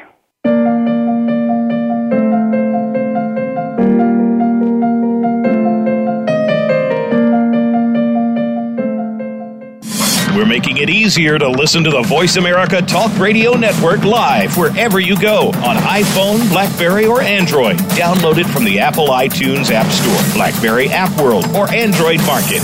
Making 10.49 10.77
it 10.77 10.89
easier 10.89 11.37
to 11.37 11.47
listen 11.47 11.83
to 11.83 11.89
the 11.91 12.01
Voice 12.01 12.35
America 12.35 12.81
Talk 12.81 13.17
Radio 13.17 13.53
Network 13.53 14.03
live 14.03 14.57
wherever 14.57 14.99
you 14.99 15.19
go 15.19 15.47
on 15.47 15.75
iPhone, 15.77 16.49
Blackberry, 16.49 17.05
or 17.05 17.21
Android. 17.21 17.77
Download 17.97 18.37
it 18.37 18.47
from 18.47 18.63
the 18.63 18.79
Apple 18.79 19.07
iTunes 19.07 19.71
App 19.71 19.87
Store, 19.91 20.33
Blackberry 20.33 20.89
App 20.89 21.15
World, 21.21 21.45
or 21.55 21.69
Android 21.71 22.19
Market. 22.25 22.61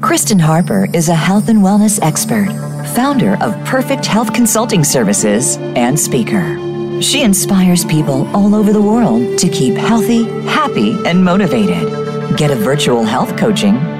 Kristen 0.00 0.38
Harper 0.38 0.88
is 0.94 1.08
a 1.08 1.14
health 1.14 1.48
and 1.48 1.60
wellness 1.60 2.00
expert, 2.02 2.48
founder 2.94 3.36
of 3.42 3.54
Perfect 3.64 4.06
Health 4.06 4.32
Consulting 4.32 4.84
Services, 4.84 5.56
and 5.56 5.98
speaker. 5.98 7.02
She 7.02 7.22
inspires 7.22 7.84
people 7.84 8.28
all 8.36 8.54
over 8.54 8.72
the 8.72 8.82
world 8.82 9.38
to 9.38 9.48
keep 9.48 9.74
healthy, 9.74 10.24
happy, 10.48 10.96
and 11.06 11.24
motivated. 11.24 12.36
Get 12.36 12.50
a 12.50 12.56
virtual 12.56 13.04
health 13.04 13.36
coaching 13.36 13.99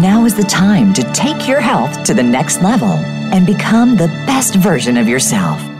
Now 0.00 0.24
is 0.24 0.34
the 0.34 0.42
time 0.42 0.92
to 0.94 1.02
take 1.12 1.46
your 1.46 1.60
health 1.60 2.02
to 2.04 2.14
the 2.14 2.22
next 2.22 2.62
level 2.62 2.94
and 3.32 3.46
become 3.46 3.96
the 3.96 4.08
best 4.26 4.56
version 4.56 4.96
of 4.96 5.08
yourself. 5.08 5.73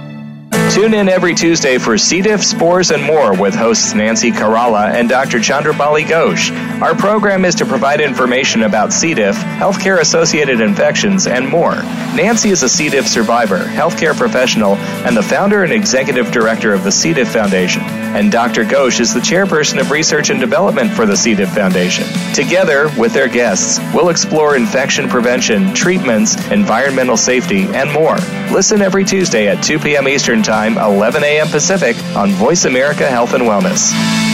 Tune 0.75 0.93
in 0.93 1.09
every 1.09 1.37
Tuesday 1.37 1.79
for 1.79 1.97
C. 1.97 2.21
diff, 2.21 2.43
spores, 2.43 2.91
and 2.91 3.01
more 3.01 3.33
with 3.33 3.55
hosts 3.55 3.95
Nancy 3.95 4.33
Caralla 4.33 4.93
and 4.93 5.09
Dr. 5.09 5.39
Chandrabali 5.39 6.03
Ghosh. 6.03 6.51
Our 6.83 6.97
program 6.97 7.45
is 7.45 7.55
to 7.55 7.65
provide 7.65 8.01
information 8.01 8.65
about 8.65 8.93
C. 8.93 9.15
diff, 9.15 9.37
healthcare 9.37 10.01
associated 10.01 10.61
infections, 10.61 11.29
and 11.29 11.49
more. 11.49 11.77
Nancy 12.17 12.51
is 12.51 12.65
a 12.65 12.69
C. 12.69 12.89
diff 12.89 13.07
survivor, 13.07 13.59
healthcare 13.59 14.17
professional, 14.17 14.75
and 15.07 15.17
the 15.17 15.23
founder 15.23 15.63
and 15.63 15.73
executive 15.73 16.33
director 16.33 16.73
of 16.73 16.83
the 16.83 16.91
C. 16.91 17.15
diff 17.15 17.29
Foundation. 17.29 17.83
And 17.83 18.33
Dr. 18.33 18.65
Ghosh 18.65 18.99
is 18.99 19.15
the 19.15 19.21
chairperson 19.21 19.81
of 19.81 19.93
research 19.93 20.31
and 20.31 20.41
development 20.41 20.91
for 20.91 21.07
the 21.07 21.17
C. 21.17 21.37
diff 21.37 21.51
Foundation. 21.51 22.07
Together, 22.35 22.91
with 22.99 23.13
their 23.13 23.29
guests, 23.29 23.79
we'll 23.95 24.09
explore 24.09 24.57
infection 24.57 25.09
prevention, 25.09 25.73
treatments, 25.73 26.35
environmental 26.51 27.17
safety, 27.17 27.63
and 27.63 27.93
more. 27.93 28.17
Listen 28.53 28.83
every 28.83 29.05
Tuesday 29.05 29.49
at 29.49 29.63
2 29.63 29.79
p.m. 29.79 30.09
Eastern 30.09 30.43
Time, 30.43 30.64
11 30.73 31.23
a.m. 31.23 31.49
Pacific 31.49 31.97
on 32.17 32.31
Voice 32.31 32.65
America 32.65 33.07
Health 33.07 33.35
and 33.35 33.45
Wellness. 33.45 34.34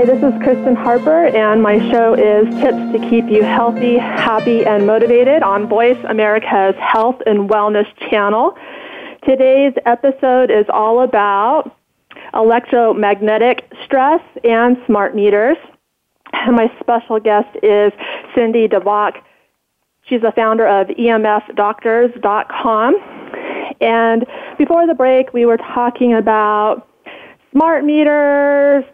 Hi, 0.00 0.06
this 0.06 0.22
is 0.22 0.32
Kristen 0.42 0.76
Harper, 0.76 1.26
and 1.26 1.62
my 1.62 1.78
show 1.90 2.14
is 2.14 2.48
Tips 2.54 2.90
to 2.92 2.98
Keep 3.10 3.28
You 3.28 3.42
Healthy, 3.42 3.98
Happy, 3.98 4.64
and 4.64 4.86
Motivated 4.86 5.42
on 5.42 5.68
Voice 5.68 5.98
America's 6.08 6.74
Health 6.80 7.16
and 7.26 7.50
Wellness 7.50 7.84
channel. 8.08 8.56
Today's 9.28 9.74
episode 9.84 10.50
is 10.50 10.64
all 10.72 11.02
about 11.02 11.76
electromagnetic 12.32 13.70
stress 13.84 14.22
and 14.42 14.78
smart 14.86 15.14
meters. 15.14 15.58
And 16.32 16.56
my 16.56 16.72
special 16.80 17.20
guest 17.20 17.54
is 17.62 17.92
Cindy 18.34 18.68
DeVock. 18.68 19.20
She's 20.08 20.22
the 20.22 20.32
founder 20.34 20.66
of 20.66 20.86
EMFdoctors.com. 20.86 22.94
And 23.82 24.24
before 24.56 24.86
the 24.86 24.94
break, 24.94 25.34
we 25.34 25.44
were 25.44 25.58
talking 25.58 26.14
about 26.14 26.88
smart 27.52 27.84
meters 27.84 28.86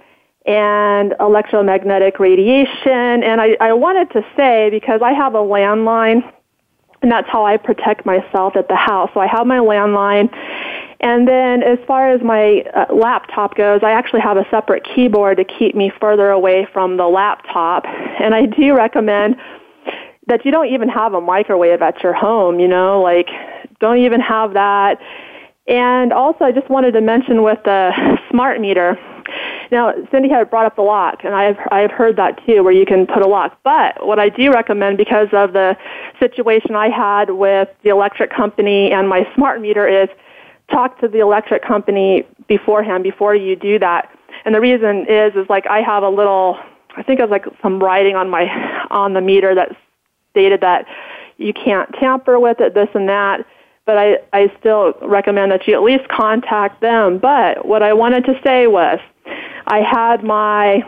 and 0.46 1.14
electromagnetic 1.18 2.18
radiation. 2.18 3.22
And 3.24 3.40
I, 3.40 3.56
I 3.60 3.72
wanted 3.72 4.10
to 4.12 4.24
say, 4.36 4.70
because 4.70 5.02
I 5.02 5.12
have 5.12 5.34
a 5.34 5.38
landline, 5.38 6.22
and 7.02 7.12
that's 7.12 7.28
how 7.28 7.44
I 7.44 7.56
protect 7.56 8.06
myself 8.06 8.56
at 8.56 8.68
the 8.68 8.76
house. 8.76 9.10
So 9.12 9.20
I 9.20 9.26
have 9.26 9.46
my 9.46 9.58
landline. 9.58 10.32
And 11.00 11.28
then 11.28 11.62
as 11.62 11.78
far 11.86 12.10
as 12.10 12.22
my 12.22 12.62
uh, 12.74 12.94
laptop 12.94 13.54
goes, 13.54 13.80
I 13.82 13.90
actually 13.90 14.22
have 14.22 14.38
a 14.38 14.46
separate 14.50 14.82
keyboard 14.94 15.36
to 15.36 15.44
keep 15.44 15.74
me 15.74 15.92
further 16.00 16.30
away 16.30 16.66
from 16.72 16.96
the 16.96 17.06
laptop. 17.06 17.84
And 17.84 18.34
I 18.34 18.46
do 18.46 18.74
recommend 18.74 19.36
that 20.26 20.44
you 20.44 20.50
don't 20.50 20.68
even 20.68 20.88
have 20.88 21.12
a 21.12 21.20
microwave 21.20 21.82
at 21.82 22.02
your 22.02 22.14
home, 22.14 22.58
you 22.58 22.66
know, 22.66 23.02
like 23.02 23.28
don't 23.78 23.98
even 23.98 24.20
have 24.20 24.54
that. 24.54 24.98
And 25.68 26.12
also 26.12 26.44
I 26.44 26.52
just 26.52 26.70
wanted 26.70 26.92
to 26.92 27.00
mention 27.00 27.42
with 27.42 27.58
the 27.64 28.18
smart 28.30 28.60
meter, 28.60 28.98
now, 29.70 29.92
Cindy 30.10 30.28
had 30.28 30.48
brought 30.50 30.66
up 30.66 30.76
the 30.76 30.82
lock, 30.82 31.24
and 31.24 31.34
I've 31.34 31.58
I've 31.70 31.90
heard 31.90 32.16
that 32.16 32.44
too, 32.46 32.62
where 32.62 32.72
you 32.72 32.86
can 32.86 33.06
put 33.06 33.22
a 33.22 33.26
lock. 33.26 33.58
But 33.64 34.06
what 34.06 34.18
I 34.18 34.28
do 34.28 34.52
recommend, 34.52 34.96
because 34.96 35.28
of 35.32 35.52
the 35.52 35.76
situation 36.20 36.74
I 36.74 36.88
had 36.88 37.30
with 37.30 37.68
the 37.82 37.90
electric 37.90 38.30
company 38.30 38.92
and 38.92 39.08
my 39.08 39.26
smart 39.34 39.60
meter, 39.60 39.86
is 39.86 40.08
talk 40.70 41.00
to 41.00 41.08
the 41.08 41.20
electric 41.20 41.64
company 41.64 42.26
beforehand 42.48 43.02
before 43.02 43.34
you 43.34 43.56
do 43.56 43.78
that. 43.78 44.10
And 44.44 44.54
the 44.54 44.60
reason 44.60 45.06
is 45.08 45.34
is 45.34 45.48
like 45.48 45.66
I 45.66 45.80
have 45.80 46.02
a 46.02 46.10
little, 46.10 46.58
I 46.96 47.02
think 47.02 47.20
it 47.20 47.22
was 47.22 47.30
like 47.30 47.46
some 47.62 47.80
writing 47.80 48.16
on 48.16 48.30
my 48.30 48.46
on 48.90 49.14
the 49.14 49.20
meter 49.20 49.54
that 49.54 49.76
stated 50.30 50.60
that 50.60 50.86
you 51.38 51.52
can't 51.52 51.92
tamper 52.00 52.38
with 52.38 52.60
it, 52.60 52.74
this 52.74 52.88
and 52.94 53.08
that 53.08 53.46
but 53.86 53.96
I, 53.96 54.18
I 54.32 54.52
still 54.58 54.94
recommend 55.00 55.52
that 55.52 55.66
you 55.68 55.74
at 55.74 55.82
least 55.82 56.08
contact 56.08 56.80
them. 56.80 57.18
But 57.18 57.64
what 57.64 57.84
I 57.84 57.92
wanted 57.92 58.24
to 58.24 58.38
say 58.44 58.66
was 58.66 58.98
I 59.66 59.80
had 59.80 60.22
my 60.22 60.82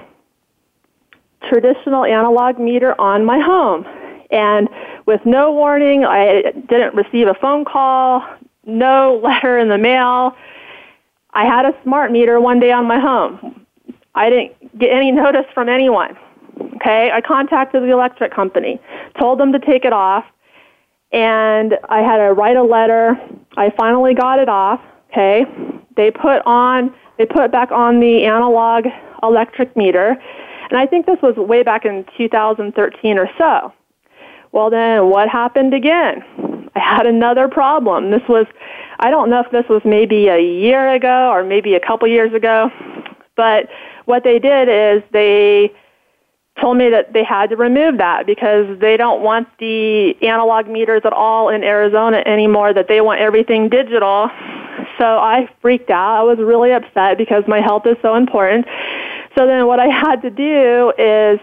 traditional 1.49 2.05
analog 2.05 2.59
meter 2.59 2.99
on 3.01 3.25
my 3.25 3.41
home. 3.41 3.85
And 4.31 4.69
with 5.07 5.21
no 5.25 5.53
warning, 5.53 6.05
I 6.05 6.53
didn't 6.69 6.95
receive 6.95 7.29
a 7.29 7.35
phone 7.35 7.65
call, 7.65 8.25
no 8.67 9.21
letter 9.25 9.59
in 9.59 9.69
the 9.69 9.79
mail. 9.79 10.37
I 11.33 11.45
had 11.45 11.65
a 11.65 11.75
smart 11.83 12.13
meter 12.13 12.41
one 12.41 12.61
day 12.61 12.73
on 12.73 12.87
my 12.87 12.99
home. 12.99 13.65
I 14.15 14.31
didn't 14.31 14.79
get 14.79 14.91
any 14.91 15.13
notice 15.13 15.47
from 15.55 15.69
anyone. 15.69 16.17
Okay, 16.77 17.11
I 17.13 17.21
contacted 17.21 17.83
the 17.83 17.91
electric 17.91 18.35
company, 18.35 18.81
told 19.19 19.39
them 19.39 19.53
to 19.53 19.59
take 19.59 19.85
it 19.85 19.93
off, 19.93 20.25
and 21.13 21.75
I 21.89 22.01
had 22.01 22.19
to 22.19 22.33
write 22.33 22.57
a 22.57 22.63
letter. 22.63 23.17
I 23.57 23.71
finally 23.77 24.15
got 24.15 24.39
it 24.39 24.49
off. 24.49 24.81
Okay, 25.11 25.45
they 25.97 26.11
put 26.11 26.43
on 26.47 26.95
they 27.19 27.27
put 27.27 27.43
it 27.45 27.53
back 27.53 27.71
on 27.73 28.01
the 28.01 28.25
analog 28.25 28.87
electric 29.23 29.77
meter, 29.77 30.17
and 30.71 30.79
I 30.79 30.87
think 30.87 31.07
this 31.07 31.19
was 31.23 31.37
way 31.37 31.63
back 31.63 31.85
in 31.85 32.05
2013 32.17 33.19
or 33.19 33.29
so. 33.37 33.73
Well, 34.53 34.71
then 34.71 35.11
what 35.11 35.29
happened 35.29 35.75
again? 35.75 36.23
I 36.75 36.81
had 36.81 37.07
another 37.07 37.49
problem. 37.49 38.11
This 38.11 38.23
was, 38.29 38.47
I 39.01 39.11
don't 39.11 39.31
know 39.31 39.41
if 39.41 39.51
this 39.51 39.69
was 39.69 39.83
maybe 39.85 40.29
a 40.29 40.41
year 40.41 40.95
ago 40.95 41.31
or 41.31 41.45
maybe 41.45 41.75
a 41.75 41.81
couple 41.81 42.09
years 42.09 42.33
ago, 42.33 42.71
but 43.37 43.69
what 44.07 44.25
they 44.25 44.39
did 44.39 44.69
is 44.69 45.03
they 45.13 45.73
told 46.61 46.77
me 46.77 46.91
that 46.91 47.13
they 47.13 47.25
had 47.25 47.51
to 47.51 47.57
remove 47.57 47.99
that 47.99 48.27
because 48.27 48.79
they 48.79 48.97
don't 48.97 49.23
want 49.23 49.49
the 49.59 50.15
analog 50.23 50.69
meters 50.69 51.03
at 51.05 51.13
all 51.13 51.49
in 51.49 51.63
Arizona 51.63 52.23
anymore, 52.27 52.73
that 52.75 52.89
they 52.89 53.01
want 53.01 53.21
everything 53.21 53.69
digital. 53.69 54.31
So 54.99 55.05
I 55.05 55.49
freaked 55.61 55.91
out. 55.91 56.21
I 56.21 56.23
was 56.23 56.39
really 56.39 56.73
upset 56.73 57.19
because 57.19 57.45
my 57.47 57.61
health 57.61 57.87
is 57.87 57.97
so 58.03 58.15
important. 58.15 58.67
So 59.37 59.47
then 59.47 59.67
what 59.67 59.81
I 59.81 59.87
had 59.87 60.23
to 60.23 60.31
do 60.31 60.93
is 60.99 61.39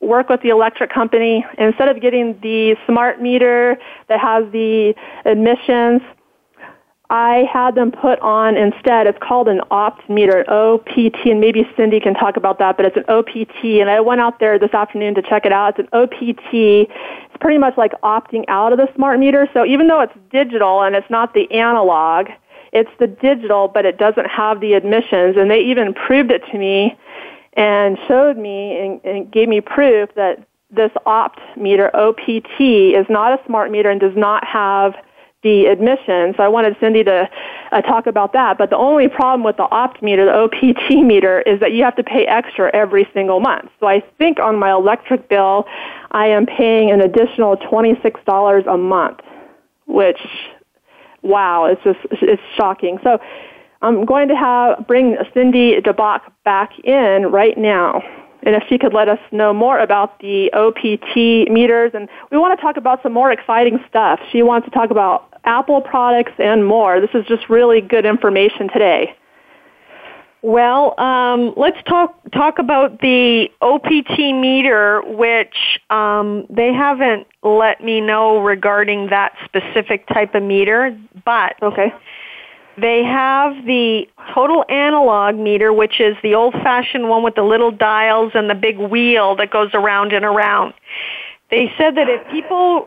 work 0.00 0.28
with 0.28 0.42
the 0.42 0.48
electric 0.48 0.90
company. 0.90 1.44
Instead 1.58 1.88
of 1.88 2.00
getting 2.00 2.38
the 2.40 2.76
smart 2.86 3.20
meter 3.20 3.78
that 4.08 4.20
has 4.20 4.50
the 4.52 4.94
emissions, 5.24 6.02
I 7.10 7.44
had 7.52 7.74
them 7.74 7.90
put 7.90 8.20
on 8.20 8.56
instead, 8.56 9.08
it's 9.08 9.18
called 9.20 9.48
an 9.48 9.60
OPT 9.72 10.08
meter, 10.08 10.38
an 10.42 10.48
OPT, 10.48 11.26
and 11.26 11.40
maybe 11.40 11.68
Cindy 11.76 11.98
can 11.98 12.14
talk 12.14 12.36
about 12.36 12.60
that, 12.60 12.76
but 12.76 12.86
it's 12.86 12.96
an 12.96 13.04
OPT, 13.08 13.64
and 13.80 13.90
I 13.90 13.98
went 13.98 14.20
out 14.20 14.38
there 14.38 14.60
this 14.60 14.72
afternoon 14.72 15.16
to 15.16 15.22
check 15.22 15.44
it 15.44 15.52
out. 15.52 15.76
It's 15.76 15.88
an 15.92 16.00
OPT. 16.00 16.52
It's 16.52 17.36
pretty 17.40 17.58
much 17.58 17.76
like 17.76 17.92
opting 18.02 18.44
out 18.46 18.72
of 18.72 18.78
the 18.78 18.88
smart 18.94 19.18
meter, 19.18 19.48
so 19.52 19.66
even 19.66 19.88
though 19.88 20.00
it's 20.00 20.14
digital 20.30 20.82
and 20.82 20.94
it's 20.94 21.10
not 21.10 21.34
the 21.34 21.50
analog, 21.50 22.28
it's 22.72 22.90
the 23.00 23.08
digital, 23.08 23.66
but 23.66 23.84
it 23.84 23.98
doesn't 23.98 24.28
have 24.28 24.60
the 24.60 24.74
admissions, 24.74 25.36
and 25.36 25.50
they 25.50 25.60
even 25.62 25.92
proved 25.92 26.30
it 26.30 26.42
to 26.52 26.58
me 26.58 26.96
and 27.54 27.98
showed 28.06 28.38
me 28.38 28.78
and, 28.78 29.04
and 29.04 29.32
gave 29.32 29.48
me 29.48 29.60
proof 29.60 30.10
that 30.14 30.46
this 30.70 30.92
opt 31.06 31.40
meter, 31.56 31.90
OPT, 31.96 32.60
is 32.60 33.06
not 33.10 33.32
a 33.32 33.44
smart 33.46 33.72
meter 33.72 33.90
and 33.90 34.00
does 34.00 34.16
not 34.16 34.44
have 34.46 34.94
the 35.42 35.66
admission. 35.66 36.34
So 36.36 36.42
I 36.42 36.48
wanted 36.48 36.76
Cindy 36.80 37.02
to 37.04 37.28
uh, 37.72 37.80
talk 37.82 38.06
about 38.06 38.32
that. 38.34 38.58
But 38.58 38.70
the 38.70 38.76
only 38.76 39.08
problem 39.08 39.42
with 39.42 39.56
the 39.56 39.68
opt 39.70 40.02
meter, 40.02 40.26
the 40.26 40.34
OPT 40.34 41.02
meter, 41.04 41.40
is 41.42 41.60
that 41.60 41.72
you 41.72 41.82
have 41.84 41.96
to 41.96 42.04
pay 42.04 42.26
extra 42.26 42.70
every 42.74 43.08
single 43.14 43.40
month. 43.40 43.70
So 43.80 43.86
I 43.86 44.02
think 44.18 44.38
on 44.38 44.58
my 44.58 44.70
electric 44.70 45.28
bill, 45.28 45.66
I 46.10 46.26
am 46.26 46.46
paying 46.46 46.90
an 46.90 47.00
additional 47.00 47.56
$26 47.56 48.66
a 48.66 48.76
month, 48.76 49.20
which, 49.86 50.20
wow, 51.22 51.64
it's 51.66 51.82
just, 51.82 52.00
it's 52.22 52.42
shocking. 52.56 52.98
So 53.02 53.18
I'm 53.80 54.04
going 54.04 54.28
to 54.28 54.36
have, 54.36 54.86
bring 54.86 55.16
Cindy 55.32 55.80
DeBach 55.80 56.20
back 56.44 56.78
in 56.80 57.26
right 57.30 57.56
now 57.56 58.02
and 58.42 58.54
if 58.54 58.62
she 58.68 58.78
could 58.78 58.94
let 58.94 59.08
us 59.08 59.18
know 59.32 59.52
more 59.52 59.78
about 59.78 60.18
the 60.20 60.50
OPT 60.52 61.50
meters. 61.50 61.92
And 61.94 62.08
we 62.30 62.38
want 62.38 62.58
to 62.58 62.62
talk 62.62 62.76
about 62.76 63.02
some 63.02 63.12
more 63.12 63.30
exciting 63.30 63.78
stuff. 63.88 64.18
She 64.32 64.42
wants 64.42 64.66
to 64.66 64.70
talk 64.70 64.90
about 64.90 65.29
Apple 65.44 65.80
products 65.80 66.32
and 66.38 66.66
more. 66.66 67.00
This 67.00 67.10
is 67.14 67.24
just 67.26 67.48
really 67.48 67.80
good 67.80 68.06
information 68.06 68.68
today. 68.68 69.14
Well, 70.42 70.98
um, 70.98 71.52
let's 71.56 71.76
talk 71.86 72.16
talk 72.32 72.58
about 72.58 73.00
the 73.00 73.50
OPT 73.60 74.18
meter, 74.18 75.02
which 75.04 75.54
um, 75.90 76.46
they 76.48 76.72
haven't 76.72 77.26
let 77.42 77.84
me 77.84 78.00
know 78.00 78.40
regarding 78.40 79.10
that 79.10 79.32
specific 79.44 80.06
type 80.08 80.34
of 80.34 80.42
meter, 80.42 80.98
but 81.24 81.62
okay. 81.62 81.92
They 82.78 83.04
have 83.04 83.66
the 83.66 84.08
total 84.32 84.64
analog 84.70 85.34
meter, 85.34 85.70
which 85.70 86.00
is 86.00 86.16
the 86.22 86.34
old 86.34 86.54
fashioned 86.54 87.10
one 87.10 87.22
with 87.22 87.34
the 87.34 87.42
little 87.42 87.70
dials 87.70 88.32
and 88.34 88.48
the 88.48 88.54
big 88.54 88.78
wheel 88.78 89.36
that 89.36 89.50
goes 89.50 89.70
around 89.74 90.14
and 90.14 90.24
around. 90.24 90.72
They 91.50 91.70
said 91.76 91.96
that 91.96 92.08
if 92.08 92.26
people 92.30 92.86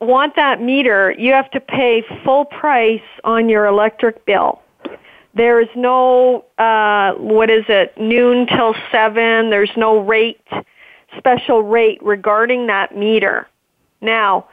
want 0.00 0.36
that 0.36 0.60
meter, 0.60 1.14
you 1.18 1.32
have 1.32 1.50
to 1.52 1.60
pay 1.60 2.02
full 2.24 2.44
price 2.44 3.00
on 3.24 3.48
your 3.48 3.66
electric 3.66 4.24
bill. 4.24 4.62
There 5.34 5.60
is 5.60 5.68
no, 5.76 6.44
uh, 6.58 7.12
what 7.14 7.50
is 7.50 7.64
it, 7.68 7.98
noon 7.98 8.46
till 8.46 8.74
7. 8.90 9.50
There's 9.50 9.70
no 9.76 10.00
rate, 10.00 10.40
special 11.16 11.62
rate 11.62 12.02
regarding 12.02 12.66
that 12.68 12.96
meter. 12.96 13.48
Now, 14.00 14.48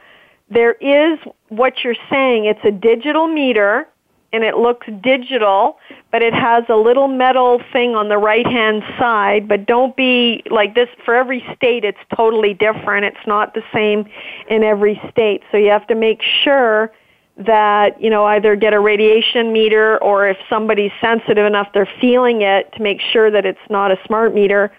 there 0.48 0.74
is 0.74 1.18
what 1.48 1.82
you're 1.82 1.96
saying. 2.10 2.44
It's 2.44 2.64
a 2.64 2.70
digital 2.70 3.26
meter 3.26 3.88
and 4.36 4.44
it 4.44 4.58
looks 4.58 4.86
digital, 5.02 5.78
but 6.12 6.22
it 6.22 6.34
has 6.34 6.62
a 6.68 6.76
little 6.76 7.08
metal 7.08 7.60
thing 7.72 7.94
on 7.94 8.10
the 8.10 8.18
right 8.18 8.46
hand 8.46 8.82
side. 8.98 9.48
But 9.48 9.66
don't 9.66 9.96
be 9.96 10.42
like 10.50 10.74
this 10.74 10.88
for 11.04 11.14
every 11.14 11.42
state, 11.56 11.84
it's 11.84 11.98
totally 12.14 12.52
different. 12.52 13.06
It's 13.06 13.26
not 13.26 13.54
the 13.54 13.62
same 13.72 14.06
in 14.48 14.62
every 14.62 15.00
state. 15.10 15.42
So 15.50 15.56
you 15.56 15.70
have 15.70 15.86
to 15.86 15.94
make 15.94 16.20
sure 16.44 16.92
that, 17.38 18.00
you 18.00 18.10
know, 18.10 18.26
either 18.26 18.56
get 18.56 18.74
a 18.74 18.80
radiation 18.80 19.52
meter 19.52 19.98
or 20.02 20.28
if 20.28 20.36
somebody's 20.48 20.92
sensitive 21.00 21.46
enough, 21.46 21.68
they're 21.72 21.88
feeling 22.00 22.42
it 22.42 22.72
to 22.74 22.82
make 22.82 23.00
sure 23.00 23.30
that 23.30 23.46
it's 23.46 23.58
not 23.70 23.90
a 23.90 23.98
smart 24.06 24.34
meter. 24.34 24.70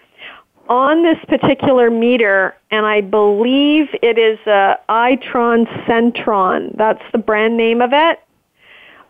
On 0.70 1.01
this 1.01 1.18
particular 1.28 1.89
meter, 1.89 2.55
and 2.72 2.86
I 2.86 3.01
believe 3.01 3.88
it 4.03 4.20
is 4.20 4.38
a 4.45 4.78
Itron 4.89 5.66
Centron, 5.86 6.76
that's 6.78 7.03
the 7.12 7.18
brand 7.18 7.58
name 7.58 7.82
of 7.82 7.91
it 7.93 8.20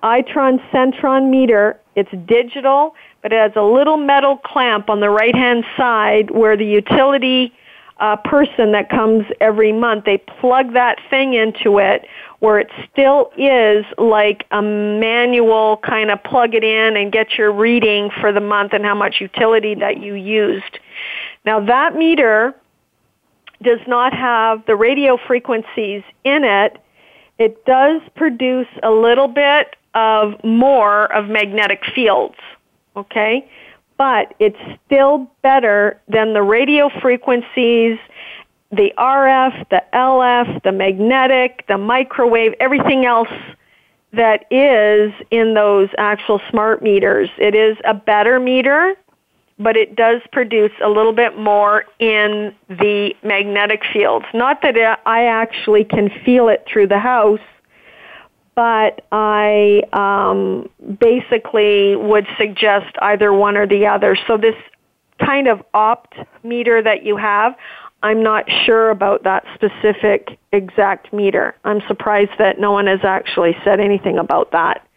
Itron 0.03 0.59
Centron 0.71 1.29
meter. 1.29 1.79
It's 1.95 2.11
digital, 2.27 2.95
but 3.21 3.33
it 3.33 3.37
has 3.37 3.53
a 3.55 3.63
little 3.63 3.97
metal 3.97 4.37
clamp 4.37 4.89
on 4.89 4.99
the 4.99 5.09
right 5.09 5.35
hand 5.35 5.65
side 5.75 6.31
where 6.31 6.55
the 6.55 6.65
utility 6.65 7.53
uh, 7.99 8.15
person 8.17 8.71
that 8.73 8.89
comes 8.89 9.25
every 9.41 9.73
month, 9.73 10.05
they 10.05 10.17
plug 10.17 10.73
that 10.73 10.97
thing 11.09 11.33
into 11.33 11.79
it 11.79 12.05
where 12.39 12.59
it 12.59 12.69
still 12.91 13.31
is 13.37 13.85
like 13.97 14.45
a 14.51 14.61
manual 14.61 15.77
kind 15.77 16.11
of 16.11 16.23
plug 16.23 16.53
it 16.53 16.63
in 16.63 16.95
and 16.95 17.11
get 17.11 17.33
your 17.37 17.51
reading 17.51 18.11
for 18.21 18.31
the 18.31 18.39
month 18.39 18.73
and 18.73 18.85
how 18.85 18.93
much 18.93 19.19
utility 19.19 19.73
that 19.73 19.99
you 19.99 20.13
used. 20.13 20.79
Now 21.45 21.59
that 21.65 21.95
meter 21.95 22.53
does 23.63 23.79
not 23.87 24.13
have 24.13 24.63
the 24.67 24.75
radio 24.75 25.17
frequencies 25.17 26.03
in 26.23 26.43
it. 26.43 26.77
It 27.39 27.65
does 27.65 28.01
produce 28.15 28.67
a 28.83 28.91
little 28.91 29.27
bit 29.27 29.75
of 29.97 30.35
more 30.43 31.11
of 31.11 31.27
magnetic 31.27 31.81
fields, 31.95 32.35
okay? 32.95 33.49
But 33.97 34.35
it's 34.37 34.59
still 34.85 35.27
better 35.41 35.99
than 36.07 36.33
the 36.33 36.43
radio 36.43 36.91
frequencies, 37.01 37.97
the 38.71 38.93
RF, 38.95 39.69
the 39.69 39.83
LF, 39.93 40.61
the 40.61 40.71
magnetic, 40.71 41.65
the 41.67 41.79
microwave, 41.79 42.53
everything 42.59 43.05
else 43.05 43.33
that 44.13 44.45
is 44.51 45.11
in 45.31 45.55
those 45.55 45.89
actual 45.97 46.39
smart 46.51 46.83
meters. 46.83 47.29
It 47.39 47.55
is 47.55 47.75
a 47.83 47.95
better 47.95 48.39
meter, 48.39 48.93
but 49.57 49.75
it 49.75 49.95
does 49.95 50.21
produce 50.31 50.73
a 50.83 50.89
little 50.89 51.13
bit 51.13 51.39
more 51.39 51.85
in 51.97 52.53
the 52.69 53.15
magnetic 53.23 53.81
fields. 53.91 54.27
Not 54.31 54.61
that 54.61 54.99
I 55.07 55.25
actually 55.25 55.85
can 55.85 56.11
feel 56.23 56.49
it 56.49 56.67
through 56.71 56.87
the 56.87 56.99
house, 56.99 57.39
but 58.57 59.05
I 59.11 59.83
um, 59.93 60.67
basically 60.99 61.95
would 61.95 62.25
suggest 62.39 62.91
either 63.03 63.31
one 63.31 63.55
or 63.55 63.67
the 63.67 63.85
other. 63.85 64.17
So 64.25 64.35
this 64.35 64.55
kind 65.23 65.47
of 65.47 65.63
opt 65.75 66.15
meter 66.43 66.81
that 66.81 67.03
you 67.03 67.17
have, 67.17 67.55
I'm 68.01 68.23
not 68.23 68.45
sure 68.65 68.89
about 68.89 69.23
that 69.25 69.45
specific 69.53 70.39
exact 70.51 71.13
meter. 71.13 71.55
I'm 71.65 71.81
surprised 71.87 72.31
that 72.39 72.59
no 72.59 72.71
one 72.71 72.87
has 72.87 73.01
actually 73.03 73.55
said 73.63 73.79
anything 73.79 74.17
about 74.17 74.51
that. 74.53 74.87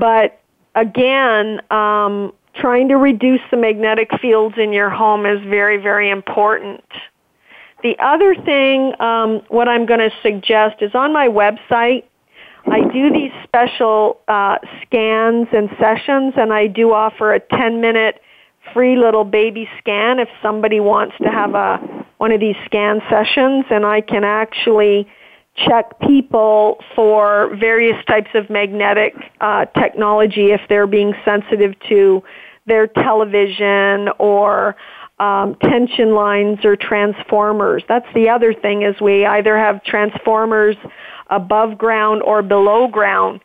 But 0.00 0.40
again, 0.74 1.60
um, 1.70 2.32
trying 2.56 2.88
to 2.88 2.96
reduce 2.96 3.40
the 3.52 3.56
magnetic 3.56 4.10
fields 4.20 4.56
in 4.58 4.72
your 4.72 4.90
home 4.90 5.26
is 5.26 5.40
very, 5.44 5.76
very 5.76 6.10
important. 6.10 6.82
The 7.84 7.96
other 8.00 8.34
thing, 8.34 9.00
um, 9.00 9.42
what 9.46 9.68
I'm 9.68 9.86
going 9.86 10.00
to 10.00 10.10
suggest 10.22 10.82
is 10.82 10.92
on 10.96 11.12
my 11.12 11.28
website, 11.28 12.02
I 12.66 12.80
do 12.92 13.10
these 13.12 13.32
special 13.44 14.20
uh, 14.26 14.56
scans 14.82 15.48
and 15.52 15.68
sessions, 15.78 16.34
and 16.36 16.52
I 16.52 16.66
do 16.66 16.92
offer 16.92 17.34
a 17.34 17.40
10 17.40 17.80
minute 17.80 18.20
free 18.72 18.96
little 18.96 19.24
baby 19.24 19.68
scan 19.78 20.18
if 20.18 20.28
somebody 20.42 20.80
wants 20.80 21.14
to 21.22 21.28
have 21.28 21.54
a 21.54 21.78
one 22.18 22.32
of 22.32 22.40
these 22.40 22.56
scan 22.64 23.02
sessions, 23.10 23.66
and 23.70 23.84
I 23.84 24.00
can 24.00 24.24
actually 24.24 25.06
check 25.56 25.98
people 26.00 26.78
for 26.96 27.54
various 27.56 28.02
types 28.06 28.30
of 28.34 28.48
magnetic 28.50 29.14
uh, 29.40 29.66
technology 29.78 30.52
if 30.52 30.60
they're 30.68 30.86
being 30.86 31.14
sensitive 31.24 31.74
to 31.88 32.22
their 32.66 32.86
television 32.86 34.08
or 34.18 34.74
um, 35.18 35.54
tension 35.56 36.14
lines 36.14 36.64
or 36.64 36.76
transformers. 36.76 37.82
That's 37.88 38.06
the 38.14 38.28
other 38.28 38.52
thing 38.52 38.82
is 38.82 39.00
we 39.00 39.24
either 39.24 39.56
have 39.56 39.84
transformers 39.84 40.76
above 41.28 41.78
ground 41.78 42.22
or 42.22 42.42
below 42.42 42.88
ground. 42.88 43.40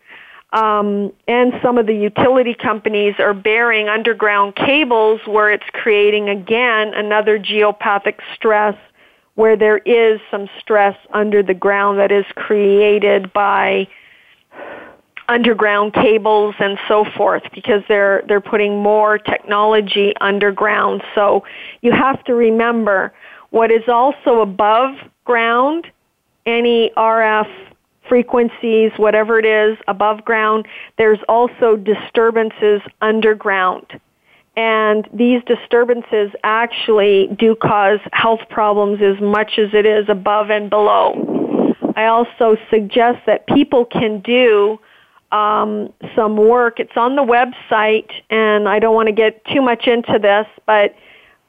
Um, 0.51 1.13
and 1.27 1.53
some 1.61 1.77
of 1.77 1.85
the 1.85 1.93
utility 1.93 2.55
companies 2.55 3.15
are 3.19 3.35
burying 3.35 3.87
underground 3.87 4.55
cables 4.55 5.21
where 5.27 5.51
it's 5.51 5.69
creating 5.73 6.27
again 6.27 6.93
another 6.95 7.37
geopathic 7.37 8.15
stress 8.33 8.75
where 9.35 9.55
there 9.55 9.77
is 9.77 10.19
some 10.31 10.49
stress 10.59 10.97
under 11.13 11.43
the 11.43 11.53
ground 11.53 11.99
that 11.99 12.11
is 12.11 12.25
created 12.35 13.31
by 13.31 13.87
underground 15.29 15.93
cables 15.93 16.55
and 16.59 16.77
so 16.87 17.05
forth 17.15 17.43
because 17.53 17.83
they're 17.87 18.23
they're 18.27 18.41
putting 18.41 18.81
more 18.81 19.17
technology 19.17 20.13
underground 20.21 21.03
so 21.13 21.43
you 21.81 21.91
have 21.91 22.23
to 22.23 22.33
remember 22.33 23.13
what 23.51 23.71
is 23.71 23.87
also 23.87 24.41
above 24.41 24.95
ground 25.25 25.85
any 26.45 26.91
RF 26.97 27.47
frequencies, 28.09 28.91
whatever 28.97 29.39
it 29.39 29.45
is, 29.45 29.77
above 29.87 30.25
ground. 30.25 30.67
There's 30.97 31.19
also 31.29 31.77
disturbances 31.77 32.81
underground. 33.01 33.85
And 34.57 35.07
these 35.13 35.41
disturbances 35.45 36.31
actually 36.43 37.27
do 37.37 37.55
cause 37.55 37.99
health 38.11 38.41
problems 38.49 38.99
as 39.01 39.21
much 39.21 39.57
as 39.57 39.69
it 39.73 39.85
is 39.85 40.09
above 40.09 40.49
and 40.49 40.69
below. 40.69 41.73
I 41.95 42.05
also 42.07 42.57
suggest 42.69 43.19
that 43.25 43.47
people 43.47 43.85
can 43.85 44.19
do 44.19 44.79
um, 45.31 45.93
some 46.15 46.37
work. 46.37 46.79
It's 46.79 46.95
on 46.95 47.15
the 47.15 47.23
website, 47.23 48.09
and 48.29 48.67
I 48.67 48.79
don't 48.79 48.95
want 48.95 49.07
to 49.07 49.13
get 49.13 49.43
too 49.45 49.61
much 49.61 49.87
into 49.87 50.19
this, 50.19 50.47
but 50.65 50.95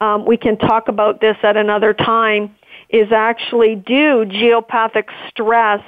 um, 0.01 0.25
we 0.27 0.37
can 0.37 0.57
talk 0.59 0.89
about 0.89 1.21
this 1.21 1.37
at 1.43 1.57
another 1.57 1.95
time. 1.95 2.55
Is 2.89 3.13
actually 3.13 3.77
do 3.77 4.25
geopathic 4.25 5.11
stress 5.29 5.83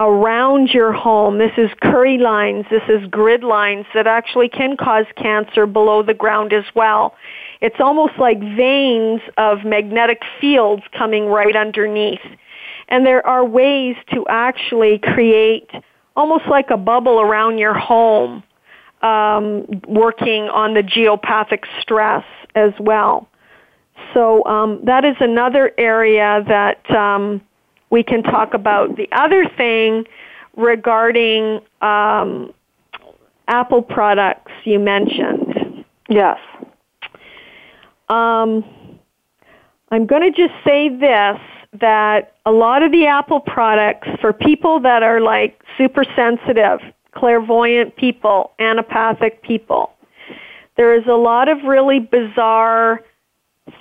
around 0.00 0.70
your 0.70 0.92
home. 0.92 1.38
This 1.38 1.52
is 1.58 1.70
Curry 1.82 2.18
lines, 2.18 2.64
this 2.70 2.82
is 2.88 3.06
grid 3.10 3.44
lines 3.44 3.84
that 3.94 4.06
actually 4.06 4.48
can 4.48 4.76
cause 4.76 5.04
cancer 5.16 5.66
below 5.66 6.02
the 6.02 6.14
ground 6.14 6.52
as 6.54 6.64
well. 6.74 7.14
It's 7.60 7.76
almost 7.78 8.18
like 8.18 8.40
veins 8.40 9.20
of 9.36 9.64
magnetic 9.64 10.22
fields 10.40 10.82
coming 10.96 11.26
right 11.26 11.54
underneath. 11.54 12.24
And 12.88 13.06
there 13.06 13.24
are 13.26 13.44
ways 13.44 13.96
to 14.12 14.26
actually 14.28 14.98
create 14.98 15.70
almost 16.20 16.46
like 16.48 16.70
a 16.70 16.76
bubble 16.76 17.18
around 17.18 17.56
your 17.56 17.72
home, 17.72 18.42
um, 19.00 19.66
working 19.88 20.42
on 20.50 20.74
the 20.74 20.82
geopathic 20.82 21.64
stress 21.80 22.24
as 22.54 22.72
well. 22.78 23.26
So 24.12 24.44
um, 24.44 24.80
that 24.84 25.06
is 25.06 25.16
another 25.20 25.72
area 25.78 26.44
that 26.46 26.90
um, 26.90 27.40
we 27.88 28.02
can 28.02 28.22
talk 28.22 28.52
about. 28.52 28.96
The 28.96 29.08
other 29.12 29.48
thing 29.56 30.04
regarding 30.56 31.60
um, 31.80 32.52
Apple 33.48 33.82
products 33.82 34.52
you 34.64 34.78
mentioned. 34.78 35.84
Yes. 36.10 36.38
Um, 38.10 38.64
I'm 39.90 40.04
going 40.06 40.22
to 40.22 40.32
just 40.32 40.54
say 40.66 40.90
this 40.90 41.40
that 41.78 42.34
a 42.46 42.50
lot 42.50 42.82
of 42.82 42.90
the 42.90 43.06
Apple 43.06 43.40
products 43.40 44.08
for 44.20 44.32
people 44.32 44.80
that 44.80 45.02
are 45.02 45.20
like 45.20 45.60
super 45.78 46.04
sensitive, 46.16 46.80
clairvoyant 47.12 47.96
people, 47.96 48.52
anapathic 48.58 49.42
people, 49.42 49.92
there 50.76 50.94
is 50.94 51.06
a 51.06 51.14
lot 51.14 51.48
of 51.48 51.62
really 51.64 52.00
bizarre 52.00 53.04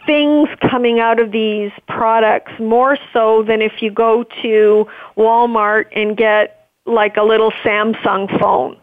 things 0.05 0.49
coming 0.69 0.99
out 0.99 1.19
of 1.19 1.31
these 1.31 1.71
products 1.87 2.51
more 2.59 2.97
so 3.13 3.43
than 3.43 3.61
if 3.61 3.81
you 3.81 3.91
go 3.91 4.23
to 4.41 4.85
Walmart 5.17 5.85
and 5.95 6.15
get 6.15 6.69
like 6.85 7.17
a 7.17 7.23
little 7.23 7.51
Samsung 7.63 8.39
phone 8.39 8.77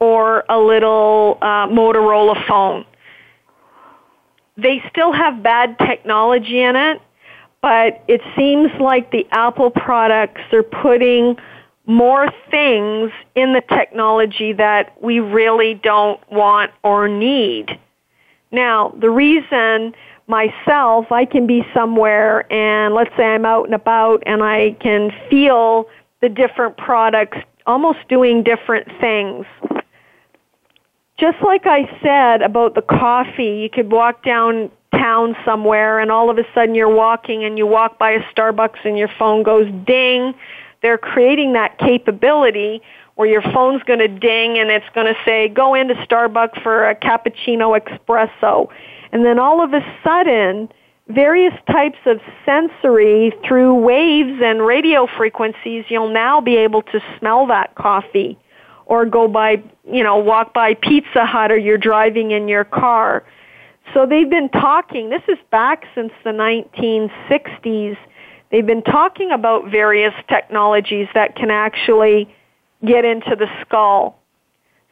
or 0.00 0.44
a 0.48 0.58
little 0.58 1.38
uh, 1.42 1.66
Motorola 1.68 2.46
phone. 2.46 2.84
They 4.56 4.82
still 4.90 5.12
have 5.12 5.42
bad 5.42 5.78
technology 5.78 6.60
in 6.60 6.76
it, 6.76 7.00
but 7.62 8.02
it 8.08 8.20
seems 8.36 8.70
like 8.80 9.12
the 9.12 9.26
Apple 9.30 9.70
products 9.70 10.42
are 10.52 10.64
putting 10.64 11.36
more 11.86 12.28
things 12.50 13.10
in 13.34 13.54
the 13.54 13.62
technology 13.68 14.52
that 14.52 15.00
we 15.02 15.20
really 15.20 15.74
don't 15.74 16.20
want 16.30 16.70
or 16.82 17.08
need. 17.08 17.78
Now, 18.50 18.94
the 19.00 19.10
reason 19.10 19.94
myself, 20.26 21.10
I 21.10 21.24
can 21.24 21.46
be 21.46 21.66
somewhere 21.72 22.50
and 22.52 22.94
let's 22.94 23.14
say 23.16 23.24
I'm 23.24 23.46
out 23.46 23.64
and 23.66 23.74
about 23.74 24.22
and 24.26 24.42
I 24.42 24.76
can 24.80 25.10
feel 25.30 25.88
the 26.20 26.28
different 26.28 26.76
products 26.76 27.38
almost 27.66 27.98
doing 28.08 28.42
different 28.42 28.88
things. 29.00 29.46
Just 31.18 31.38
like 31.42 31.66
I 31.66 31.88
said 32.02 32.42
about 32.42 32.74
the 32.74 32.82
coffee, 32.82 33.60
you 33.62 33.70
could 33.70 33.90
walk 33.90 34.24
downtown 35.02 35.36
somewhere 35.44 35.98
and 35.98 36.10
all 36.10 36.30
of 36.30 36.38
a 36.38 36.44
sudden 36.54 36.74
you're 36.74 36.88
walking 36.88 37.44
and 37.44 37.58
you 37.58 37.66
walk 37.66 37.98
by 37.98 38.12
a 38.12 38.20
Starbucks 38.34 38.84
and 38.84 38.98
your 38.98 39.10
phone 39.18 39.42
goes 39.42 39.70
ding. 39.86 40.34
They're 40.82 40.98
creating 40.98 41.52
that 41.54 41.78
capability 41.78 42.82
where 43.14 43.28
your 43.28 43.42
phone's 43.42 43.82
going 43.82 43.98
to 43.98 44.08
ding 44.08 44.58
and 44.58 44.70
it's 44.70 44.88
going 44.94 45.06
to 45.06 45.16
say, 45.24 45.48
go 45.48 45.74
into 45.74 45.94
Starbucks 45.94 46.62
for 46.62 46.88
a 46.88 46.94
cappuccino 46.94 47.78
espresso 47.78 48.68
and 49.12 49.24
then 49.24 49.38
all 49.38 49.62
of 49.62 49.74
a 49.74 49.80
sudden, 50.02 50.70
various 51.08 51.52
types 51.70 51.98
of 52.06 52.18
sensory 52.46 53.32
through 53.46 53.74
waves 53.74 54.40
and 54.42 54.64
radio 54.64 55.06
frequencies, 55.06 55.84
you'll 55.88 56.12
now 56.12 56.40
be 56.40 56.56
able 56.56 56.80
to 56.80 57.00
smell 57.18 57.46
that 57.46 57.74
coffee 57.74 58.38
or 58.86 59.04
go 59.04 59.28
by, 59.28 59.62
you 59.90 60.02
know, 60.02 60.16
walk 60.16 60.54
by 60.54 60.72
Pizza 60.74 61.26
Hut 61.26 61.52
or 61.52 61.58
you're 61.58 61.76
driving 61.76 62.30
in 62.30 62.48
your 62.48 62.64
car. 62.64 63.22
So 63.94 64.06
they've 64.06 64.28
been 64.28 64.48
talking, 64.48 65.10
this 65.10 65.22
is 65.28 65.38
back 65.50 65.84
since 65.94 66.12
the 66.24 66.30
1960s. 66.30 67.96
They've 68.50 68.66
been 68.66 68.82
talking 68.82 69.32
about 69.32 69.70
various 69.70 70.14
technologies 70.28 71.08
that 71.14 71.36
can 71.36 71.50
actually 71.50 72.34
get 72.84 73.04
into 73.04 73.36
the 73.36 73.46
skull. 73.62 74.18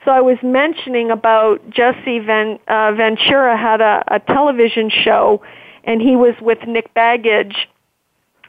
So 0.05 0.11
I 0.11 0.20
was 0.20 0.38
mentioning 0.43 1.11
about 1.11 1.68
Jesse 1.68 2.20
Ven, 2.20 2.59
uh, 2.68 2.93
Ventura 2.93 3.57
had 3.57 3.80
a, 3.80 4.03
a 4.09 4.18
television 4.20 4.91
show, 4.91 5.43
and 5.84 6.01
he 6.01 6.16
was 6.16 6.34
with 6.41 6.59
Nick 6.66 6.93
Begich, 6.95 7.55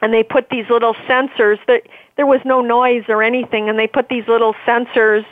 and 0.00 0.12
they 0.12 0.22
put 0.22 0.48
these 0.50 0.64
little 0.70 0.94
sensors. 1.08 1.58
That 1.66 1.82
there 2.16 2.26
was 2.26 2.40
no 2.44 2.62
noise 2.62 3.04
or 3.08 3.22
anything, 3.22 3.68
and 3.68 3.78
they 3.78 3.86
put 3.86 4.08
these 4.08 4.26
little 4.28 4.54
sensors 4.66 5.24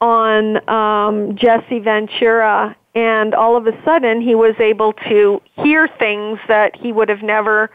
on 0.00 0.68
um, 0.68 1.36
Jesse 1.36 1.80
Ventura, 1.80 2.76
and 2.94 3.34
all 3.34 3.56
of 3.56 3.66
a 3.66 3.84
sudden 3.84 4.20
he 4.20 4.34
was 4.34 4.54
able 4.58 4.92
to 5.08 5.40
hear 5.56 5.88
things 5.98 6.38
that 6.48 6.74
he 6.76 6.92
would 6.92 7.08
have 7.08 7.22
never, 7.22 7.70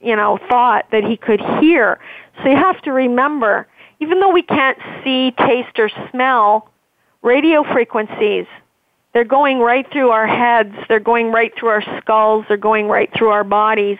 you 0.00 0.14
know, 0.14 0.38
thought 0.48 0.86
that 0.92 1.04
he 1.04 1.16
could 1.16 1.40
hear. 1.60 1.98
So 2.42 2.50
you 2.50 2.56
have 2.56 2.80
to 2.82 2.92
remember, 2.92 3.66
even 4.00 4.20
though 4.20 4.32
we 4.32 4.42
can't 4.42 4.78
see, 5.02 5.32
taste, 5.32 5.78
or 5.78 5.90
smell 6.10 6.70
radio 7.22 7.64
frequencies. 7.72 8.46
They're 9.14 9.24
going 9.24 9.60
right 9.60 9.90
through 9.92 10.10
our 10.10 10.26
heads, 10.26 10.74
they're 10.88 11.00
going 11.00 11.30
right 11.30 11.52
through 11.58 11.68
our 11.68 12.00
skulls, 12.00 12.44
they're 12.48 12.56
going 12.56 12.88
right 12.88 13.08
through 13.16 13.30
our 13.30 13.44
bodies. 13.44 13.98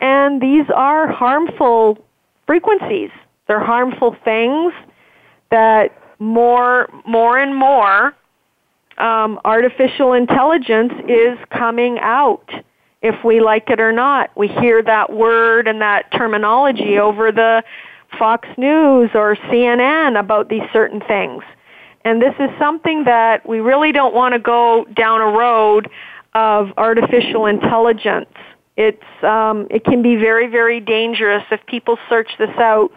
And 0.00 0.40
these 0.40 0.64
are 0.74 1.06
harmful 1.12 1.98
frequencies. 2.46 3.10
They're 3.46 3.64
harmful 3.64 4.16
things 4.24 4.72
that 5.50 5.96
more, 6.18 6.88
more 7.06 7.38
and 7.38 7.54
more 7.54 8.14
um, 9.00 9.40
artificial 9.44 10.12
intelligence 10.12 10.92
is 11.08 11.38
coming 11.50 11.98
out, 12.00 12.48
if 13.02 13.24
we 13.24 13.40
like 13.40 13.70
it 13.70 13.80
or 13.80 13.92
not. 13.92 14.30
We 14.36 14.48
hear 14.48 14.82
that 14.82 15.12
word 15.12 15.66
and 15.66 15.80
that 15.80 16.12
terminology 16.12 16.98
over 16.98 17.32
the 17.32 17.62
Fox 18.18 18.48
News 18.58 19.10
or 19.14 19.36
CNN 19.36 20.18
about 20.18 20.48
these 20.48 20.62
certain 20.72 21.00
things. 21.00 21.42
And 22.04 22.20
this 22.20 22.34
is 22.38 22.50
something 22.58 23.04
that 23.04 23.46
we 23.48 23.60
really 23.60 23.92
don't 23.92 24.14
want 24.14 24.34
to 24.34 24.38
go 24.38 24.86
down 24.94 25.20
a 25.20 25.26
road 25.26 25.88
of 26.34 26.72
artificial 26.76 27.46
intelligence. 27.46 28.30
It's 28.76 29.02
um, 29.22 29.66
it 29.70 29.84
can 29.84 30.02
be 30.02 30.16
very 30.16 30.46
very 30.46 30.80
dangerous 30.80 31.42
if 31.50 31.64
people 31.66 31.98
search 32.08 32.30
this 32.38 32.56
out 32.58 32.90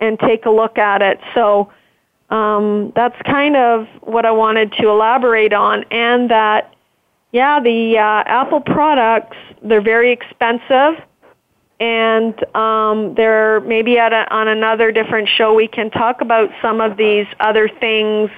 and 0.00 0.18
take 0.18 0.46
a 0.46 0.50
look 0.50 0.78
at 0.78 1.02
it. 1.02 1.18
So 1.34 1.70
um, 2.30 2.92
that's 2.94 3.20
kind 3.22 3.56
of 3.56 3.86
what 4.02 4.26
I 4.26 4.30
wanted 4.30 4.72
to 4.74 4.88
elaborate 4.88 5.52
on, 5.52 5.84
and 5.90 6.30
that 6.30 6.74
yeah, 7.32 7.60
the 7.60 7.98
uh, 7.98 8.22
Apple 8.26 8.60
products 8.60 9.36
they're 9.62 9.82
very 9.82 10.12
expensive 10.12 11.02
and 11.80 12.56
um, 12.56 13.14
there 13.14 13.60
maybe 13.60 13.98
at 13.98 14.12
a, 14.12 14.32
on 14.34 14.48
another 14.48 14.90
different 14.90 15.28
show 15.28 15.54
we 15.54 15.68
can 15.68 15.90
talk 15.90 16.20
about 16.20 16.50
some 16.60 16.80
of 16.80 16.96
these 16.96 17.26
other 17.40 17.68
things. 17.68 18.30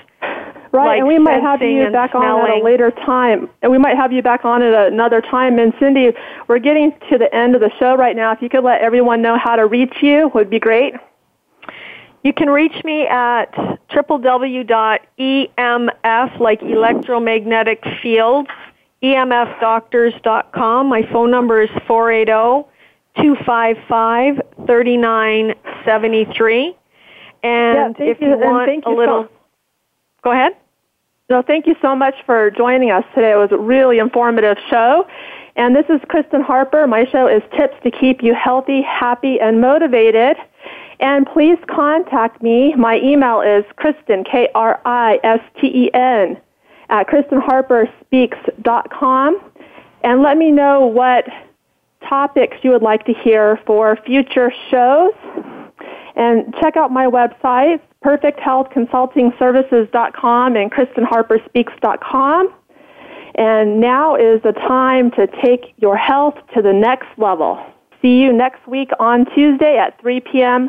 Right, 0.72 0.86
like 0.86 0.99
and 1.01 1.09
we 1.09 1.18
might 1.18 1.43
have 1.43 1.62
you 1.62 1.91
back 1.91 2.12
smelling. 2.12 2.28
on 2.28 2.51
at 2.51 2.59
a 2.59 2.64
later 2.64 2.93
time. 2.93 3.49
And 3.62 3.72
we 3.72 3.78
might 3.78 3.97
have 3.97 4.12
you 4.12 4.22
back 4.22 4.45
on 4.45 4.62
at 4.62 4.93
another 4.93 5.20
time. 5.20 5.59
And 5.59 5.72
Cindy, 5.80 6.11
we're 6.47 6.61
getting 6.61 6.93
to 7.11 7.18
the 7.18 7.34
end 7.34 7.57
of 7.57 7.61
the 7.61 7.72
show 7.80 7.97
right 7.97 8.14
now. 8.14 8.30
If 8.30 8.41
you 8.41 8.49
could 8.49 8.62
let 8.62 8.80
everyone 8.80 9.20
know 9.20 9.36
how 9.36 9.57
to 9.57 9.66
reach 9.66 9.95
you, 10.01 10.30
would 10.32 10.49
be 10.49 10.61
great. 10.61 10.95
You 12.22 12.34
can 12.34 12.50
reach 12.50 12.84
me 12.84 13.06
at 13.06 13.50
www.emf, 13.90 15.00
like 16.40 16.62
electromagnetic 16.62 17.82
fields, 18.02 18.50
emfdoctors.com. 19.02 20.86
My 20.86 21.02
phone 21.10 21.30
number 21.30 21.62
is 21.62 21.70
480 21.86 22.68
255 23.16 24.40
3973. 24.66 26.76
And 27.42 27.96
yeah, 27.98 28.06
if 28.06 28.20
you, 28.20 28.28
you 28.28 28.36
want 28.36 28.70
you 28.70 28.82
a 28.84 28.92
little. 28.94 29.24
So, 29.24 29.30
go 30.22 30.32
ahead. 30.32 30.52
No, 31.30 31.40
thank 31.42 31.66
you 31.66 31.74
so 31.80 31.96
much 31.96 32.16
for 32.26 32.50
joining 32.50 32.90
us 32.90 33.04
today. 33.14 33.32
It 33.32 33.36
was 33.36 33.52
a 33.52 33.56
really 33.56 33.98
informative 33.98 34.58
show. 34.68 35.06
And 35.56 35.74
this 35.74 35.86
is 35.88 36.02
Kristen 36.08 36.42
Harper. 36.42 36.86
My 36.86 37.06
show 37.10 37.26
is 37.28 37.42
Tips 37.56 37.76
to 37.84 37.90
Keep 37.90 38.22
You 38.22 38.34
Healthy, 38.34 38.82
Happy, 38.82 39.40
and 39.40 39.58
Motivated. 39.60 40.36
And 41.01 41.26
please 41.26 41.59
contact 41.68 42.40
me. 42.42 42.74
My 42.74 42.98
email 42.98 43.40
is 43.40 43.64
Kristen, 43.76 44.22
K 44.24 44.51
R 44.55 44.78
I 44.84 45.18
S 45.24 45.40
T 45.61 45.66
E 45.66 45.90
N, 45.94 46.38
at 46.90 47.09
KristenHarperSpeaks.com. 47.09 49.40
And 50.03 50.22
let 50.22 50.36
me 50.36 50.51
know 50.51 50.84
what 50.86 51.24
topics 52.09 52.57
you 52.62 52.70
would 52.70 52.82
like 52.82 53.05
to 53.07 53.14
hear 53.14 53.59
for 53.66 53.96
future 54.05 54.53
shows. 54.70 55.14
And 56.16 56.55
check 56.61 56.76
out 56.76 56.92
my 56.92 57.07
website, 57.07 57.80
perfecthealthconsultingservices.com 58.05 60.57
and 60.57 60.70
KristenHarperSpeaks.com. 60.70 62.55
And 63.36 63.80
now 63.80 64.16
is 64.16 64.42
the 64.42 64.53
time 64.53 65.11
to 65.12 65.26
take 65.42 65.72
your 65.78 65.96
health 65.96 66.34
to 66.55 66.61
the 66.61 66.74
next 66.74 67.09
level. 67.16 67.59
See 68.03 68.20
you 68.20 68.32
next 68.32 68.66
week 68.66 68.90
on 68.98 69.24
Tuesday 69.34 69.78
at 69.78 70.01
3 70.01 70.20
p.m. 70.20 70.68